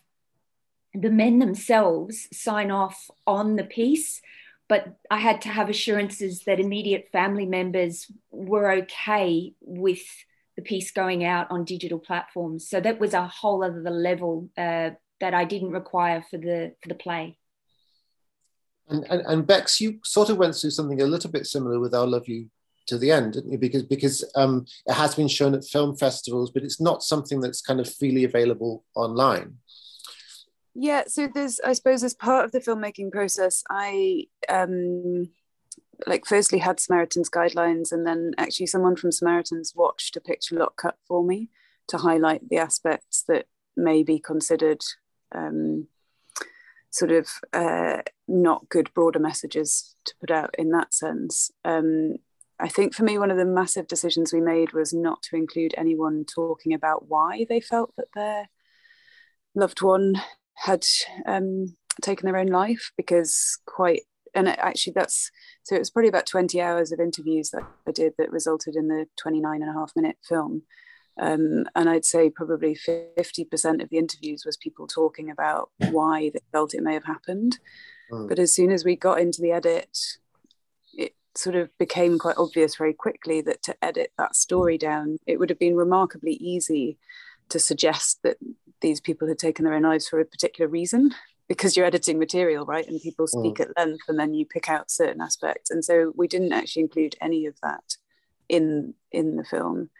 the 0.92 1.10
men 1.10 1.38
themselves 1.38 2.28
sign 2.32 2.70
off 2.70 3.10
on 3.26 3.56
the 3.56 3.64
piece, 3.64 4.20
but 4.68 4.96
I 5.10 5.18
had 5.18 5.42
to 5.42 5.48
have 5.48 5.68
assurances 5.68 6.44
that 6.44 6.60
immediate 6.60 7.08
family 7.12 7.46
members 7.46 8.10
were 8.30 8.70
okay 8.72 9.52
with 9.60 10.02
the 10.56 10.62
piece 10.62 10.92
going 10.92 11.24
out 11.24 11.50
on 11.50 11.64
digital 11.64 11.98
platforms. 11.98 12.68
So 12.68 12.80
that 12.80 13.00
was 13.00 13.12
a 13.12 13.26
whole 13.26 13.64
other 13.64 13.90
level 13.90 14.48
uh, 14.56 14.90
that 15.20 15.34
I 15.34 15.44
didn't 15.44 15.70
require 15.70 16.24
for 16.30 16.38
the 16.38 16.74
for 16.82 16.88
the 16.88 16.94
play. 16.94 17.38
And, 18.88 19.04
and, 19.08 19.22
and 19.26 19.46
Bex, 19.46 19.80
you 19.80 20.00
sort 20.04 20.28
of 20.28 20.36
went 20.36 20.54
through 20.54 20.70
something 20.70 21.00
a 21.00 21.06
little 21.06 21.30
bit 21.30 21.46
similar 21.46 21.80
with 21.80 21.94
I'll 21.94 22.06
Love 22.06 22.28
You 22.28 22.50
to 22.86 22.98
the 22.98 23.10
end, 23.10 23.32
didn't 23.32 23.52
you? 23.52 23.58
Because 23.58 23.82
because 23.82 24.24
um, 24.34 24.66
it 24.86 24.94
has 24.94 25.14
been 25.14 25.28
shown 25.28 25.54
at 25.54 25.64
film 25.64 25.96
festivals, 25.96 26.50
but 26.50 26.62
it's 26.62 26.80
not 26.80 27.02
something 27.02 27.40
that's 27.40 27.62
kind 27.62 27.80
of 27.80 27.92
freely 27.92 28.24
available 28.24 28.84
online. 28.94 29.58
Yeah, 30.74 31.04
so 31.06 31.28
there's 31.32 31.60
I 31.60 31.72
suppose 31.72 32.02
as 32.02 32.14
part 32.14 32.44
of 32.44 32.52
the 32.52 32.60
filmmaking 32.60 33.12
process, 33.12 33.62
I 33.70 34.26
um, 34.48 35.30
like 36.06 36.26
firstly 36.26 36.58
had 36.58 36.80
Samaritan's 36.80 37.30
guidelines, 37.30 37.92
and 37.92 38.06
then 38.06 38.32
actually 38.36 38.66
someone 38.66 38.96
from 38.96 39.12
Samaritans 39.12 39.72
watched 39.74 40.16
a 40.16 40.20
picture 40.20 40.56
lock 40.56 40.76
cut 40.76 40.96
for 41.06 41.24
me 41.24 41.48
to 41.88 41.98
highlight 41.98 42.48
the 42.48 42.58
aspects 42.58 43.24
that 43.28 43.46
may 43.76 44.02
be 44.02 44.18
considered 44.18 44.82
um, 45.32 45.88
sort 46.90 47.10
of 47.10 47.28
uh, 47.52 48.02
not 48.28 48.68
good 48.68 48.92
broader 48.94 49.18
messages 49.18 49.96
to 50.04 50.14
put 50.20 50.30
out 50.30 50.54
in 50.58 50.70
that 50.70 50.94
sense. 50.94 51.50
Um, 51.64 52.16
I 52.60 52.68
think 52.68 52.94
for 52.94 53.02
me, 53.02 53.18
one 53.18 53.32
of 53.32 53.36
the 53.36 53.44
massive 53.44 53.88
decisions 53.88 54.32
we 54.32 54.40
made 54.40 54.72
was 54.72 54.92
not 54.92 55.22
to 55.24 55.36
include 55.36 55.74
anyone 55.76 56.24
talking 56.24 56.72
about 56.72 57.08
why 57.08 57.46
they 57.48 57.60
felt 57.60 57.92
that 57.96 58.06
their 58.14 58.48
loved 59.56 59.82
one 59.82 60.14
had 60.54 60.84
um, 61.26 61.74
taken 62.00 62.26
their 62.26 62.38
own 62.38 62.46
life, 62.46 62.92
because 62.96 63.58
quite, 63.66 64.02
and 64.34 64.48
actually 64.48 64.92
that's, 64.94 65.32
so 65.64 65.74
it 65.74 65.80
was 65.80 65.90
probably 65.90 66.08
about 66.08 66.26
20 66.26 66.60
hours 66.60 66.92
of 66.92 67.00
interviews 67.00 67.50
that 67.50 67.64
I 67.88 67.90
did 67.90 68.14
that 68.18 68.30
resulted 68.30 68.76
in 68.76 68.86
the 68.86 69.06
29 69.16 69.62
and 69.62 69.70
a 69.70 69.74
half 69.74 69.92
minute 69.96 70.16
film. 70.28 70.62
Um, 71.20 71.64
and 71.74 71.88
I'd 71.88 72.04
say 72.04 72.30
probably 72.30 72.76
50% 72.76 73.82
of 73.82 73.88
the 73.88 73.98
interviews 73.98 74.44
was 74.44 74.56
people 74.56 74.86
talking 74.86 75.30
about 75.30 75.70
why 75.90 76.30
they 76.30 76.40
felt 76.52 76.74
it 76.74 76.82
may 76.82 76.94
have 76.94 77.04
happened. 77.04 77.58
Mm. 78.10 78.28
But 78.28 78.38
as 78.38 78.52
soon 78.52 78.72
as 78.72 78.84
we 78.84 78.96
got 78.96 79.20
into 79.20 79.40
the 79.40 79.52
edit, 79.52 79.96
it 80.92 81.14
sort 81.36 81.54
of 81.54 81.70
became 81.78 82.18
quite 82.18 82.36
obvious 82.36 82.76
very 82.76 82.94
quickly 82.94 83.40
that 83.42 83.62
to 83.62 83.76
edit 83.84 84.12
that 84.18 84.34
story 84.34 84.76
down, 84.76 85.18
it 85.26 85.38
would 85.38 85.50
have 85.50 85.58
been 85.58 85.76
remarkably 85.76 86.32
easy 86.34 86.98
to 87.50 87.58
suggest 87.58 88.20
that 88.22 88.38
these 88.80 89.00
people 89.00 89.28
had 89.28 89.38
taken 89.38 89.64
their 89.64 89.74
own 89.74 89.82
lives 89.82 90.08
for 90.08 90.20
a 90.20 90.24
particular 90.24 90.68
reason 90.68 91.14
because 91.48 91.76
you're 91.76 91.86
editing 91.86 92.18
material, 92.18 92.64
right? 92.64 92.86
And 92.88 93.00
people 93.00 93.26
mm. 93.26 93.40
speak 93.40 93.56
mm. 93.56 93.70
at 93.70 93.76
length 93.76 94.04
and 94.08 94.18
then 94.18 94.34
you 94.34 94.46
pick 94.46 94.68
out 94.68 94.90
certain 94.90 95.20
aspects. 95.20 95.70
And 95.70 95.84
so 95.84 96.12
we 96.16 96.26
didn't 96.26 96.52
actually 96.52 96.82
include 96.82 97.16
any 97.20 97.46
of 97.46 97.54
that 97.62 97.96
in 98.48 98.94
in 99.12 99.36
the 99.36 99.44
film. 99.44 99.90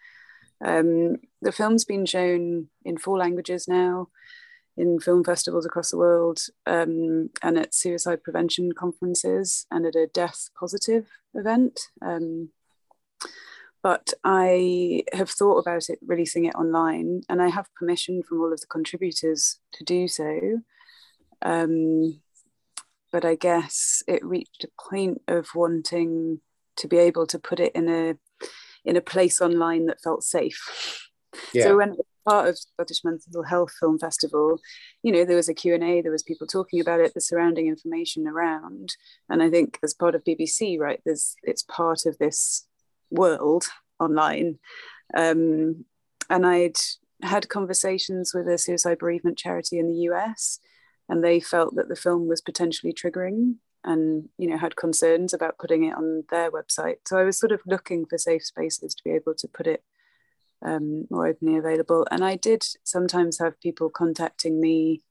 Um, 0.63 1.17
the 1.43 1.53
film's 1.53 1.85
been 1.85 2.07
shown 2.07 2.69
in 2.85 2.99
four 2.99 3.19
languages 3.19 3.67
now 3.69 4.09
in 4.77 4.99
film 4.99 5.23
festivals 5.23 5.65
across 5.65 5.91
the 5.91 5.99
world 5.99 6.41
um, 6.67 7.31
and 7.43 7.59
at 7.59 7.75
suicide 7.75 8.23
prevention 8.25 8.73
conferences 8.73 9.67
and 9.71 9.87
at 9.87 9.95
a 9.95 10.09
death 10.09 10.49
positive 10.59 11.07
event. 11.35 11.79
Um, 12.03 12.51
but 13.83 14.15
I 14.25 15.05
have 15.13 15.31
thought 15.31 15.59
about 15.59 15.91
it 15.91 15.99
releasing 16.05 16.47
it 16.47 16.55
online 16.55 17.23
and 17.29 17.43
I 17.43 17.49
have 17.49 17.75
permission 17.75 18.23
from 18.23 18.41
all 18.41 18.53
of 18.53 18.61
the 18.61 18.67
contributors 18.67 19.59
to 19.75 19.85
do 19.85 20.09
so. 20.09 20.61
Um, 21.43 22.21
but 23.13 23.25
I 23.25 23.37
guess 23.37 24.03
it 24.09 24.25
reached 24.25 24.65
a 24.65 24.83
point 24.91 25.23
of 25.29 25.49
wanting 25.55 26.41
to 26.77 26.89
be 26.89 26.97
able 26.97 27.27
to 27.29 27.39
put 27.39 27.61
it 27.61 27.73
in 27.75 27.89
a 27.89 28.17
in 28.85 28.97
a 28.97 29.01
place 29.01 29.41
online 29.41 29.87
that 29.87 30.03
felt 30.03 30.23
safe. 30.23 31.11
Yeah. 31.53 31.65
So 31.65 31.77
when 31.79 31.97
part 32.27 32.49
of 32.49 32.59
Scottish 32.59 33.05
Mental 33.05 33.43
Health 33.43 33.73
Film 33.79 33.99
Festival, 33.99 34.61
you 35.03 35.13
know, 35.13 35.25
there 35.25 35.37
was 35.37 35.49
a 35.49 35.55
Q&A, 35.55 36.01
there 36.01 36.13
was 36.13 36.23
people 36.23 36.47
talking 36.47 36.81
about 36.81 37.01
it, 37.01 37.15
the 37.15 37.21
surrounding 37.21 37.67
information 37.67 38.27
around. 38.27 38.95
And 39.29 39.43
I 39.43 39.51
think 39.51 39.79
as 39.83 39.95
part 39.95 40.15
of 40.15 40.25
BBC, 40.25 40.79
right, 40.79 41.01
there's 41.05 41.35
it's 41.43 41.63
part 41.63 42.07
of 42.07 42.19
this 42.19 42.67
world 43.11 43.65
online. 44.01 44.59
Um, 45.17 45.85
and 46.31 46.47
I'd 46.47 46.79
had 47.23 47.49
conversations 47.49 48.33
with 48.35 48.49
a 48.49 48.59
suicide 48.59 48.99
bereavement 48.99 49.39
charity 49.39 49.79
in 49.79 49.89
the 49.89 50.01
US, 50.11 50.59
and 51.09 51.23
they 51.23 51.41
felt 51.41 51.77
that 51.77 51.89
the 51.89 51.97
film 51.97 52.27
was 52.27 52.41
potentially 52.41 52.93
triggering 52.93 53.57
and 53.85 54.29
you 54.39 54.49
know 54.49 54.57
had 54.57 54.77
concerns 54.77 55.33
about 55.33 55.59
putting 55.59 55.85
it 55.85 55.95
on 55.95 56.25
their 56.31 56.51
website 56.51 56.97
so 57.07 57.19
i 57.19 57.25
was 57.25 57.39
sort 57.39 57.53
of 57.53 57.61
looking 57.67 58.07
for 58.07 58.19
safe 58.19 58.45
spaces 58.45 58.95
to 58.95 59.05
be 59.05 59.11
able 59.11 59.35
to 59.35 59.47
put 59.49 59.67
it 59.67 59.83
um, 60.65 61.07
more 61.11 61.29
openly 61.29 61.57
available. 61.59 62.07
And 62.11 62.25
I 62.25 62.37
did 62.37 62.65
sometimes 62.83 63.39
have 63.39 63.61
people 63.61 63.91
contacting 63.91 64.61
me 64.61 65.03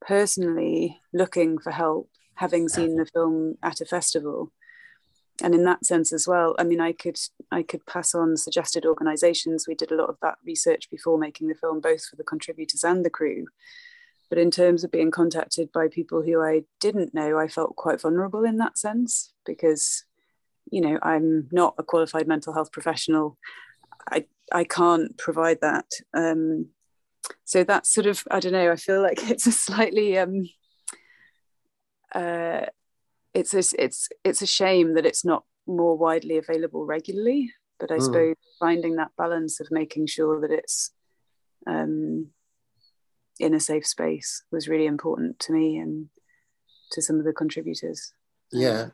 personally 0.00 1.00
looking 1.12 1.58
for 1.58 1.70
help, 1.70 2.08
having 2.34 2.68
seen 2.68 2.96
the 2.96 3.06
film 3.06 3.58
at 3.62 3.80
a 3.80 3.84
festival. 3.84 4.50
And 5.42 5.54
in 5.54 5.64
that 5.64 5.84
sense 5.84 6.12
as 6.12 6.26
well, 6.26 6.54
I 6.58 6.64
mean, 6.64 6.80
I 6.80 6.92
could 6.92 7.18
I 7.50 7.62
could 7.62 7.86
pass 7.86 8.14
on 8.14 8.36
suggested 8.36 8.84
organisations. 8.84 9.66
We 9.66 9.74
did 9.74 9.90
a 9.90 9.96
lot 9.96 10.10
of 10.10 10.16
that 10.22 10.36
research 10.44 10.90
before 10.90 11.18
making 11.18 11.48
the 11.48 11.54
film, 11.54 11.80
both 11.80 12.04
for 12.04 12.16
the 12.16 12.24
contributors 12.24 12.84
and 12.84 13.04
the 13.04 13.10
crew. 13.10 13.46
But 14.30 14.38
in 14.38 14.50
terms 14.50 14.84
of 14.84 14.92
being 14.92 15.10
contacted 15.10 15.72
by 15.72 15.88
people 15.88 16.22
who 16.22 16.40
I 16.40 16.62
didn't 16.78 17.12
know, 17.12 17.36
I 17.36 17.48
felt 17.48 17.74
quite 17.74 18.00
vulnerable 18.00 18.44
in 18.44 18.58
that 18.58 18.78
sense 18.78 19.34
because, 19.44 20.04
you 20.70 20.80
know, 20.80 20.98
I'm 21.02 21.48
not 21.50 21.74
a 21.78 21.82
qualified 21.82 22.28
mental 22.28 22.54
health 22.54 22.70
professional. 22.70 23.36
I 24.08 24.26
I 24.52 24.64
can't 24.64 25.18
provide 25.18 25.58
that. 25.62 25.86
Um, 26.14 26.68
so 27.44 27.64
that's 27.64 27.92
sort 27.92 28.06
of 28.06 28.22
I 28.30 28.38
don't 28.38 28.52
know. 28.52 28.70
I 28.70 28.76
feel 28.76 29.02
like 29.02 29.18
it's 29.30 29.48
a 29.48 29.52
slightly 29.52 30.16
um, 30.16 30.48
uh, 32.14 32.66
it's 33.34 33.54
a, 33.54 33.82
it's 33.82 34.08
it's 34.24 34.42
a 34.42 34.46
shame 34.46 34.94
that 34.94 35.06
it's 35.06 35.24
not 35.24 35.44
more 35.66 35.96
widely 35.98 36.38
available 36.38 36.86
regularly. 36.86 37.52
But 37.80 37.90
I 37.90 37.96
mm. 37.96 38.02
suppose 38.02 38.36
finding 38.60 38.96
that 38.96 39.12
balance 39.16 39.58
of 39.58 39.68
making 39.70 40.06
sure 40.06 40.40
that 40.40 40.52
it's 40.52 40.92
um, 41.66 42.28
in 43.40 43.54
a 43.54 43.60
safe 43.60 43.86
space 43.86 44.42
was 44.52 44.68
really 44.68 44.86
important 44.86 45.38
to 45.40 45.52
me 45.52 45.78
and 45.78 46.08
to 46.92 47.02
some 47.02 47.18
of 47.18 47.24
the 47.24 47.32
contributors. 47.32 48.12
Yeah, 48.52 48.88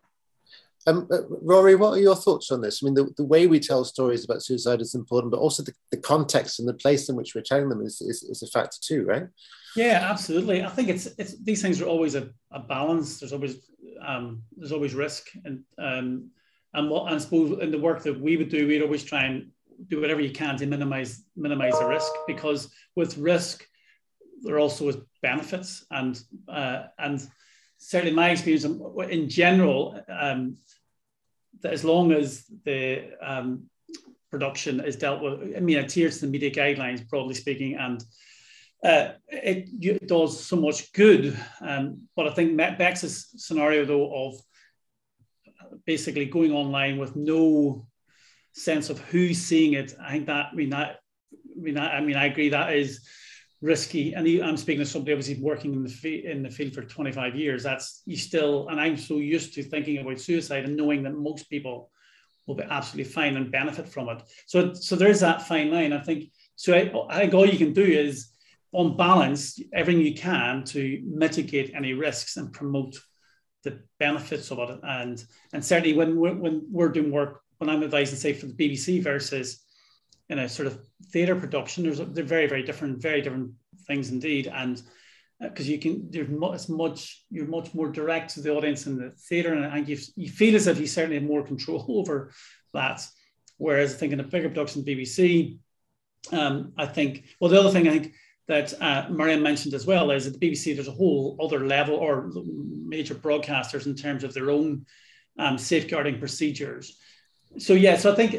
um, 0.86 1.08
uh, 1.10 1.22
Rory, 1.42 1.74
what 1.74 1.94
are 1.94 2.00
your 2.00 2.14
thoughts 2.14 2.52
on 2.52 2.60
this? 2.60 2.80
I 2.80 2.84
mean, 2.84 2.94
the, 2.94 3.12
the 3.16 3.24
way 3.24 3.46
we 3.46 3.58
tell 3.58 3.84
stories 3.84 4.24
about 4.24 4.42
suicide 4.42 4.80
is 4.80 4.94
important, 4.94 5.32
but 5.32 5.40
also 5.40 5.64
the, 5.64 5.72
the 5.90 5.96
context 5.96 6.60
and 6.60 6.68
the 6.68 6.74
place 6.74 7.08
in 7.08 7.16
which 7.16 7.34
we're 7.34 7.42
telling 7.42 7.68
them 7.68 7.82
is, 7.82 8.00
is, 8.00 8.22
is 8.22 8.42
a 8.42 8.46
factor 8.46 8.78
too, 8.80 9.04
right? 9.04 9.26
Yeah, 9.74 10.06
absolutely. 10.08 10.62
I 10.62 10.68
think 10.68 10.88
it's 10.88 11.06
it's 11.18 11.36
these 11.42 11.60
things 11.60 11.82
are 11.82 11.86
always 11.86 12.14
a, 12.14 12.30
a 12.52 12.60
balance. 12.60 13.18
There's 13.18 13.32
always 13.32 13.68
um, 14.00 14.42
there's 14.56 14.72
always 14.72 14.94
risk, 14.94 15.26
and 15.44 15.64
um, 15.76 16.30
and 16.72 16.88
what 16.88 17.06
and 17.06 17.16
I 17.16 17.18
suppose 17.18 17.58
in 17.60 17.70
the 17.70 17.78
work 17.78 18.02
that 18.04 18.18
we 18.18 18.36
would 18.36 18.48
do, 18.48 18.66
we'd 18.66 18.80
always 18.80 19.04
try 19.04 19.24
and 19.24 19.50
do 19.88 20.00
whatever 20.00 20.22
you 20.22 20.30
can 20.30 20.56
to 20.56 20.66
minimize 20.66 21.24
minimize 21.36 21.78
the 21.78 21.86
risk 21.86 22.10
because 22.26 22.70
with 22.94 23.18
risk 23.18 23.66
there 24.42 24.58
also 24.58 24.88
is 24.88 24.96
benefits 25.22 25.84
and 25.90 26.20
uh, 26.48 26.84
and 26.98 27.26
certainly 27.78 28.14
my 28.14 28.30
experience 28.30 28.64
in 29.10 29.28
general 29.28 30.00
um, 30.08 30.56
that 31.62 31.72
as 31.72 31.84
long 31.84 32.12
as 32.12 32.44
the 32.64 33.10
um, 33.22 33.68
production 34.30 34.80
is 34.80 34.96
dealt 34.96 35.22
with, 35.22 35.56
I 35.56 35.60
mean, 35.60 35.78
adheres 35.78 36.18
to 36.20 36.26
the 36.26 36.32
media 36.32 36.50
guidelines, 36.50 37.06
broadly 37.08 37.34
speaking, 37.34 37.76
and 37.76 38.02
uh, 38.84 39.12
it, 39.28 39.68
it, 39.80 40.08
does 40.08 40.44
so 40.44 40.56
much 40.56 40.92
good. 40.92 41.36
Um, 41.60 42.08
but 42.14 42.28
I 42.28 42.30
think 42.30 42.56
Bex's 42.56 43.28
scenario, 43.36 43.84
though, 43.84 44.26
of 44.26 44.34
basically 45.86 46.26
going 46.26 46.52
online 46.52 46.98
with 46.98 47.16
no 47.16 47.86
sense 48.52 48.90
of 48.90 48.98
who's 49.00 49.38
seeing 49.38 49.72
it, 49.72 49.94
I 50.00 50.12
think 50.12 50.26
that, 50.26 50.48
I 50.52 50.54
mean, 50.54 50.70
that, 50.70 51.00
I 51.32 51.60
mean, 51.60 51.78
I, 51.78 51.96
I 51.96 52.00
mean, 52.00 52.16
I 52.16 52.26
agree 52.26 52.50
that 52.50 52.74
is 52.74 53.06
risky. 53.66 54.14
And 54.14 54.26
I'm 54.42 54.56
speaking 54.56 54.84
to 54.84 54.90
somebody 54.90 55.12
obviously 55.12 55.42
working 55.42 55.74
in 55.74 55.82
the 55.82 56.24
in 56.24 56.42
the 56.42 56.50
field 56.50 56.72
for 56.72 56.82
25 56.82 57.34
years. 57.34 57.64
That's 57.64 58.02
you 58.06 58.16
still, 58.16 58.68
and 58.68 58.80
I'm 58.80 58.96
so 58.96 59.18
used 59.18 59.54
to 59.54 59.62
thinking 59.62 59.98
about 59.98 60.20
suicide 60.20 60.64
and 60.64 60.76
knowing 60.76 61.02
that 61.02 61.14
most 61.14 61.50
people 61.50 61.90
will 62.46 62.54
be 62.54 62.62
absolutely 62.70 63.12
fine 63.12 63.36
and 63.36 63.50
benefit 63.50 63.88
from 63.88 64.08
it. 64.08 64.22
So, 64.46 64.72
so 64.72 64.94
there's 64.94 65.20
that 65.20 65.42
fine 65.42 65.70
line. 65.72 65.92
I 65.92 66.00
think 66.00 66.30
so. 66.54 66.74
I, 66.74 66.92
I 67.10 67.20
think 67.20 67.34
all 67.34 67.46
you 67.46 67.58
can 67.58 67.72
do 67.72 67.82
is, 67.82 68.28
on 68.72 68.96
balance, 68.96 69.58
everything 69.74 70.02
you 70.02 70.14
can 70.14 70.62
to 70.64 71.02
mitigate 71.04 71.74
any 71.74 71.92
risks 71.92 72.36
and 72.36 72.52
promote 72.52 72.96
the 73.64 73.80
benefits 73.98 74.52
of 74.52 74.58
it. 74.58 74.78
And 74.84 75.22
and 75.52 75.64
certainly 75.64 75.96
when 75.96 76.16
we're, 76.16 76.34
when 76.34 76.66
we're 76.70 76.90
doing 76.90 77.10
work, 77.10 77.40
when 77.58 77.68
I'm 77.68 77.82
advising, 77.82 78.16
say 78.16 78.32
for 78.32 78.46
the 78.46 78.52
BBC 78.52 79.02
versus 79.02 79.65
in 80.28 80.38
a 80.38 80.48
sort 80.48 80.66
of 80.66 80.78
theatre 81.10 81.36
production, 81.36 81.84
there's 81.84 81.98
they're 81.98 82.24
very 82.24 82.46
very 82.46 82.62
different, 82.62 83.00
very 83.00 83.22
different 83.22 83.52
things 83.86 84.10
indeed, 84.10 84.48
and 84.48 84.82
because 85.40 85.68
uh, 85.68 85.70
you 85.70 85.78
can 85.78 86.10
there's 86.10 86.28
much, 86.28 86.68
much 86.68 87.24
you're 87.30 87.46
much 87.46 87.74
more 87.74 87.88
direct 87.88 88.34
to 88.34 88.40
the 88.40 88.54
audience 88.54 88.86
in 88.86 88.96
the 88.96 89.10
theatre, 89.28 89.52
and 89.52 89.72
think 89.72 89.88
you 89.88 89.98
you 90.16 90.28
feel 90.28 90.56
as 90.56 90.66
if 90.66 90.80
you 90.80 90.86
certainly 90.86 91.16
have 91.16 91.28
more 91.28 91.44
control 91.44 91.84
over 91.88 92.32
that. 92.72 93.06
Whereas 93.58 93.94
I 93.94 93.96
think 93.96 94.12
in 94.12 94.20
a 94.20 94.24
bigger 94.24 94.48
production, 94.48 94.84
BBC, 94.84 95.58
um, 96.32 96.72
I 96.76 96.86
think 96.86 97.24
well 97.40 97.50
the 97.50 97.60
other 97.60 97.70
thing 97.70 97.88
I 97.88 97.92
think 97.92 98.14
that 98.48 98.80
uh, 98.80 99.06
Mariam 99.10 99.42
mentioned 99.42 99.74
as 99.74 99.86
well 99.86 100.10
is 100.10 100.24
that 100.24 100.38
the 100.38 100.50
BBC 100.50 100.74
there's 100.74 100.88
a 100.88 100.92
whole 100.92 101.36
other 101.42 101.66
level 101.66 101.96
or 101.96 102.30
major 102.86 103.14
broadcasters 103.14 103.86
in 103.86 103.94
terms 103.94 104.24
of 104.24 104.34
their 104.34 104.50
own 104.50 104.86
um, 105.38 105.58
safeguarding 105.58 106.18
procedures. 106.18 106.98
So 107.58 107.72
yeah, 107.72 107.96
so 107.96 108.12
I 108.12 108.14
think 108.14 108.36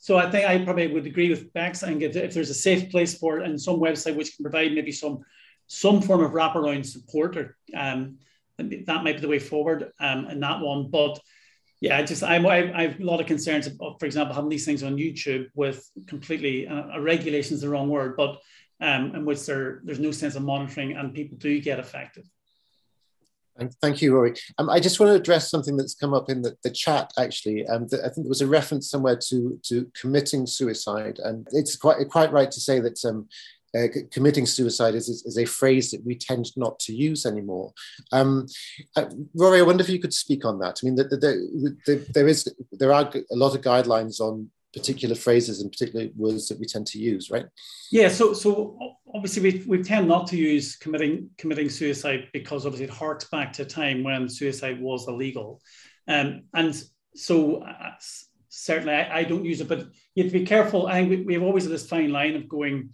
so 0.00 0.16
I 0.16 0.30
think 0.30 0.48
I 0.48 0.64
probably 0.64 0.86
would 0.86 1.06
agree 1.06 1.28
with 1.28 1.52
Bex. 1.52 1.82
I 1.82 1.88
think 1.88 2.02
if, 2.02 2.16
if 2.16 2.32
there's 2.32 2.48
a 2.48 2.54
safe 2.54 2.90
place 2.90 3.18
for 3.18 3.38
it 3.38 3.46
and 3.46 3.60
some 3.60 3.76
website 3.76 4.16
which 4.16 4.34
can 4.34 4.42
provide 4.42 4.72
maybe 4.72 4.92
some 4.92 5.20
some 5.66 6.00
form 6.02 6.24
of 6.24 6.32
wraparound 6.32 6.84
support, 6.84 7.36
or 7.36 7.56
um, 7.76 8.16
that 8.58 9.04
might 9.04 9.16
be 9.16 9.20
the 9.20 9.28
way 9.28 9.38
forward 9.38 9.92
um, 10.00 10.24
in 10.26 10.40
that 10.40 10.60
one. 10.60 10.90
But 10.90 11.20
yeah, 11.80 12.02
just 12.02 12.22
I, 12.22 12.36
I, 12.36 12.82
have 12.88 12.98
a 12.98 13.04
lot 13.04 13.20
of 13.20 13.26
concerns 13.26 13.66
about, 13.66 14.00
for 14.00 14.06
example, 14.06 14.34
having 14.34 14.50
these 14.50 14.64
things 14.64 14.82
on 14.82 14.96
YouTube 14.96 15.46
with 15.54 15.88
completely 16.06 16.66
uh, 16.66 16.98
regulation 16.98 17.54
is 17.54 17.60
the 17.60 17.68
wrong 17.68 17.88
word, 17.88 18.16
but 18.16 18.38
um, 18.80 19.14
in 19.14 19.24
which 19.26 19.44
there 19.44 19.80
there's 19.84 20.00
no 20.00 20.10
sense 20.10 20.34
of 20.34 20.42
monitoring 20.42 20.96
and 20.96 21.14
people 21.14 21.36
do 21.36 21.60
get 21.60 21.78
affected. 21.78 22.26
Thank 23.82 24.00
you, 24.00 24.14
Rory. 24.14 24.34
Um, 24.58 24.70
I 24.70 24.80
just 24.80 24.98
want 25.00 25.10
to 25.10 25.16
address 25.16 25.50
something 25.50 25.76
that's 25.76 25.94
come 25.94 26.14
up 26.14 26.30
in 26.30 26.42
the, 26.42 26.56
the 26.62 26.70
chat, 26.70 27.12
actually. 27.18 27.66
Um, 27.66 27.86
the, 27.88 27.98
I 27.98 28.08
think 28.08 28.24
there 28.24 28.28
was 28.28 28.40
a 28.40 28.46
reference 28.46 28.88
somewhere 28.88 29.18
to, 29.28 29.60
to 29.64 29.90
committing 29.94 30.46
suicide. 30.46 31.18
And 31.22 31.46
it's 31.52 31.76
quite, 31.76 31.96
quite 32.08 32.32
right 32.32 32.50
to 32.50 32.60
say 32.60 32.80
that 32.80 33.04
um, 33.04 33.28
uh, 33.76 33.86
committing 34.10 34.46
suicide 34.46 34.94
is, 34.94 35.08
is, 35.08 35.24
is, 35.24 35.38
a 35.38 35.44
phrase 35.44 35.90
that 35.90 36.04
we 36.04 36.16
tend 36.16 36.46
not 36.56 36.78
to 36.80 36.94
use 36.94 37.24
anymore. 37.24 37.72
Um, 38.10 38.46
uh, 38.96 39.06
Rory, 39.34 39.60
I 39.60 39.62
wonder 39.62 39.82
if 39.82 39.88
you 39.88 40.00
could 40.00 40.14
speak 40.14 40.44
on 40.44 40.58
that. 40.58 40.80
I 40.82 40.84
mean, 40.84 40.96
the, 40.96 41.04
the, 41.04 41.76
the, 41.86 42.06
there 42.12 42.26
is 42.26 42.52
there 42.72 42.92
are 42.92 43.10
a 43.14 43.36
lot 43.36 43.54
of 43.54 43.60
guidelines 43.60 44.20
on 44.20 44.50
particular 44.72 45.14
phrases 45.14 45.60
and 45.60 45.72
particular 45.72 46.08
words 46.16 46.48
that 46.48 46.58
we 46.58 46.66
tend 46.66 46.86
to 46.86 46.98
use, 46.98 47.30
right? 47.30 47.46
Yeah. 47.90 48.08
So, 48.08 48.32
so 48.32 48.78
obviously 49.14 49.42
we, 49.42 49.64
we 49.66 49.82
tend 49.82 50.06
not 50.08 50.26
to 50.28 50.36
use 50.36 50.76
committing 50.76 51.30
committing 51.38 51.68
suicide 51.68 52.28
because 52.32 52.66
obviously 52.66 52.86
it 52.86 52.90
harks 52.90 53.24
back 53.24 53.52
to 53.54 53.62
a 53.62 53.66
time 53.66 54.02
when 54.04 54.28
suicide 54.28 54.80
was 54.80 55.08
illegal, 55.08 55.60
um, 56.08 56.42
and 56.54 56.82
so 57.14 57.62
uh, 57.62 57.92
certainly 58.48 58.94
I, 58.94 59.20
I, 59.20 59.24
don't 59.24 59.44
use 59.44 59.60
it, 59.60 59.68
but 59.68 59.86
you 60.14 60.24
have 60.24 60.32
to 60.32 60.38
be 60.38 60.46
careful. 60.46 60.86
I 60.86 60.94
think 60.94 61.10
we, 61.10 61.22
we 61.22 61.34
have 61.34 61.42
always 61.42 61.68
this 61.68 61.88
fine 61.88 62.10
line 62.10 62.36
of 62.36 62.48
going, 62.48 62.90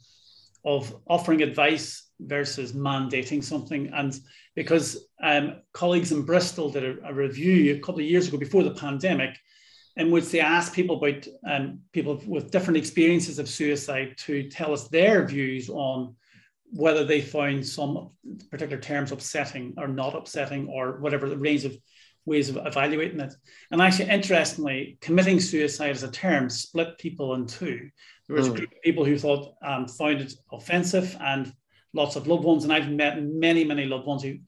of 0.65 0.95
offering 1.09 1.43
advice 1.43 2.07
versus 2.21 2.73
mandating 2.73 3.43
something. 3.43 3.91
And 3.95 4.19
because 4.55 5.07
um, 5.23 5.57
colleagues 5.73 6.13
in 6.13 6.23
Bristol 6.23 6.71
did 6.71 6.85
a, 6.85 7.09
a, 7.09 7.15
review 7.15 7.75
a 7.75 7.79
couple 7.81 8.01
of 8.01 8.07
years 8.07 8.29
ago 8.29 8.39
before 8.39 8.63
the 8.63 8.75
pandemic, 8.75 9.37
in 9.97 10.11
which 10.11 10.31
they 10.31 10.41
asked 10.41 10.75
people 10.75 10.97
about 10.97 11.27
um, 11.47 11.81
people 11.93 12.23
with 12.27 12.51
different 12.51 12.77
experiences 12.77 13.39
of 13.39 13.49
suicide 13.49 14.15
to 14.19 14.49
tell 14.51 14.73
us 14.73 14.89
their 14.89 15.27
views 15.27 15.71
on 15.71 16.15
whether 16.71 17.05
they 17.05 17.21
found 17.21 17.67
some 17.67 18.11
particular 18.51 18.81
terms 18.81 19.13
upsetting 19.13 19.75
or 19.79 19.89
not 19.89 20.15
upsetting 20.15 20.69
or 20.69 20.99
whatever 20.99 21.29
the 21.29 21.39
range 21.39 21.65
of 21.65 21.77
ways 22.27 22.49
of 22.49 22.59
evaluating 22.67 23.21
it. 23.21 23.33
And 23.71 23.81
actually, 23.81 24.11
interestingly, 24.11 24.99
committing 25.01 25.41
suicide 25.41 25.91
as 25.91 26.03
a 26.03 26.11
term 26.11 26.51
split 26.51 26.99
people 26.99 27.35
in 27.35 27.47
two. 27.47 27.89
There 28.27 28.37
was 28.37 28.49
mm. 28.49 28.55
a 28.55 28.57
group 28.57 28.73
of 28.73 28.83
people 28.83 29.05
who 29.05 29.17
thought 29.17 29.55
um, 29.63 29.87
found 29.87 30.21
it 30.21 30.35
offensive 30.53 31.17
and 31.21 31.53
lots 31.95 32.17
of 32.17 32.27
loved 32.27 32.45
ones, 32.45 32.65
and 32.65 32.73
I've 32.73 32.91
met 32.91 33.23
many, 33.23 33.65
many 33.65 33.87
loved 33.87 34.07
ones 34.07 34.23
who 34.25 34.39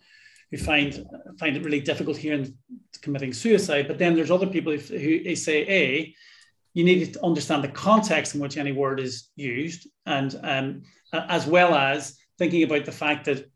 who 0.50 0.56
find 0.56 1.04
find 1.38 1.56
it 1.56 1.64
really 1.64 1.80
difficult 1.80 2.16
here 2.16 2.34
in 2.34 2.56
committing 3.02 3.32
suicide. 3.32 3.86
But 3.86 3.98
then 3.98 4.14
there's 4.14 4.30
other 4.30 4.46
people 4.46 4.72
who, 4.72 4.78
who 4.78 5.34
say, 5.36 5.66
a, 5.68 6.14
you 6.74 6.84
need 6.84 7.12
to 7.12 7.24
understand 7.24 7.64
the 7.64 7.68
context 7.68 8.34
in 8.34 8.40
which 8.40 8.56
any 8.56 8.72
word 8.72 9.00
is 9.00 9.28
used, 9.36 9.88
and 10.06 10.38
um, 10.42 10.82
as 11.12 11.46
well 11.46 11.74
as 11.74 12.16
thinking 12.38 12.62
about 12.62 12.84
the 12.84 12.92
fact 12.92 13.24
that 13.26 13.50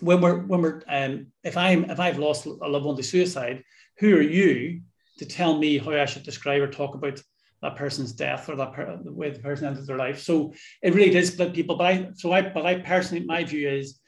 when 0.00 0.20
we're 0.20 0.38
when 0.38 0.62
we're 0.62 0.82
um, 0.88 1.26
if 1.44 1.56
I'm 1.56 1.90
if 1.90 2.00
I've 2.00 2.18
lost 2.18 2.46
a 2.46 2.50
loved 2.50 2.86
one 2.86 2.96
to 2.96 3.02
suicide, 3.02 3.62
who 3.98 4.16
are 4.16 4.22
you 4.22 4.80
to 5.18 5.26
tell 5.26 5.58
me 5.58 5.78
how 5.78 5.92
I 5.92 6.06
should 6.06 6.22
describe 6.22 6.62
or 6.62 6.68
talk 6.68 6.94
about 6.94 7.22
that 7.62 7.76
person's 7.76 8.12
death 8.12 8.48
or 8.48 8.56
that 8.56 8.72
per, 8.72 8.98
the 9.02 9.12
way 9.12 9.30
the 9.30 9.38
person 9.38 9.66
ended 9.66 9.86
their 9.86 9.98
life? 9.98 10.20
So 10.20 10.54
it 10.82 10.94
really 10.94 11.10
does 11.10 11.28
split 11.28 11.54
people. 11.54 11.76
But 11.76 11.86
I 11.86 12.10
so 12.14 12.32
I 12.32 12.42
but 12.42 12.66
I 12.66 12.76
personally 12.76 13.24
my 13.24 13.44
view 13.44 13.68
is 13.68 14.00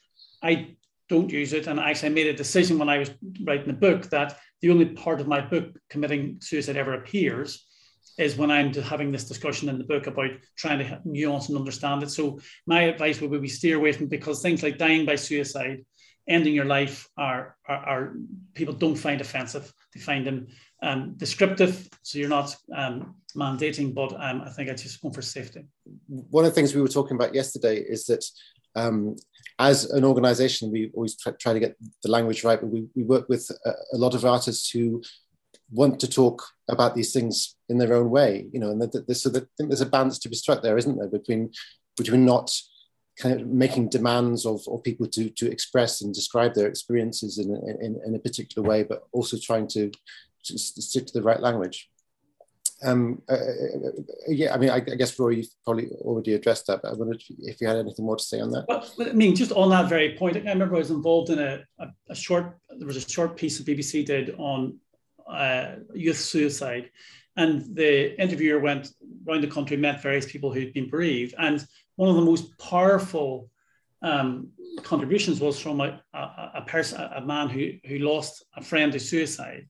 I 0.42 0.76
don't 1.12 1.30
use 1.30 1.52
it. 1.52 1.66
And 1.66 1.78
I 1.78 1.90
actually, 1.90 2.08
I 2.08 2.12
made 2.12 2.26
a 2.28 2.42
decision 2.44 2.78
when 2.78 2.88
I 2.88 2.98
was 2.98 3.10
writing 3.44 3.66
the 3.66 3.84
book 3.86 4.08
that 4.10 4.38
the 4.62 4.70
only 4.70 4.86
part 4.86 5.20
of 5.20 5.28
my 5.28 5.40
book 5.42 5.66
committing 5.90 6.38
suicide 6.40 6.78
ever 6.78 6.94
appears 6.94 7.66
is 8.18 8.36
when 8.36 8.50
I'm 8.50 8.72
having 8.72 9.12
this 9.12 9.28
discussion 9.28 9.68
in 9.68 9.76
the 9.78 9.84
book 9.92 10.06
about 10.06 10.30
trying 10.56 10.78
to 10.78 11.00
nuance 11.04 11.48
and 11.48 11.58
understand 11.58 12.02
it. 12.02 12.10
So 12.10 12.40
my 12.66 12.82
advice 12.82 13.20
would 13.20 13.30
be 13.30 13.38
we 13.38 13.48
steer 13.48 13.76
away 13.76 13.92
from 13.92 14.06
because 14.06 14.40
things 14.40 14.62
like 14.62 14.78
dying 14.78 15.04
by 15.04 15.16
suicide, 15.16 15.84
ending 16.28 16.54
your 16.54 16.70
life 16.78 17.08
are, 17.16 17.56
are, 17.68 17.84
are 17.92 18.14
people 18.54 18.74
don't 18.74 18.96
find 19.06 19.20
offensive. 19.20 19.72
They 19.94 20.00
find 20.00 20.26
them 20.26 20.46
um, 20.82 21.14
descriptive. 21.16 21.88
So 22.02 22.18
you're 22.18 22.28
not 22.40 22.56
um, 22.74 23.16
mandating, 23.36 23.94
but 23.94 24.12
um, 24.18 24.42
I 24.46 24.50
think 24.50 24.70
I 24.70 24.74
just 24.74 25.02
going 25.02 25.14
for 25.14 25.22
safety. 25.22 25.62
One 26.08 26.44
of 26.46 26.50
the 26.50 26.54
things 26.54 26.74
we 26.74 26.82
were 26.82 26.88
talking 26.88 27.16
about 27.16 27.34
yesterday 27.34 27.76
is 27.76 28.06
that 28.06 28.24
um, 28.74 29.16
as 29.58 29.90
an 29.90 30.04
organization, 30.04 30.70
we 30.70 30.90
always 30.94 31.16
try, 31.16 31.52
to 31.52 31.60
get 31.60 31.76
the 32.02 32.10
language 32.10 32.44
right, 32.44 32.60
but 32.60 32.70
we, 32.70 32.86
we 32.94 33.02
work 33.02 33.28
with 33.28 33.50
a, 33.64 33.70
a, 33.92 33.98
lot 33.98 34.14
of 34.14 34.24
artists 34.24 34.70
who 34.70 35.02
want 35.70 36.00
to 36.00 36.08
talk 36.08 36.42
about 36.68 36.94
these 36.94 37.12
things 37.12 37.56
in 37.68 37.78
their 37.78 37.94
own 37.94 38.10
way, 38.10 38.46
you 38.52 38.60
know, 38.60 38.70
and 38.70 38.80
that, 38.80 39.06
that, 39.06 39.14
so 39.14 39.28
that, 39.30 39.44
I 39.44 39.48
think 39.56 39.70
there's 39.70 39.80
a 39.80 39.86
balance 39.86 40.18
to 40.20 40.28
be 40.28 40.36
struck 40.36 40.62
there, 40.62 40.78
isn't 40.78 40.96
there, 40.96 41.08
between, 41.08 41.52
between 41.96 42.24
not 42.24 42.50
kind 43.18 43.40
of 43.40 43.46
making 43.46 43.88
demands 43.88 44.46
of, 44.46 44.62
of 44.68 44.82
people 44.82 45.06
to, 45.06 45.28
to 45.30 45.50
express 45.50 46.00
and 46.00 46.14
describe 46.14 46.54
their 46.54 46.66
experiences 46.66 47.38
in, 47.38 47.54
in, 47.80 48.00
in 48.06 48.14
a 48.14 48.18
particular 48.18 48.66
way, 48.66 48.82
but 48.82 49.04
also 49.12 49.36
trying 49.36 49.66
to, 49.68 49.90
to 50.44 50.58
stick 50.58 51.06
to 51.06 51.12
the 51.12 51.22
right 51.22 51.40
language. 51.40 51.90
Um, 52.84 53.22
uh, 53.28 53.34
uh, 53.34 53.90
yeah, 54.26 54.52
I 54.54 54.58
mean, 54.58 54.70
I, 54.70 54.76
I, 54.76 54.80
guess 54.80 55.16
Rory 55.18 55.46
probably 55.64 55.88
already 56.00 56.34
addressed 56.34 56.66
that, 56.66 56.82
but 56.82 56.90
I 56.90 56.94
wondered 56.94 57.22
if 57.38 57.60
you 57.60 57.66
had 57.66 57.76
anything 57.76 58.04
more 58.04 58.16
to 58.16 58.22
say 58.22 58.40
on 58.40 58.50
that. 58.50 58.64
Well, 58.68 58.84
I 59.00 59.12
mean, 59.12 59.36
just 59.36 59.52
on 59.52 59.70
that 59.70 59.88
very 59.88 60.16
point, 60.16 60.36
I 60.36 60.40
remember 60.40 60.74
I 60.74 60.78
was 60.78 60.90
involved 60.90 61.30
in 61.30 61.38
a, 61.38 61.64
a, 61.78 61.88
a 62.10 62.14
short, 62.14 62.58
there 62.76 62.86
was 62.86 62.96
a 62.96 63.08
short 63.08 63.36
piece 63.36 63.58
the 63.58 63.76
BBC 63.76 64.04
did 64.04 64.34
on 64.36 64.78
uh, 65.28 65.76
youth 65.94 66.18
suicide. 66.18 66.90
And 67.36 67.74
the 67.74 68.20
interviewer 68.20 68.58
went 68.58 68.90
around 69.26 69.42
the 69.42 69.46
country, 69.46 69.76
met 69.76 70.02
various 70.02 70.30
people 70.30 70.52
who'd 70.52 70.74
been 70.74 70.90
bereaved. 70.90 71.34
And 71.38 71.64
one 71.96 72.10
of 72.10 72.16
the 72.16 72.22
most 72.22 72.58
powerful 72.58 73.48
um, 74.02 74.48
contributions 74.82 75.40
was 75.40 75.58
from 75.58 75.80
a, 75.80 76.02
a, 76.12 76.50
a, 76.56 76.62
person, 76.66 77.00
a 77.00 77.20
man 77.20 77.48
who, 77.48 77.70
who 77.86 77.98
lost 77.98 78.44
a 78.56 78.62
friend 78.62 78.92
to 78.92 79.00
suicide. 79.00 79.68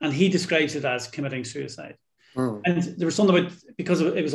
And 0.00 0.12
he 0.12 0.28
describes 0.28 0.74
it 0.74 0.84
as 0.84 1.06
committing 1.06 1.44
suicide. 1.44 1.96
Mm. 2.36 2.60
And 2.64 2.82
there 2.82 3.06
was 3.06 3.14
something 3.14 3.36
about 3.36 3.52
because 3.76 4.00
it 4.00 4.22
was 4.22 4.34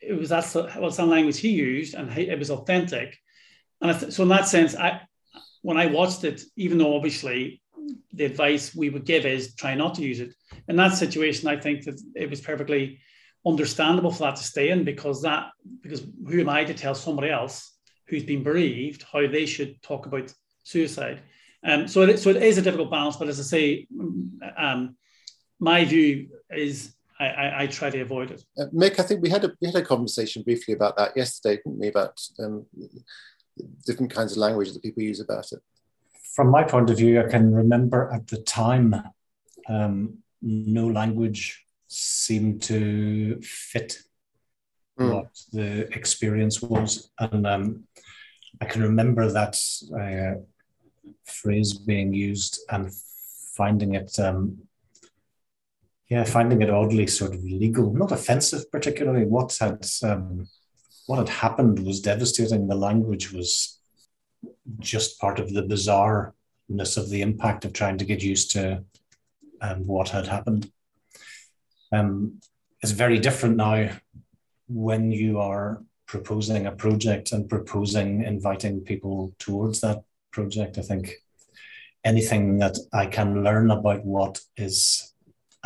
it 0.00 0.12
was 0.12 0.28
that's 0.28 0.54
well, 0.54 0.90
some 0.90 1.10
language 1.10 1.38
he 1.38 1.50
used, 1.50 1.94
and 1.94 2.10
it 2.16 2.38
was 2.38 2.50
authentic. 2.50 3.16
And 3.80 4.12
so 4.12 4.22
in 4.22 4.28
that 4.30 4.48
sense, 4.48 4.74
I 4.74 5.02
when 5.62 5.76
I 5.76 5.86
watched 5.86 6.24
it, 6.24 6.42
even 6.56 6.78
though 6.78 6.96
obviously 6.96 7.60
the 8.12 8.24
advice 8.24 8.74
we 8.74 8.90
would 8.90 9.04
give 9.04 9.26
is 9.26 9.54
try 9.54 9.74
not 9.74 9.94
to 9.94 10.02
use 10.02 10.20
it. 10.20 10.32
In 10.68 10.76
that 10.76 10.96
situation, 10.96 11.48
I 11.48 11.56
think 11.56 11.84
that 11.84 12.00
it 12.14 12.30
was 12.30 12.40
perfectly 12.40 13.00
understandable 13.46 14.10
for 14.10 14.24
that 14.24 14.36
to 14.36 14.42
stay 14.42 14.70
in 14.70 14.84
because 14.84 15.22
that 15.22 15.50
because 15.82 16.04
who 16.26 16.40
am 16.40 16.48
I 16.48 16.64
to 16.64 16.74
tell 16.74 16.94
somebody 16.94 17.30
else 17.30 17.72
who's 18.08 18.24
been 18.24 18.42
bereaved 18.42 19.04
how 19.12 19.26
they 19.26 19.46
should 19.46 19.80
talk 19.82 20.06
about 20.06 20.32
suicide? 20.62 21.20
Um, 21.64 21.88
so 21.88 22.02
it, 22.02 22.18
so 22.18 22.30
it 22.30 22.42
is 22.42 22.58
a 22.58 22.62
difficult 22.62 22.90
balance, 22.90 23.16
but 23.16 23.28
as 23.28 23.40
I 23.40 23.42
say, 23.42 23.86
um, 24.56 24.96
my 25.58 25.84
view 25.84 26.28
is 26.50 26.94
I, 27.18 27.26
I, 27.26 27.62
I, 27.62 27.66
try 27.66 27.90
to 27.90 28.00
avoid 28.00 28.30
it. 28.30 28.44
Uh, 28.58 28.66
Mick, 28.74 28.98
I 28.98 29.02
think 29.02 29.22
we 29.22 29.30
had 29.30 29.44
a 29.44 29.52
we 29.60 29.68
had 29.68 29.76
a 29.76 29.84
conversation 29.84 30.42
briefly 30.42 30.74
about 30.74 30.96
that 30.96 31.16
yesterday, 31.16 31.56
didn't 31.56 31.78
we? 31.78 31.88
About 31.88 32.20
um, 32.38 32.66
different 33.86 34.12
kinds 34.12 34.32
of 34.32 34.38
language 34.38 34.72
that 34.72 34.82
people 34.82 35.02
use 35.02 35.20
about 35.20 35.50
it. 35.52 35.60
From 36.34 36.48
my 36.50 36.62
point 36.62 36.90
of 36.90 36.98
view, 36.98 37.20
I 37.20 37.28
can 37.28 37.54
remember 37.54 38.10
at 38.12 38.26
the 38.26 38.38
time, 38.42 38.94
um, 39.68 40.18
no 40.42 40.86
language 40.86 41.64
seemed 41.88 42.60
to 42.62 43.40
fit 43.40 43.98
mm. 44.98 45.14
what 45.14 45.30
the 45.52 45.88
experience 45.96 46.60
was, 46.60 47.10
and 47.18 47.46
um, 47.46 47.84
I 48.60 48.66
can 48.66 48.82
remember 48.82 49.30
that 49.32 49.58
uh, 49.98 50.40
phrase 51.24 51.74
being 51.74 52.12
used 52.12 52.60
and 52.70 52.92
finding 53.56 53.94
it 53.94 54.18
um, 54.18 54.58
yeah, 56.08 56.24
finding 56.24 56.62
it 56.62 56.70
oddly 56.70 57.06
sort 57.06 57.34
of 57.34 57.42
legal, 57.42 57.92
not 57.92 58.12
offensive 58.12 58.70
particularly. 58.70 59.24
What 59.24 59.56
had 59.58 59.84
um, 60.02 60.48
what 61.06 61.18
had 61.18 61.28
happened 61.28 61.80
was 61.80 62.00
devastating. 62.00 62.68
The 62.68 62.74
language 62.74 63.32
was 63.32 63.80
just 64.78 65.20
part 65.20 65.38
of 65.38 65.52
the 65.52 65.62
bizarreness 65.62 66.96
of 66.96 67.10
the 67.10 67.22
impact 67.22 67.64
of 67.64 67.72
trying 67.72 67.98
to 67.98 68.04
get 68.04 68.22
used 68.22 68.52
to 68.52 68.84
um, 69.60 69.86
what 69.86 70.10
had 70.10 70.26
happened. 70.26 70.70
Um, 71.92 72.40
it's 72.82 72.92
very 72.92 73.18
different 73.18 73.56
now 73.56 73.90
when 74.68 75.10
you 75.10 75.40
are 75.40 75.82
proposing 76.06 76.66
a 76.66 76.72
project 76.72 77.32
and 77.32 77.48
proposing 77.48 78.22
inviting 78.22 78.80
people 78.80 79.34
towards 79.38 79.80
that 79.80 80.04
project. 80.30 80.78
I 80.78 80.82
think 80.82 81.14
anything 82.04 82.58
that 82.58 82.78
I 82.92 83.06
can 83.06 83.42
learn 83.42 83.70
about 83.72 84.04
what 84.04 84.40
is 84.56 85.12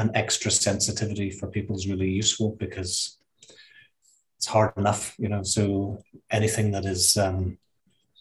an 0.01 0.11
extra 0.14 0.51
sensitivity 0.51 1.30
for 1.30 1.46
people 1.46 1.76
is 1.76 1.86
really 1.86 2.09
useful 2.09 2.57
because 2.59 3.18
it's 4.38 4.46
hard 4.46 4.72
enough, 4.78 5.14
you 5.18 5.28
know. 5.28 5.42
So 5.42 6.03
anything 6.30 6.70
that 6.72 6.86
is 6.86 7.18
um, 7.18 7.59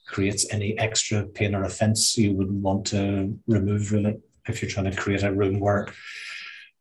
creates 0.06 0.52
any 0.52 0.78
extra 0.78 1.26
pain 1.26 1.56
or 1.56 1.64
offence, 1.64 2.18
you 2.18 2.34
would 2.34 2.52
want 2.52 2.86
to 2.88 3.40
remove 3.48 3.94
really 3.94 4.18
if 4.48 4.62
you're 4.62 4.70
trying 4.70 4.92
to 4.92 5.02
create 5.02 5.24
a 5.24 5.32
room 5.32 5.60
where, 5.60 5.88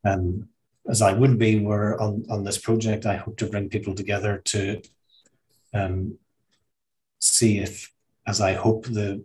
um, 0.04 0.48
as 0.88 1.00
I 1.00 1.12
would 1.12 1.38
be, 1.38 1.60
where 1.60 2.00
on 2.00 2.24
on 2.28 2.42
this 2.42 2.58
project, 2.58 3.06
I 3.06 3.16
hope 3.16 3.36
to 3.38 3.46
bring 3.46 3.68
people 3.68 3.94
together 3.94 4.42
to 4.46 4.82
um, 5.74 6.18
see 7.20 7.58
if, 7.58 7.92
as 8.26 8.40
I 8.40 8.54
hope 8.54 8.86
the 8.86 9.24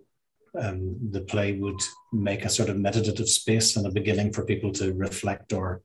um, 0.59 0.97
the 1.11 1.21
play 1.21 1.53
would 1.53 1.79
make 2.11 2.45
a 2.45 2.49
sort 2.49 2.69
of 2.69 2.77
meditative 2.77 3.29
space 3.29 3.75
and 3.75 3.85
a 3.87 3.91
beginning 3.91 4.31
for 4.31 4.45
people 4.45 4.71
to 4.73 4.93
reflect 4.93 5.53
or 5.53 5.81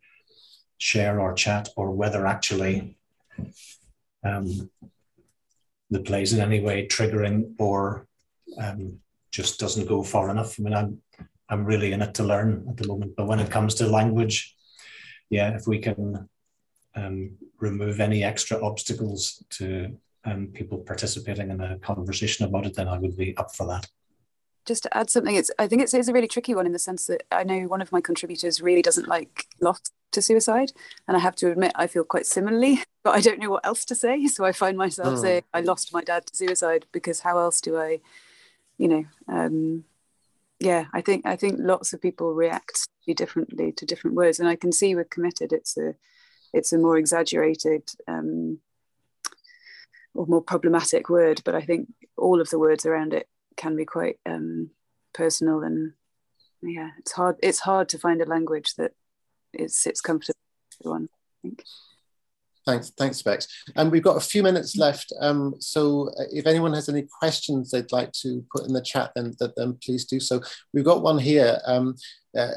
share 0.79 1.21
or 1.21 1.33
chat, 1.33 1.69
or 1.77 1.91
whether 1.91 2.27
actually 2.27 2.97
um, 4.25 4.71
the 5.91 6.01
play 6.01 6.23
is 6.23 6.33
in 6.33 6.41
any 6.41 6.61
way 6.61 6.87
triggering 6.87 7.55
or 7.59 8.07
um, 8.61 8.99
just 9.31 9.59
doesn't 9.59 9.89
go 9.89 10.03
far 10.03 10.31
enough. 10.31 10.59
I 10.59 10.63
mean, 10.63 10.75
I'm 10.75 11.03
I'm 11.51 11.65
really 11.65 11.93
in 11.93 12.03
it 12.03 12.15
to 12.15 12.25
learn 12.25 12.67
at 12.69 12.77
the 12.77 12.87
moment, 12.87 13.17
but 13.17 13.27
when 13.27 13.41
it 13.41 13.51
comes 13.51 13.75
to 13.77 13.87
language, 13.87 14.55
yeah, 15.31 15.57
if 15.57 15.67
we 15.67 15.79
can 15.79 16.29
um, 16.95 17.31
remove 17.59 18.01
any 18.01 18.23
extra 18.23 18.63
obstacles 18.63 19.43
to 19.51 19.97
um, 20.25 20.49
people 20.49 20.79
participating 20.79 21.51
in 21.51 21.61
a 21.61 21.79
conversation 21.79 22.45
about 22.45 22.67
it, 22.67 22.75
then 22.75 22.87
I 22.87 22.99
would 22.99 23.17
be 23.17 23.35
up 23.39 23.55
for 23.55 23.67
that 23.69 23.89
just 24.69 24.85
to 24.85 24.97
add 24.97 25.11
something, 25.11 25.35
it's 25.35 25.51
I 25.59 25.67
think 25.67 25.83
it's, 25.83 25.95
it's 25.95 26.09
a 26.09 26.13
really 26.13 26.29
tricky 26.29 26.55
one 26.55 26.67
in 26.67 26.73
the 26.73 26.79
sense 26.79 27.07
that 27.07 27.23
I 27.33 27.43
know 27.43 27.61
one 27.63 27.83
of 27.83 27.91
my 27.91 28.01
contributors 28.01 28.61
really 28.61 28.83
doesn't 28.83 29.09
like 29.09 29.47
loss 29.61 29.81
to 30.13 30.23
suicide, 30.23 30.71
and 31.09 31.17
I 31.17 31.21
have 31.21 31.35
to 31.37 31.51
admit 31.51 31.73
I 31.75 31.87
feel 31.87 32.05
quite 32.05 32.27
similarly, 32.27 32.85
but 33.03 33.17
I 33.17 33.21
don't 33.21 33.41
know 33.41 33.51
what 33.51 33.67
else 33.67 33.85
to 33.87 33.95
say. 33.95 34.27
So 34.27 34.45
I 34.45 34.53
find 34.53 34.77
myself 34.77 35.09
oh. 35.09 35.17
saying 35.17 35.43
I 35.53 35.63
lost 35.63 35.93
my 35.93 36.03
dad 36.03 36.27
to 36.27 36.37
suicide 36.37 36.87
because 36.93 37.21
how 37.21 37.39
else 37.39 37.61
do 37.61 37.79
I, 37.79 38.01
you 38.77 38.89
know, 38.89 39.05
um, 39.27 39.85
yeah, 40.61 40.85
I 40.93 41.01
think 41.01 41.27
I 41.27 41.35
think 41.35 41.57
lots 41.59 41.93
of 41.93 42.03
people 42.03 42.35
react 42.35 42.87
differently 43.17 43.73
to 43.73 43.87
different 43.87 44.17
words, 44.17 44.39
and 44.39 44.49
I 44.49 44.55
can 44.57 44.71
see 44.71 44.95
with 44.95 45.11
committed 45.11 45.53
it's 45.53 45.77
a 45.79 45.95
it's 46.53 46.73
a 46.73 46.79
more 46.79 46.99
exaggerated 46.99 47.89
um, 48.07 48.59
or 50.15 50.27
more 50.27 50.43
problematic 50.43 51.09
word, 51.09 51.41
but 51.45 51.55
I 51.55 51.63
think 51.63 51.89
all 52.17 52.41
of 52.41 52.51
the 52.51 52.59
words 52.59 52.85
around 52.85 53.15
it 53.15 53.29
can 53.59 53.77
be 53.77 53.85
quite 53.85 54.19
um, 54.25 54.71
personal 55.13 55.63
and 55.63 55.93
yeah, 56.63 56.91
it's 56.99 57.13
hard. 57.13 57.37
It's 57.43 57.61
hard 57.61 57.89
to 57.91 57.99
find 57.99 58.21
a 58.21 58.25
language 58.27 58.75
that 58.77 58.93
is 59.53 59.77
sits 59.77 60.01
comfortable 60.01 60.39
for 60.71 60.89
everyone. 60.89 61.09
I 61.13 61.49
think. 61.49 61.65
Thanks, 62.69 62.91
thanks, 62.99 63.23
Bex. 63.23 63.49
And 63.77 63.91
we've 63.91 64.03
got 64.03 64.19
a 64.19 64.21
few 64.21 64.43
minutes 64.43 64.77
left. 64.77 65.11
Um, 65.23 65.55
so 65.59 66.11
uh, 66.21 66.25
if 66.31 66.47
anyone 66.47 66.75
has 66.75 66.91
any 66.91 67.07
questions 67.19 67.71
they'd 67.71 67.93
like 67.93 68.13
to 68.21 68.45
put 68.55 68.67
in 68.67 68.75
the 68.75 68.83
chat, 68.83 69.11
then, 69.15 69.33
then 69.57 69.79
please 69.83 70.05
do 70.05 70.21
so. 70.21 70.43
We've 70.75 70.85
got 70.85 71.03
one 71.03 71.17
here. 71.17 71.61
Um, 71.65 71.95
uh, 72.37 72.51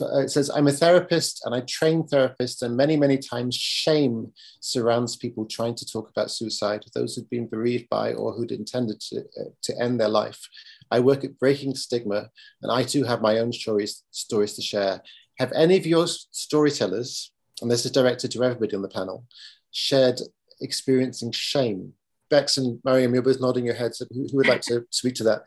uh, 0.00 0.20
it 0.20 0.30
says, 0.30 0.48
I'm 0.48 0.68
a 0.68 0.72
therapist 0.72 1.42
and 1.44 1.54
I 1.54 1.60
train 1.68 2.04
therapists 2.04 2.62
and 2.62 2.78
many, 2.78 2.96
many 2.96 3.18
times 3.18 3.54
shame 3.56 4.32
surrounds 4.60 5.16
people 5.16 5.44
trying 5.44 5.74
to 5.74 5.84
talk 5.84 6.08
about 6.08 6.30
suicide, 6.30 6.86
those 6.94 7.14
who've 7.14 7.28
been 7.28 7.46
bereaved 7.46 7.90
by 7.90 8.14
or 8.14 8.32
who'd 8.32 8.52
intended 8.52 9.00
to, 9.00 9.18
uh, 9.38 9.50
to 9.64 9.78
end 9.78 10.00
their 10.00 10.08
life. 10.08 10.40
I 10.90 11.00
work 11.00 11.24
at 11.24 11.38
Breaking 11.38 11.74
Stigma 11.74 12.30
and 12.62 12.72
I 12.72 12.84
too 12.84 13.04
have 13.04 13.20
my 13.20 13.36
own 13.36 13.52
stories, 13.52 14.02
stories 14.12 14.54
to 14.54 14.62
share. 14.62 15.02
Have 15.38 15.52
any 15.52 15.76
of 15.76 15.86
your 15.86 16.06
storytellers, 16.06 17.32
and 17.60 17.70
this 17.70 17.84
is 17.84 17.90
directed 17.90 18.30
to 18.30 18.42
everybody 18.42 18.74
on 18.74 18.82
the 18.82 18.88
panel, 18.88 19.24
shared 19.70 20.20
experiencing 20.60 21.32
shame? 21.32 21.94
Bex 22.30 22.58
and 22.58 22.80
Mariam, 22.84 23.14
you're 23.14 23.22
both 23.22 23.40
nodding 23.40 23.64
your 23.64 23.74
heads. 23.74 24.02
Who, 24.10 24.26
who 24.30 24.36
would 24.38 24.48
like 24.48 24.60
to 24.62 24.86
speak 24.90 25.14
to 25.16 25.24
that? 25.24 25.42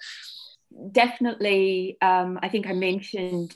Definitely. 0.91 1.97
Um, 2.01 2.39
I 2.41 2.49
think 2.49 2.67
I 2.67 2.73
mentioned 2.73 3.55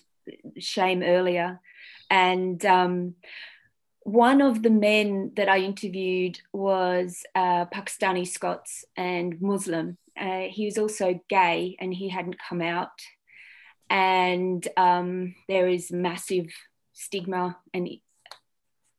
shame 0.57 1.01
earlier. 1.01 1.59
And 2.09 2.63
um, 2.65 3.15
one 4.01 4.41
of 4.41 4.61
the 4.61 4.69
men 4.69 5.31
that 5.35 5.49
I 5.49 5.59
interviewed 5.59 6.39
was 6.53 7.23
uh, 7.33 7.65
Pakistani 7.65 8.27
Scots 8.27 8.85
and 8.95 9.41
Muslim. 9.41 9.97
Uh, 10.15 10.43
he 10.49 10.65
was 10.65 10.77
also 10.77 11.19
gay 11.29 11.75
and 11.79 11.93
he 11.93 12.09
hadn't 12.09 12.37
come 12.37 12.61
out. 12.61 13.01
And 13.89 14.67
um, 14.77 15.35
there 15.47 15.67
is 15.67 15.91
massive 15.91 16.47
stigma 16.93 17.57
and 17.73 17.89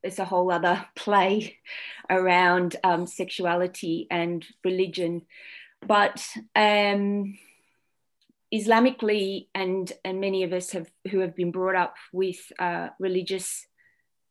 it's 0.06 0.18
a 0.18 0.24
whole 0.24 0.50
other 0.50 0.86
play 0.96 1.58
around 2.08 2.76
um, 2.84 3.06
sexuality 3.06 4.06
and 4.10 4.44
religion. 4.64 5.22
But 5.86 6.26
um, 6.54 7.36
Islamically, 8.54 9.48
and 9.54 9.92
and 10.04 10.20
many 10.20 10.44
of 10.44 10.52
us 10.52 10.70
have 10.70 10.90
who 11.10 11.20
have 11.20 11.34
been 11.34 11.50
brought 11.50 11.76
up 11.76 11.96
with 12.12 12.40
uh, 12.58 12.88
religious 12.98 13.66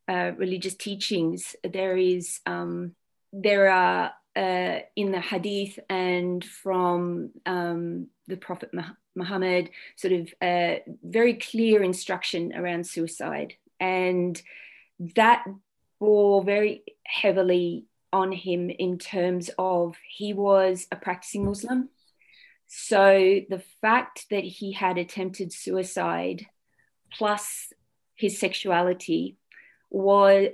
uh, 0.08 0.32
religious 0.38 0.76
teachings, 0.76 1.56
there 1.64 1.98
is 1.98 2.40
um, 2.46 2.96
there 3.34 3.70
are 3.70 4.14
uh, 4.36 4.80
in 4.96 5.12
the 5.12 5.22
Hadith 5.22 5.80
and 5.90 6.44
from 6.44 7.32
um, 7.46 8.08
the 8.28 8.38
Prophet 8.38 8.72
Muhammad 9.16 9.70
sort 9.96 10.14
of 10.14 10.34
uh, 10.42 10.76
very 11.04 11.36
clear 11.36 11.84
instruction 11.84 12.54
around 12.56 12.88
suicide, 12.88 13.54
and 13.80 14.42
that 15.16 15.46
bore 16.06 16.43
very 16.43 16.84
heavily 17.03 17.86
on 18.14 18.32
him 18.32 18.70
in 18.70 18.99
terms 18.99 19.49
of 19.58 19.95
he 20.08 20.34
was 20.34 20.88
a 20.91 20.95
practicing 20.95 21.45
Muslim. 21.45 21.89
So 22.68 23.41
the 23.49 23.64
fact 23.82 24.28
that 24.30 24.43
he 24.43 24.72
had 24.72 24.97
attempted 24.97 25.51
suicide 25.51 26.45
plus 27.12 27.74
his 28.16 28.39
sexuality 28.39 29.38
was 29.89 30.49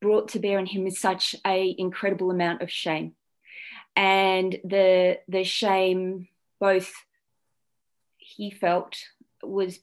brought 0.00 0.28
to 0.28 0.40
bear 0.40 0.58
on 0.58 0.66
him 0.66 0.84
with 0.84 0.98
such 0.98 1.36
a 1.46 1.74
incredible 1.78 2.30
amount 2.30 2.62
of 2.62 2.70
shame. 2.70 3.14
And 3.94 4.58
the 4.64 5.20
the 5.28 5.44
shame 5.44 6.28
both 6.58 6.92
he 8.16 8.50
felt 8.50 8.96
was 9.42 9.78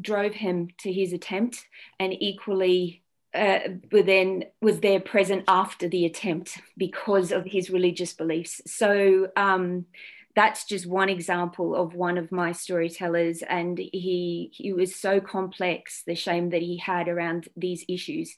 drove 0.00 0.34
him 0.34 0.68
to 0.78 0.92
his 0.92 1.12
attempt 1.12 1.64
and 1.98 2.12
equally 2.12 3.01
uh, 3.34 3.60
but 3.90 4.06
then 4.06 4.44
was 4.60 4.80
there 4.80 5.00
present 5.00 5.44
after 5.48 5.88
the 5.88 6.04
attempt 6.04 6.58
because 6.76 7.32
of 7.32 7.44
his 7.46 7.70
religious 7.70 8.12
beliefs. 8.12 8.60
So 8.66 9.28
um, 9.36 9.86
that's 10.34 10.64
just 10.64 10.86
one 10.86 11.08
example 11.08 11.74
of 11.74 11.94
one 11.94 12.18
of 12.18 12.32
my 12.32 12.52
storytellers 12.52 13.42
and 13.42 13.78
he 13.78 14.50
he 14.52 14.72
was 14.72 14.94
so 14.94 15.20
complex 15.20 16.02
the 16.06 16.14
shame 16.14 16.50
that 16.50 16.62
he 16.62 16.76
had 16.76 17.08
around 17.08 17.48
these 17.56 17.84
issues 17.88 18.36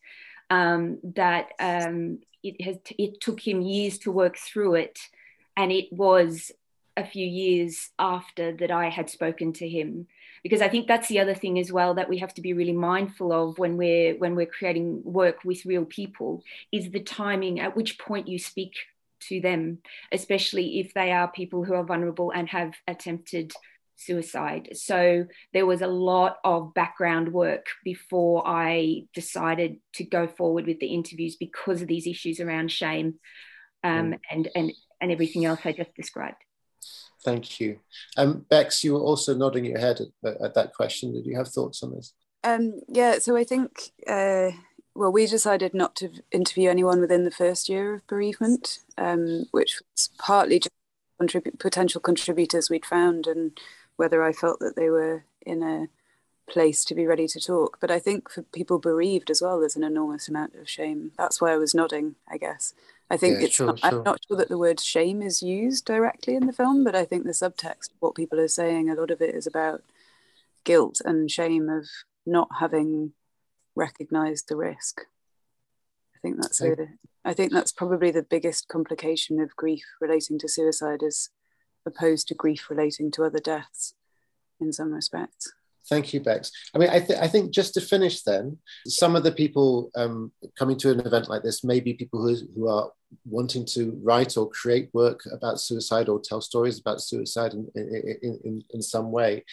um, 0.50 0.98
that 1.02 1.50
um, 1.60 2.18
it 2.42 2.60
has 2.62 2.76
it 2.98 3.20
took 3.20 3.40
him 3.40 3.62
years 3.62 3.98
to 3.98 4.10
work 4.10 4.36
through 4.36 4.74
it 4.74 4.98
and 5.56 5.70
it 5.70 5.92
was 5.92 6.50
a 6.96 7.04
few 7.04 7.26
years 7.26 7.90
after 7.98 8.52
that 8.52 8.70
I 8.70 8.88
had 8.88 9.10
spoken 9.10 9.52
to 9.54 9.68
him 9.68 10.06
because 10.44 10.60
I 10.60 10.68
think 10.68 10.86
that's 10.86 11.08
the 11.08 11.18
other 11.18 11.34
thing 11.34 11.58
as 11.58 11.72
well 11.72 11.94
that 11.94 12.08
we 12.08 12.18
have 12.18 12.34
to 12.34 12.42
be 12.42 12.52
really 12.52 12.72
mindful 12.72 13.32
of 13.32 13.58
when 13.58 13.76
we're 13.76 14.16
when 14.18 14.36
we're 14.36 14.46
creating 14.46 15.02
work 15.02 15.38
with 15.42 15.64
real 15.64 15.86
people 15.86 16.44
is 16.70 16.90
the 16.90 17.00
timing 17.00 17.58
at 17.58 17.74
which 17.74 17.98
point 17.98 18.28
you 18.28 18.38
speak 18.38 18.74
to 19.28 19.40
them, 19.40 19.78
especially 20.12 20.80
if 20.80 20.92
they 20.92 21.10
are 21.10 21.28
people 21.28 21.64
who 21.64 21.72
are 21.72 21.82
vulnerable 21.84 22.30
and 22.30 22.48
have 22.50 22.74
attempted 22.86 23.52
suicide. 23.96 24.68
So 24.74 25.26
there 25.54 25.64
was 25.64 25.80
a 25.80 25.86
lot 25.86 26.36
of 26.44 26.74
background 26.74 27.32
work 27.32 27.66
before 27.82 28.46
I 28.46 29.04
decided 29.14 29.78
to 29.94 30.04
go 30.04 30.26
forward 30.26 30.66
with 30.66 30.78
the 30.78 30.88
interviews 30.88 31.36
because 31.36 31.80
of 31.80 31.88
these 31.88 32.06
issues 32.06 32.38
around 32.38 32.70
shame 32.70 33.14
um, 33.82 34.12
mm. 34.12 34.18
and, 34.30 34.50
and, 34.54 34.72
and 35.00 35.12
everything 35.12 35.46
else 35.46 35.60
I 35.64 35.72
just 35.72 35.94
described. 35.94 36.36
Thank 37.24 37.58
you. 37.58 37.78
Um, 38.16 38.44
Bex, 38.50 38.84
you 38.84 38.94
were 38.94 39.00
also 39.00 39.34
nodding 39.34 39.64
your 39.64 39.78
head 39.78 40.00
at, 40.24 40.40
at 40.42 40.54
that 40.54 40.74
question. 40.74 41.12
Did 41.12 41.26
you 41.26 41.36
have 41.36 41.48
thoughts 41.48 41.82
on 41.82 41.94
this? 41.94 42.12
Um, 42.42 42.80
yeah, 42.88 43.18
so 43.18 43.36
I 43.36 43.44
think 43.44 43.92
uh, 44.06 44.50
well, 44.94 45.10
we 45.10 45.26
decided 45.26 45.74
not 45.74 45.96
to 45.96 46.10
interview 46.30 46.70
anyone 46.70 47.00
within 47.00 47.24
the 47.24 47.30
first 47.30 47.68
year 47.68 47.94
of 47.94 48.06
bereavement, 48.06 48.78
um, 48.96 49.46
which 49.50 49.80
was 49.92 50.10
partly 50.18 50.60
just 50.60 50.74
contrib- 51.20 51.58
potential 51.58 52.00
contributors 52.00 52.70
we'd 52.70 52.86
found 52.86 53.26
and 53.26 53.58
whether 53.96 54.22
I 54.22 54.32
felt 54.32 54.60
that 54.60 54.76
they 54.76 54.90
were 54.90 55.24
in 55.44 55.62
a 55.62 55.88
place 56.48 56.84
to 56.84 56.94
be 56.94 57.06
ready 57.06 57.26
to 57.26 57.40
talk. 57.40 57.78
But 57.80 57.90
I 57.90 57.98
think 57.98 58.30
for 58.30 58.42
people 58.42 58.78
bereaved 58.78 59.30
as 59.30 59.42
well, 59.42 59.58
there's 59.58 59.76
an 59.76 59.84
enormous 59.84 60.28
amount 60.28 60.54
of 60.54 60.68
shame. 60.68 61.12
That's 61.18 61.40
why 61.40 61.52
I 61.52 61.56
was 61.56 61.74
nodding, 61.74 62.14
I 62.28 62.36
guess. 62.36 62.72
I 63.10 63.16
think 63.16 63.38
yeah, 63.38 63.46
it's 63.46 63.54
sure, 63.54 63.66
not, 63.66 63.78
sure. 63.80 63.90
I'm 63.90 64.02
not 64.02 64.20
sure 64.26 64.36
that 64.38 64.48
the 64.48 64.58
word 64.58 64.80
shame 64.80 65.20
is 65.22 65.42
used 65.42 65.84
directly 65.84 66.36
in 66.36 66.46
the 66.46 66.52
film, 66.52 66.84
but 66.84 66.96
I 66.96 67.04
think 67.04 67.24
the 67.24 67.30
subtext, 67.30 67.90
of 67.90 67.96
what 68.00 68.14
people 68.14 68.40
are 68.40 68.48
saying, 68.48 68.88
a 68.88 68.94
lot 68.94 69.10
of 69.10 69.20
it 69.20 69.34
is 69.34 69.46
about 69.46 69.82
guilt 70.64 71.00
and 71.04 71.30
shame 71.30 71.68
of 71.68 71.86
not 72.24 72.48
having 72.60 73.12
recognized 73.76 74.48
the 74.48 74.56
risk. 74.56 75.02
I 76.16 76.18
think 76.22 76.40
that's 76.40 76.62
a, 76.62 76.76
I 77.24 77.34
think 77.34 77.52
that's 77.52 77.72
probably 77.72 78.10
the 78.10 78.22
biggest 78.22 78.68
complication 78.68 79.40
of 79.40 79.54
grief 79.56 79.84
relating 80.00 80.38
to 80.38 80.48
suicide 80.48 81.02
as 81.02 81.28
opposed 81.86 82.28
to 82.28 82.34
grief 82.34 82.70
relating 82.70 83.10
to 83.12 83.24
other 83.24 83.40
deaths 83.40 83.94
in 84.58 84.72
some 84.72 84.92
respects. 84.92 85.52
Thank 85.88 86.14
you, 86.14 86.20
Bex. 86.20 86.50
I 86.74 86.78
mean, 86.78 86.88
I, 86.88 87.00
th- 87.00 87.18
I 87.18 87.28
think 87.28 87.50
just 87.50 87.74
to 87.74 87.80
finish 87.80 88.22
then, 88.22 88.58
some 88.86 89.16
of 89.16 89.22
the 89.22 89.32
people 89.32 89.90
um, 89.94 90.32
coming 90.58 90.78
to 90.78 90.90
an 90.90 91.00
event 91.00 91.28
like 91.28 91.42
this 91.42 91.62
may 91.62 91.80
be 91.80 91.92
people 91.94 92.22
who, 92.22 92.36
who 92.54 92.68
are 92.68 92.90
wanting 93.26 93.66
to 93.66 93.98
write 94.02 94.36
or 94.36 94.48
create 94.48 94.88
work 94.94 95.20
about 95.30 95.60
suicide 95.60 96.08
or 96.08 96.20
tell 96.20 96.40
stories 96.40 96.78
about 96.78 97.02
suicide 97.02 97.52
in, 97.52 97.68
in, 97.74 98.40
in, 98.44 98.64
in 98.70 98.82
some 98.82 99.12
way. 99.12 99.44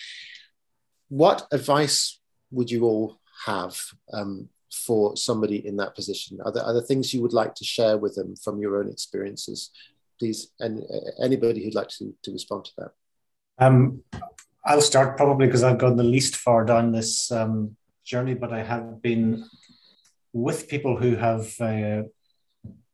What 1.10 1.48
advice 1.52 2.20
would 2.50 2.72
you 2.72 2.86
all 2.86 3.20
have 3.46 3.78
um, 4.14 4.48
for 4.72 5.18
somebody 5.18 5.66
in 5.68 5.76
that 5.78 5.96
position? 5.96 6.40
Are 6.46 6.52
there, 6.52 6.64
are 6.64 6.74
there 6.74 6.82
things 6.82 7.14
you 7.14 7.22
would 7.22 7.34
like 7.34 7.56
to 7.56 7.66
share 7.66 7.98
with 7.98 8.16
them 8.16 8.36
from 8.38 8.62
your 8.62 8.78
own 8.78 8.90
experiences? 8.90 9.72
Please, 10.18 10.52
and 10.60 10.82
anybody 11.22 11.64
who'd 11.64 11.76
like 11.76 11.90
to, 11.90 12.16
to 12.24 12.32
respond 12.32 12.66
to 12.66 12.72
that. 12.78 12.92
Um, 13.58 14.04
I'll 14.64 14.82
start 14.82 15.18
probably 15.18 15.48
because 15.48 15.64
I've 15.64 15.80
gone 15.80 15.96
the 15.98 16.04
least 16.04 16.36
far 16.36 16.64
down 16.66 16.92
this 16.92 17.32
um, 17.32 17.76
journey, 18.06 18.36
but 18.36 18.54
I 18.54 18.64
have 18.64 19.02
been 19.02 19.46
with 20.34 20.68
people 20.68 20.98
who 20.98 21.16
have 21.16 21.60
uh, 21.60 22.04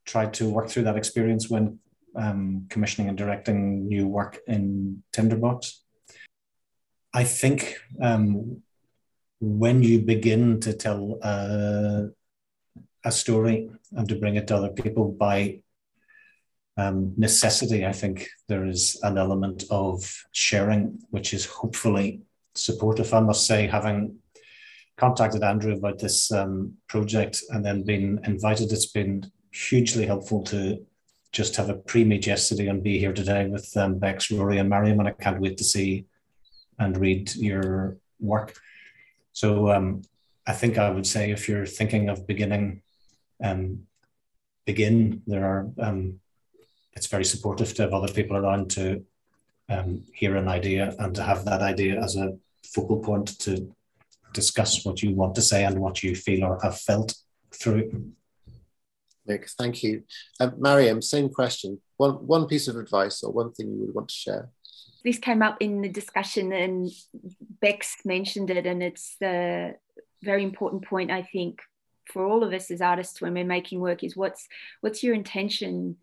tried 0.05 0.33
to 0.35 0.49
work 0.49 0.69
through 0.69 0.83
that 0.83 0.95
experience 0.95 1.49
when 1.49 1.79
um, 2.15 2.67
commissioning 2.69 3.09
and 3.09 3.17
directing 3.17 3.87
new 3.87 4.07
work 4.07 4.39
in 4.47 5.03
Tinderbox. 5.11 5.81
I 7.13 7.23
think 7.25 7.77
um, 8.01 8.63
when 9.39 9.83
you 9.83 9.99
begin 9.99 10.59
to 10.61 10.73
tell 10.73 11.19
uh, 11.21 12.03
a 13.03 13.11
story 13.11 13.69
and 13.91 14.07
to 14.09 14.15
bring 14.15 14.35
it 14.35 14.47
to 14.47 14.55
other 14.55 14.69
people 14.69 15.11
by 15.11 15.61
um, 16.77 17.13
necessity, 17.17 17.85
I 17.85 17.91
think 17.91 18.27
there 18.47 18.65
is 18.65 18.99
an 19.03 19.17
element 19.17 19.63
of 19.71 20.25
sharing, 20.31 20.99
which 21.09 21.33
is 21.33 21.45
hopefully 21.45 22.21
supportive. 22.55 23.13
I 23.13 23.19
must 23.19 23.47
say, 23.47 23.67
having 23.67 24.17
contacted 24.97 25.43
Andrew 25.43 25.75
about 25.75 25.99
this 25.99 26.31
um, 26.31 26.73
project 26.87 27.41
and 27.49 27.65
then 27.65 27.83
been 27.83 28.19
invited, 28.25 28.71
it's 28.71 28.91
been 28.91 29.31
hugely 29.51 30.05
helpful 30.05 30.43
to 30.43 30.85
just 31.31 31.55
have 31.55 31.69
a 31.69 31.75
pre-meet 31.75 32.25
yesterday 32.25 32.67
and 32.67 32.83
be 32.83 32.99
here 32.99 33.13
today 33.13 33.47
with 33.47 33.75
um, 33.75 33.99
Bex, 33.99 34.31
Rory, 34.31 34.59
and 34.59 34.69
Mariam, 34.69 34.99
and 34.99 35.07
I 35.07 35.11
can't 35.11 35.41
wait 35.41 35.57
to 35.57 35.63
see 35.63 36.05
and 36.79 36.97
read 36.97 37.35
your 37.35 37.97
work. 38.19 38.55
So 39.33 39.71
um, 39.71 40.03
I 40.45 40.53
think 40.53 40.77
I 40.77 40.89
would 40.89 41.05
say 41.05 41.31
if 41.31 41.49
you're 41.49 41.65
thinking 41.65 42.09
of 42.09 42.27
beginning, 42.27 42.81
um, 43.43 43.83
begin. 44.65 45.23
There 45.25 45.45
are 45.45 45.69
um, 45.79 46.19
it's 46.97 47.07
very 47.07 47.25
supportive 47.25 47.75
to 47.75 47.83
have 47.83 47.93
other 47.93 48.11
people 48.11 48.35
around 48.35 48.71
to 48.71 49.05
um, 49.69 50.03
hear 50.13 50.35
an 50.35 50.47
idea 50.47 50.95
and 50.97 51.13
to 51.13 51.21
have 51.21 51.45
that 51.45 51.61
idea 51.61 52.01
as 52.01 52.15
a 52.15 52.35
focal 52.73 52.97
point 52.97 53.37
to 53.39 53.71
discuss 54.33 54.83
what 54.83 55.03
you 55.03 55.11
want 55.13 55.35
to 55.35 55.41
say 55.41 55.63
and 55.63 55.79
what 55.79 56.01
you 56.01 56.15
feel 56.15 56.43
or 56.43 56.59
have 56.63 56.79
felt 56.79 57.13
through. 57.53 58.11
Nick, 59.27 59.47
thank 59.59 59.83
you. 59.83 60.03
Um, 60.39 60.55
Mariam, 60.57 61.01
same 61.03 61.29
question. 61.29 61.79
One, 61.97 62.13
one 62.25 62.47
piece 62.47 62.67
of 62.67 62.77
advice 62.77 63.21
or 63.23 63.31
one 63.31 63.51
thing 63.51 63.67
you 63.69 63.85
would 63.85 63.93
want 63.93 64.07
to 64.09 64.15
share? 64.15 64.49
This 65.03 65.19
came 65.19 65.43
up 65.43 65.57
in 65.59 65.81
the 65.81 65.89
discussion 65.89 66.51
and 66.51 66.89
Bex 67.61 67.97
mentioned 68.05 68.49
it, 68.49 68.65
and 68.65 68.81
it's 68.81 69.17
the 69.19 69.75
very 70.23 70.43
important 70.43 70.83
point, 70.85 71.11
I 71.11 71.21
think, 71.21 71.59
for 72.11 72.25
all 72.25 72.43
of 72.43 72.53
us 72.53 72.71
as 72.71 72.81
artists 72.81 73.21
when 73.21 73.35
we're 73.35 73.45
making 73.45 73.79
work 73.81 74.03
is 74.03 74.17
what's 74.17 74.47
what's 74.81 75.03
your 75.03 75.13
intention 75.13 75.97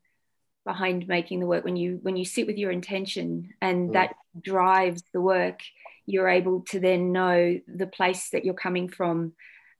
behind 0.64 1.06
making 1.06 1.40
the 1.40 1.46
work 1.46 1.64
when 1.64 1.76
you 1.76 1.98
when 2.02 2.16
you 2.16 2.24
sit 2.24 2.46
with 2.46 2.56
your 2.56 2.70
intention 2.70 3.50
and 3.60 3.90
mm. 3.90 3.92
that 3.92 4.14
drives 4.40 5.02
the 5.12 5.20
work 5.20 5.60
you're 6.06 6.28
able 6.28 6.60
to 6.60 6.80
then 6.80 7.12
know 7.12 7.58
the 7.66 7.86
place 7.86 8.30
that 8.30 8.44
you're 8.44 8.54
coming 8.54 8.88
from 8.88 9.32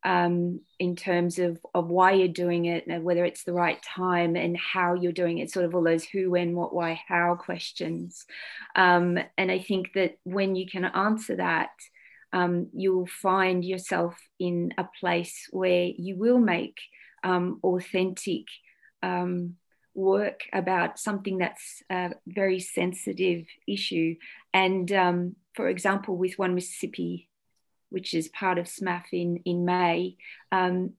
um, 0.05 0.61
in 0.79 0.97
terms 0.97 1.39
of, 1.39 1.59
of 1.75 1.89
why 1.89 2.13
you're 2.13 2.29
doing 2.29 2.67
it 2.67 2.87
and 2.87 3.05
whether 3.05 3.25
it's 3.25 3.45
the 3.45 3.55
right 3.55 3.83
time 3.83 4.37
and 4.37 4.57
how 4.57 4.93
you're 4.93 5.13
doing 5.13 5.39
it 5.39 5.51
sort 5.51 5.65
of 5.65 5.75
all 5.75 5.83
those 5.83 6.05
who 6.05 6.31
when 6.31 6.55
what 6.55 6.75
why 6.75 7.01
how 7.09 7.35
questions 7.35 8.27
um, 8.77 9.19
and 9.39 9.51
i 9.51 9.59
think 9.59 9.93
that 9.95 10.19
when 10.25 10.55
you 10.55 10.67
can 10.67 10.85
answer 10.85 11.37
that 11.37 11.71
um, 12.33 12.69
you'll 12.75 13.07
find 13.07 13.65
yourself 13.65 14.19
in 14.41 14.75
a 14.77 14.85
place 15.01 15.47
where 15.51 15.91
you 15.97 16.17
will 16.17 16.41
make 16.41 16.79
um, 17.23 17.61
authentic 17.63 18.47
um, 19.03 19.55
work 19.95 20.41
about 20.53 20.99
something 20.99 21.39
that's 21.39 21.83
a 21.91 22.13
very 22.27 22.61
sensitive 22.61 23.47
issue. 23.67 24.17
And 24.53 24.91
um, 24.93 25.37
for 25.55 25.69
example, 25.69 26.17
with 26.17 26.39
One 26.39 26.55
Mississippi, 26.55 27.29
which 27.91 28.15
is 28.15 28.29
part 28.29 28.59
of 28.59 28.67
SMAF 28.67 29.05
in, 29.13 29.37
in 29.45 29.65
May, 29.65 30.17
um, 30.51 30.95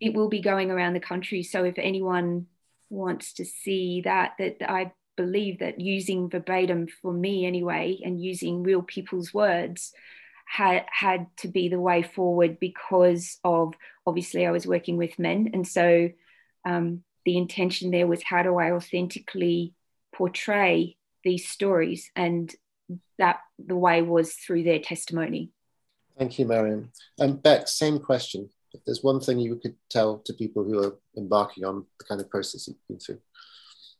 it 0.00 0.14
will 0.14 0.28
be 0.28 0.40
going 0.40 0.70
around 0.70 0.94
the 0.94 1.00
country. 1.00 1.42
So 1.42 1.64
if 1.64 1.78
anyone 1.78 2.46
wants 2.88 3.34
to 3.34 3.44
see 3.44 4.02
that, 4.02 4.32
that 4.38 4.70
I 4.70 4.92
believe 5.16 5.58
that 5.58 5.80
using 5.80 6.30
verbatim 6.30 6.88
for 7.02 7.12
me 7.12 7.44
anyway, 7.44 8.00
and 8.02 8.22
using 8.22 8.62
real 8.62 8.82
people's 8.82 9.34
words, 9.34 9.92
had 10.46 10.84
had 10.90 11.26
to 11.36 11.48
be 11.48 11.68
the 11.68 11.78
way 11.78 12.02
forward 12.02 12.58
because 12.58 13.38
of 13.44 13.74
obviously 14.04 14.46
I 14.46 14.50
was 14.50 14.66
working 14.66 14.96
with 14.96 15.18
men, 15.18 15.50
and 15.52 15.66
so 15.68 16.10
um, 16.64 17.04
the 17.24 17.36
intention 17.36 17.90
there 17.90 18.06
was 18.06 18.22
how 18.22 18.42
do 18.42 18.56
I 18.56 18.72
authentically 18.72 19.74
portray 20.14 20.96
these 21.24 21.48
stories, 21.48 22.10
and 22.16 22.52
that 23.18 23.40
the 23.58 23.76
way 23.76 24.02
was 24.02 24.34
through 24.34 24.64
their 24.64 24.78
testimony. 24.78 25.50
Thank 26.18 26.38
you, 26.38 26.46
Mariam. 26.46 26.92
And 27.18 27.32
um, 27.32 27.36
Beck, 27.38 27.68
same 27.68 27.98
question. 27.98 28.50
If 28.72 28.84
there's 28.84 29.02
one 29.02 29.20
thing 29.20 29.38
you 29.38 29.56
could 29.56 29.74
tell 29.88 30.18
to 30.18 30.32
people 30.32 30.64
who 30.64 30.82
are 30.82 30.96
embarking 31.16 31.64
on 31.64 31.86
the 31.98 32.04
kind 32.04 32.20
of 32.20 32.30
process 32.30 32.68
you've 32.68 32.76
been 32.88 32.98
through. 32.98 33.20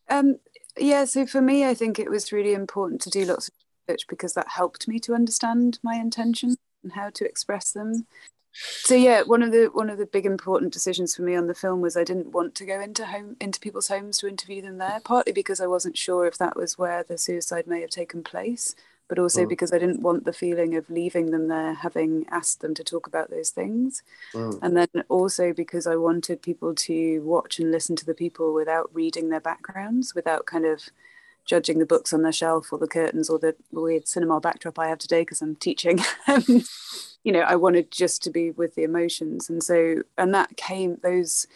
Um, 0.09 0.37
yeah, 0.79 1.05
so 1.05 1.27
for 1.27 1.41
me, 1.41 1.65
I 1.65 1.75
think 1.75 1.99
it 1.99 2.11
was 2.11 2.33
really 2.33 2.55
important 2.55 3.01
to 3.03 3.11
do 3.11 3.25
lots 3.25 3.49
of 3.49 3.55
research 3.89 4.07
because 4.09 4.35
that 4.35 4.49
helped 4.49 4.87
me 4.89 4.99
to 5.01 5.15
understand 5.15 5.79
my 5.83 5.95
intentions 5.95 6.57
and 6.83 6.93
how 6.93 7.11
to 7.11 7.25
express 7.25 7.73
them 7.73 8.07
so 8.53 8.95
yeah 8.95 9.23
one 9.23 9.43
of 9.43 9.53
the 9.53 9.71
one 9.73 9.91
of 9.91 9.99
the 9.99 10.07
big 10.07 10.27
important 10.27 10.73
decisions 10.73 11.15
for 11.15 11.23
me 11.23 11.35
on 11.35 11.47
the 11.47 11.55
film 11.55 11.81
was 11.81 11.97
i 11.97 12.05
didn't 12.05 12.33
want 12.33 12.55
to 12.55 12.67
go 12.67 12.81
into 12.81 13.07
home 13.07 13.37
into 13.41 13.61
people's 13.61 13.89
homes 13.89 14.19
to 14.19 14.29
interview 14.29 14.61
them 14.61 14.79
there 14.79 15.01
partly 15.05 15.33
because 15.33 15.61
i 15.61 15.67
wasn't 15.67 15.97
sure 15.97 16.27
if 16.27 16.37
that 16.39 16.57
was 16.57 16.79
where 16.79 17.03
the 17.03 17.17
suicide 17.17 17.67
may 17.67 17.81
have 17.81 17.91
taken 17.91 18.23
place 18.23 18.75
but 19.09 19.19
also 19.19 19.45
mm. 19.45 19.49
because 19.49 19.73
i 19.73 19.79
didn't 19.79 20.03
want 20.03 20.25
the 20.25 20.33
feeling 20.33 20.75
of 20.75 20.91
leaving 20.91 21.31
them 21.31 21.49
there 21.49 21.75
having 21.75 22.27
asked 22.31 22.61
them 22.61 22.75
to 22.75 22.83
talk 22.83 23.07
about 23.07 23.31
those 23.31 23.51
things 23.51 24.03
mm. 24.35 24.59
and 24.63 24.77
then 24.77 25.05
also 25.09 25.53
because 25.53 25.87
i 25.87 25.95
wanted 25.95 26.43
people 26.43 26.75
to 26.75 27.21
watch 27.21 27.59
and 27.61 27.71
listen 27.71 27.95
to 27.95 28.07
the 28.07 28.15
people 28.15 28.53
without 28.53 28.91
reading 28.93 29.29
their 29.29 29.41
backgrounds 29.41 30.15
without 30.15 30.45
kind 30.47 30.65
of 30.65 30.91
judging 31.45 31.79
the 31.79 31.87
books 31.87 32.13
on 32.13 32.23
their 32.23 32.33
shelf 32.33 32.73
or 32.73 32.79
the 32.79 32.87
curtains 32.87 33.29
or 33.29 33.39
the 33.39 33.55
weird 33.73 34.07
cinema 34.07 34.41
backdrop 34.41 34.79
i 34.79 34.89
have 34.89 34.99
today 34.99 35.23
because 35.23 35.43
i'm 35.43 35.57
teaching. 35.57 36.01
You 37.23 37.33
know 37.33 37.41
i 37.41 37.55
wanted 37.55 37.91
just 37.91 38.23
to 38.23 38.31
be 38.31 38.51
with 38.51 38.75
the 38.77 38.83
emotions. 38.83 39.51
And 39.51 39.63
so 39.63 39.97
and 40.17 40.35
that 40.35 40.57
came 40.57 40.97
those 41.03 41.47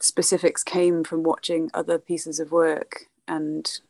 specifics 0.00 0.62
came 0.62 1.02
from 1.02 1.22
watching 1.22 1.70
other 1.74 1.98
pieces 1.98 2.38
of 2.38 2.52
work 2.52 3.06
and 3.26 3.80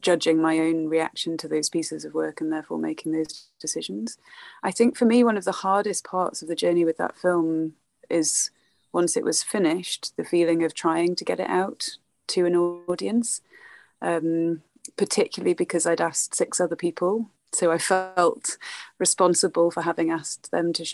judging 0.00 0.40
my 0.40 0.58
own 0.58 0.88
reaction 0.88 1.36
to 1.38 1.48
those 1.48 1.70
pieces 1.70 2.04
of 2.04 2.14
work 2.14 2.40
and 2.40 2.52
therefore 2.52 2.78
making 2.78 3.12
those 3.12 3.48
decisions. 3.60 4.18
I 4.62 4.70
think 4.70 4.96
for 4.96 5.04
me 5.04 5.22
one 5.22 5.36
of 5.36 5.44
the 5.44 5.52
hardest 5.52 6.04
parts 6.04 6.42
of 6.42 6.48
the 6.48 6.56
journey 6.56 6.84
with 6.84 6.96
that 6.98 7.16
film 7.16 7.74
is 8.10 8.50
once 8.92 9.16
it 9.16 9.24
was 9.24 9.42
finished 9.42 10.16
the 10.16 10.24
feeling 10.24 10.62
of 10.62 10.74
trying 10.74 11.14
to 11.16 11.24
get 11.24 11.40
it 11.40 11.48
out 11.48 11.98
to 12.28 12.46
an 12.46 12.56
audience. 12.56 13.40
Um, 14.02 14.62
particularly 14.96 15.54
because 15.54 15.86
i'd 15.86 16.00
asked 16.00 16.34
six 16.34 16.60
other 16.60 16.76
people 16.76 17.30
so 17.54 17.70
I 17.70 17.78
felt 17.78 18.58
responsible 18.98 19.70
for 19.70 19.82
having 19.82 20.10
asked 20.10 20.50
them 20.50 20.72
to 20.74 20.84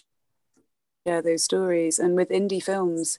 share 1.07 1.23
those 1.23 1.43
stories. 1.43 1.99
And 1.99 2.15
with 2.15 2.29
indie 2.29 2.63
films, 2.63 3.19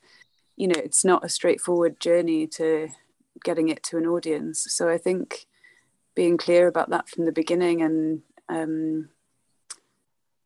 you 0.55 0.67
know, 0.67 0.77
it's 0.77 1.03
not 1.03 1.25
a 1.25 1.29
straightforward 1.29 1.99
journey 1.99 2.45
to 2.47 2.89
getting 3.43 3.69
it 3.69 3.83
to 3.83 3.97
an 3.97 4.05
audience. 4.05 4.67
So 4.69 4.89
I 4.89 4.97
think 4.97 5.47
being 6.15 6.37
clear 6.37 6.67
about 6.67 6.89
that 6.91 7.09
from 7.09 7.25
the 7.25 7.31
beginning 7.31 7.81
and, 7.81 8.21
um, 8.47 9.09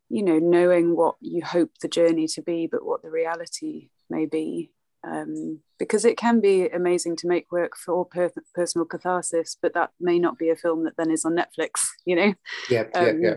you 0.09 0.23
know, 0.23 0.39
knowing 0.39 0.95
what 0.95 1.15
you 1.19 1.43
hope 1.43 1.71
the 1.81 1.87
journey 1.87 2.27
to 2.27 2.41
be, 2.41 2.67
but 2.67 2.85
what 2.85 3.01
the 3.01 3.09
reality 3.09 3.89
may 4.09 4.25
be 4.25 4.71
um, 5.05 5.59
because 5.77 6.05
it 6.05 6.17
can 6.17 6.41
be 6.41 6.67
amazing 6.67 7.15
to 7.17 7.27
make 7.27 7.51
work 7.51 7.77
for 7.77 8.05
per- 8.05 8.31
personal 8.53 8.85
catharsis, 8.85 9.57
but 9.61 9.73
that 9.73 9.91
may 9.99 10.19
not 10.19 10.37
be 10.37 10.49
a 10.49 10.55
film 10.55 10.83
that 10.85 10.97
then 10.97 11.11
is 11.11 11.25
on 11.25 11.35
Netflix, 11.35 11.87
you 12.05 12.15
know? 12.15 12.33
Yeah, 12.69 12.85
um, 12.95 13.05
yeah, 13.05 13.13
yeah. 13.21 13.35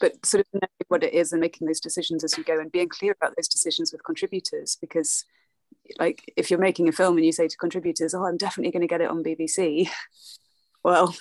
But 0.00 0.24
sort 0.24 0.42
of 0.42 0.46
knowing 0.52 0.86
what 0.88 1.02
it 1.02 1.12
is 1.12 1.32
and 1.32 1.40
making 1.40 1.66
those 1.66 1.80
decisions 1.80 2.22
as 2.22 2.38
you 2.38 2.44
go 2.44 2.60
and 2.60 2.70
being 2.70 2.88
clear 2.88 3.16
about 3.20 3.34
those 3.36 3.48
decisions 3.48 3.90
with 3.90 4.04
contributors, 4.04 4.76
because 4.80 5.24
like 5.98 6.32
if 6.36 6.50
you're 6.50 6.60
making 6.60 6.88
a 6.88 6.92
film 6.92 7.16
and 7.16 7.26
you 7.26 7.32
say 7.32 7.48
to 7.48 7.56
contributors, 7.56 8.14
"Oh, 8.14 8.24
I'm 8.24 8.36
definitely 8.36 8.70
going 8.70 8.82
to 8.82 8.86
get 8.86 9.00
it 9.00 9.10
on 9.10 9.24
BBC," 9.24 9.88
well, 10.84 11.16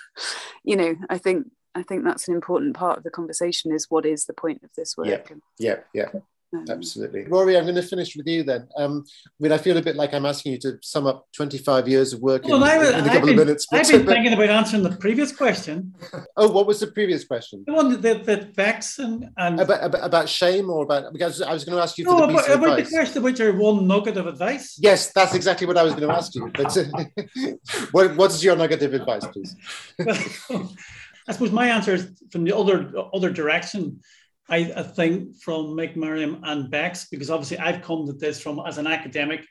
you 0.63 0.75
know, 0.75 0.95
I 1.09 1.17
think 1.17 1.47
I 1.73 1.81
think 1.81 2.03
that's 2.03 2.27
an 2.27 2.35
important 2.35 2.75
part 2.75 2.99
of 2.99 3.03
the 3.03 3.09
conversation: 3.09 3.71
is 3.71 3.87
what 3.89 4.05
is 4.05 4.25
the 4.25 4.33
point 4.33 4.61
of 4.63 4.69
this 4.77 4.95
work? 4.95 5.31
Yeah, 5.57 5.79
yeah, 5.93 6.03
yeah. 6.13 6.19
Um, 6.53 6.65
Absolutely. 6.69 7.25
Rory, 7.25 7.57
I'm 7.57 7.63
going 7.63 7.75
to 7.75 7.81
finish 7.81 8.15
with 8.15 8.25
you 8.25 8.41
then. 8.43 8.69
Um, 8.77 9.03
I 9.25 9.31
mean, 9.39 9.51
I 9.51 9.57
feel 9.57 9.75
a 9.75 9.81
bit 9.81 9.97
like 9.97 10.13
I'm 10.13 10.25
asking 10.25 10.53
you 10.53 10.57
to 10.59 10.77
sum 10.81 11.05
up 11.05 11.27
25 11.33 11.89
years 11.89 12.13
of 12.13 12.21
work 12.21 12.45
well, 12.45 12.57
in, 12.57 12.63
I 12.63 12.99
in, 12.99 13.05
a 13.05 13.07
couple 13.07 13.21
been, 13.21 13.29
of 13.31 13.35
minutes. 13.35 13.67
I've 13.71 13.87
been 13.87 14.05
thinking 14.05 14.31
about 14.31 14.49
answering 14.49 14.83
the 14.83 14.95
previous 14.95 15.35
question. 15.35 15.93
oh, 16.37 16.49
what 16.49 16.65
was 16.65 16.79
the 16.79 16.87
previous 16.87 17.25
question? 17.25 17.65
The 17.67 17.73
one 17.73 18.01
that, 18.01 18.23
that 18.23 18.55
Bex 18.55 18.99
and... 18.99 19.29
and 19.35 19.59
about, 19.59 19.83
about, 19.83 20.05
about, 20.05 20.29
shame 20.29 20.69
or 20.69 20.83
about... 20.83 21.11
Because 21.11 21.41
I 21.41 21.51
was 21.51 21.65
going 21.65 21.75
to 21.75 21.83
ask 21.83 21.97
you 21.97 22.05
no, 22.05 22.17
for 22.17 22.27
the 22.27 22.33
about, 22.33 22.49
about 22.49 22.77
the 22.77 22.89
question 22.89 23.23
which 23.23 23.41
are 23.41 23.53
one 23.53 23.85
nugget 23.85 24.15
of 24.15 24.27
advice. 24.27 24.77
Yes, 24.79 25.11
that's 25.11 25.33
exactly 25.33 25.67
what 25.67 25.77
I 25.77 25.83
was 25.83 25.95
going 25.95 26.07
to 26.07 26.13
ask 26.13 26.33
you. 26.33 26.49
But 26.55 26.77
what, 27.91 28.15
what 28.15 28.31
is 28.31 28.41
your 28.41 28.55
nugget 28.55 28.81
of 28.83 28.93
advice, 28.93 29.25
please? 29.27 29.53
well, 30.49 30.73
I 31.27 31.33
suppose 31.33 31.51
my 31.51 31.67
answer 31.67 31.95
is 31.95 32.09
from 32.31 32.45
the 32.45 32.55
other 32.55 32.93
other 33.13 33.29
direction 33.29 33.99
I, 34.49 34.71
I 34.75 34.83
think 34.83 35.37
from 35.37 35.67
Mick 35.67 35.95
Mariam 35.95 36.41
and 36.43 36.69
Bex, 36.69 37.07
because 37.09 37.29
obviously 37.29 37.57
I've 37.59 37.81
come 37.81 38.05
to 38.05 38.13
this 38.13 38.39
from 38.39 38.61
as 38.65 38.77
an 38.77 38.87
academic. 38.87 39.45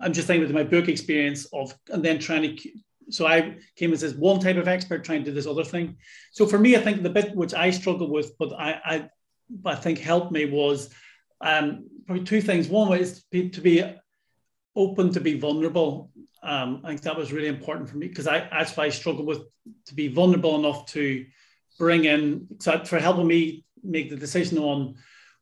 I'm 0.00 0.12
just 0.12 0.26
thinking 0.26 0.46
with 0.46 0.54
my 0.54 0.64
book 0.64 0.88
experience 0.88 1.46
of, 1.52 1.74
and 1.90 2.04
then 2.04 2.18
trying 2.18 2.56
to, 2.56 2.70
so 3.10 3.26
I 3.26 3.56
came 3.76 3.92
as 3.92 4.02
this 4.02 4.14
one 4.14 4.38
type 4.38 4.56
of 4.56 4.68
expert 4.68 5.04
trying 5.04 5.24
to 5.24 5.30
do 5.30 5.34
this 5.34 5.46
other 5.46 5.64
thing. 5.64 5.96
So 6.32 6.46
for 6.46 6.58
me, 6.58 6.76
I 6.76 6.80
think 6.80 7.02
the 7.02 7.10
bit 7.10 7.34
which 7.34 7.54
I 7.54 7.70
struggle 7.70 8.10
with, 8.10 8.36
but 8.38 8.52
I, 8.52 8.80
I 8.84 9.10
I 9.64 9.74
think 9.74 9.98
helped 9.98 10.32
me 10.32 10.44
was 10.44 10.90
um, 11.40 11.88
probably 12.06 12.24
two 12.24 12.40
things. 12.40 12.68
One 12.68 12.88
was 12.88 13.24
to 13.32 13.60
be 13.60 13.84
open 14.76 15.12
to 15.12 15.20
be 15.20 15.38
vulnerable. 15.38 16.10
Um, 16.42 16.82
I 16.84 16.88
think 16.88 17.02
that 17.02 17.16
was 17.16 17.32
really 17.32 17.48
important 17.48 17.88
for 17.88 17.96
me 17.96 18.08
because 18.08 18.26
I 18.26 18.48
that's 18.50 18.76
why 18.76 18.84
I 18.84 18.90
struggled 18.90 19.26
with 19.26 19.42
to 19.86 19.94
be 19.94 20.08
vulnerable 20.08 20.56
enough 20.56 20.86
to 20.92 21.26
bring 21.78 22.04
in 22.04 22.46
so 22.58 22.84
for 22.84 22.98
helping 22.98 23.26
me 23.26 23.64
make 23.82 24.10
the 24.10 24.16
decision 24.16 24.58
on 24.58 24.96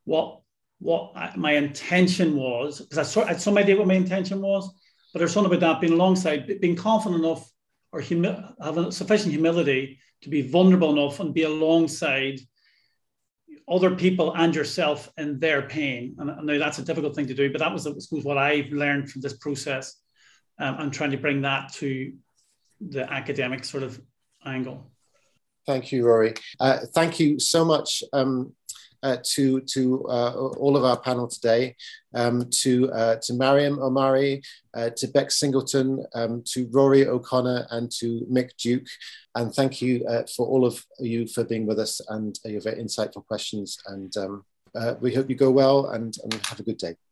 what 0.05 0.41
what 0.79 1.37
my 1.37 1.53
intention 1.53 2.37
was 2.37 2.81
because 2.81 2.99
I, 2.99 3.03
saw, 3.03 3.23
I 3.25 3.29
had 3.29 3.41
some 3.41 3.57
idea 3.57 3.77
what 3.77 3.87
my 3.87 3.95
intention 3.95 4.43
was, 4.43 4.71
but 5.13 5.21
there's 5.21 5.33
something 5.33 5.53
about 5.55 5.75
that 5.75 5.81
being 5.81 5.95
alongside, 5.95 6.61
being 6.61 6.77
confident 6.77 7.25
enough 7.25 7.51
or 7.93 8.01
humi- 8.01 8.39
having 8.63 8.91
sufficient 8.91 9.33
humility 9.33 9.99
to 10.23 10.29
be 10.29 10.43
vulnerable 10.43 10.93
enough 10.93 11.19
and 11.21 11.33
be 11.33 11.45
alongside 11.45 12.39
other 13.69 13.97
people 13.97 14.35
and 14.35 14.55
yourself 14.55 15.11
in 15.17 15.39
their 15.39 15.63
pain. 15.63 16.15
And 16.19 16.31
I 16.31 16.41
know 16.43 16.59
that's 16.59 16.79
a 16.79 16.85
difficult 16.85 17.17
thing 17.17 17.27
to 17.27 17.35
do, 17.35 17.51
but 17.51 17.61
that 17.61 17.73
was, 17.73 17.87
I 17.87 17.93
suppose, 17.99 18.25
what 18.25 18.39
I've 18.39 18.71
learned 18.71 19.11
from 19.11 19.23
this 19.23 19.37
process. 19.39 19.95
Um, 20.59 20.77
I'm 20.79 20.91
trying 20.91 21.11
to 21.11 21.17
bring 21.17 21.43
that 21.43 21.73
to 21.75 22.13
the 22.81 23.11
academic 23.11 23.65
sort 23.65 23.83
of 23.83 24.01
angle. 24.45 24.91
Thank 25.67 25.91
you, 25.91 26.07
Rory. 26.07 26.35
Uh, 26.61 26.79
thank 26.95 27.19
you 27.19 27.41
so 27.41 27.65
much 27.65 28.05
um, 28.13 28.53
uh, 29.03 29.17
to 29.23 29.61
to 29.61 30.05
uh, 30.09 30.33
all 30.59 30.77
of 30.77 30.85
our 30.85 30.99
panel 30.99 31.29
today, 31.29 31.77
um, 32.15 32.49
to 32.51 32.91
uh, 32.93 33.17
to 33.23 33.35
Mariam 33.35 33.79
Omari, 33.81 34.43
uh, 34.75 34.91
to 34.97 35.07
Beck 35.09 35.31
Singleton, 35.31 36.05
um, 36.15 36.43
to 36.53 36.69
Rory 36.73 37.07
O'Connor, 37.07 37.67
and 37.71 37.91
to 37.99 38.27
Mick 38.31 38.51
Duke. 38.57 38.87
And 39.35 39.53
thank 39.55 39.83
you 39.83 40.05
uh, 40.07 40.25
for 40.35 40.47
all 40.47 40.65
of 40.65 40.85
you 40.99 41.27
for 41.27 41.45
being 41.45 41.67
with 41.67 41.79
us 41.79 42.01
and 42.09 42.39
your 42.45 42.61
very 42.61 42.83
insightful 42.83 43.27
questions. 43.27 43.79
And 43.87 44.17
um, 44.17 44.45
we 45.01 45.15
hope 45.15 45.29
you 45.29 45.37
go 45.37 45.51
well 45.51 45.87
and, 45.87 46.17
and 46.23 46.35
have 46.47 46.61
a 46.61 46.63
good 46.63 46.79
day. 46.79 46.97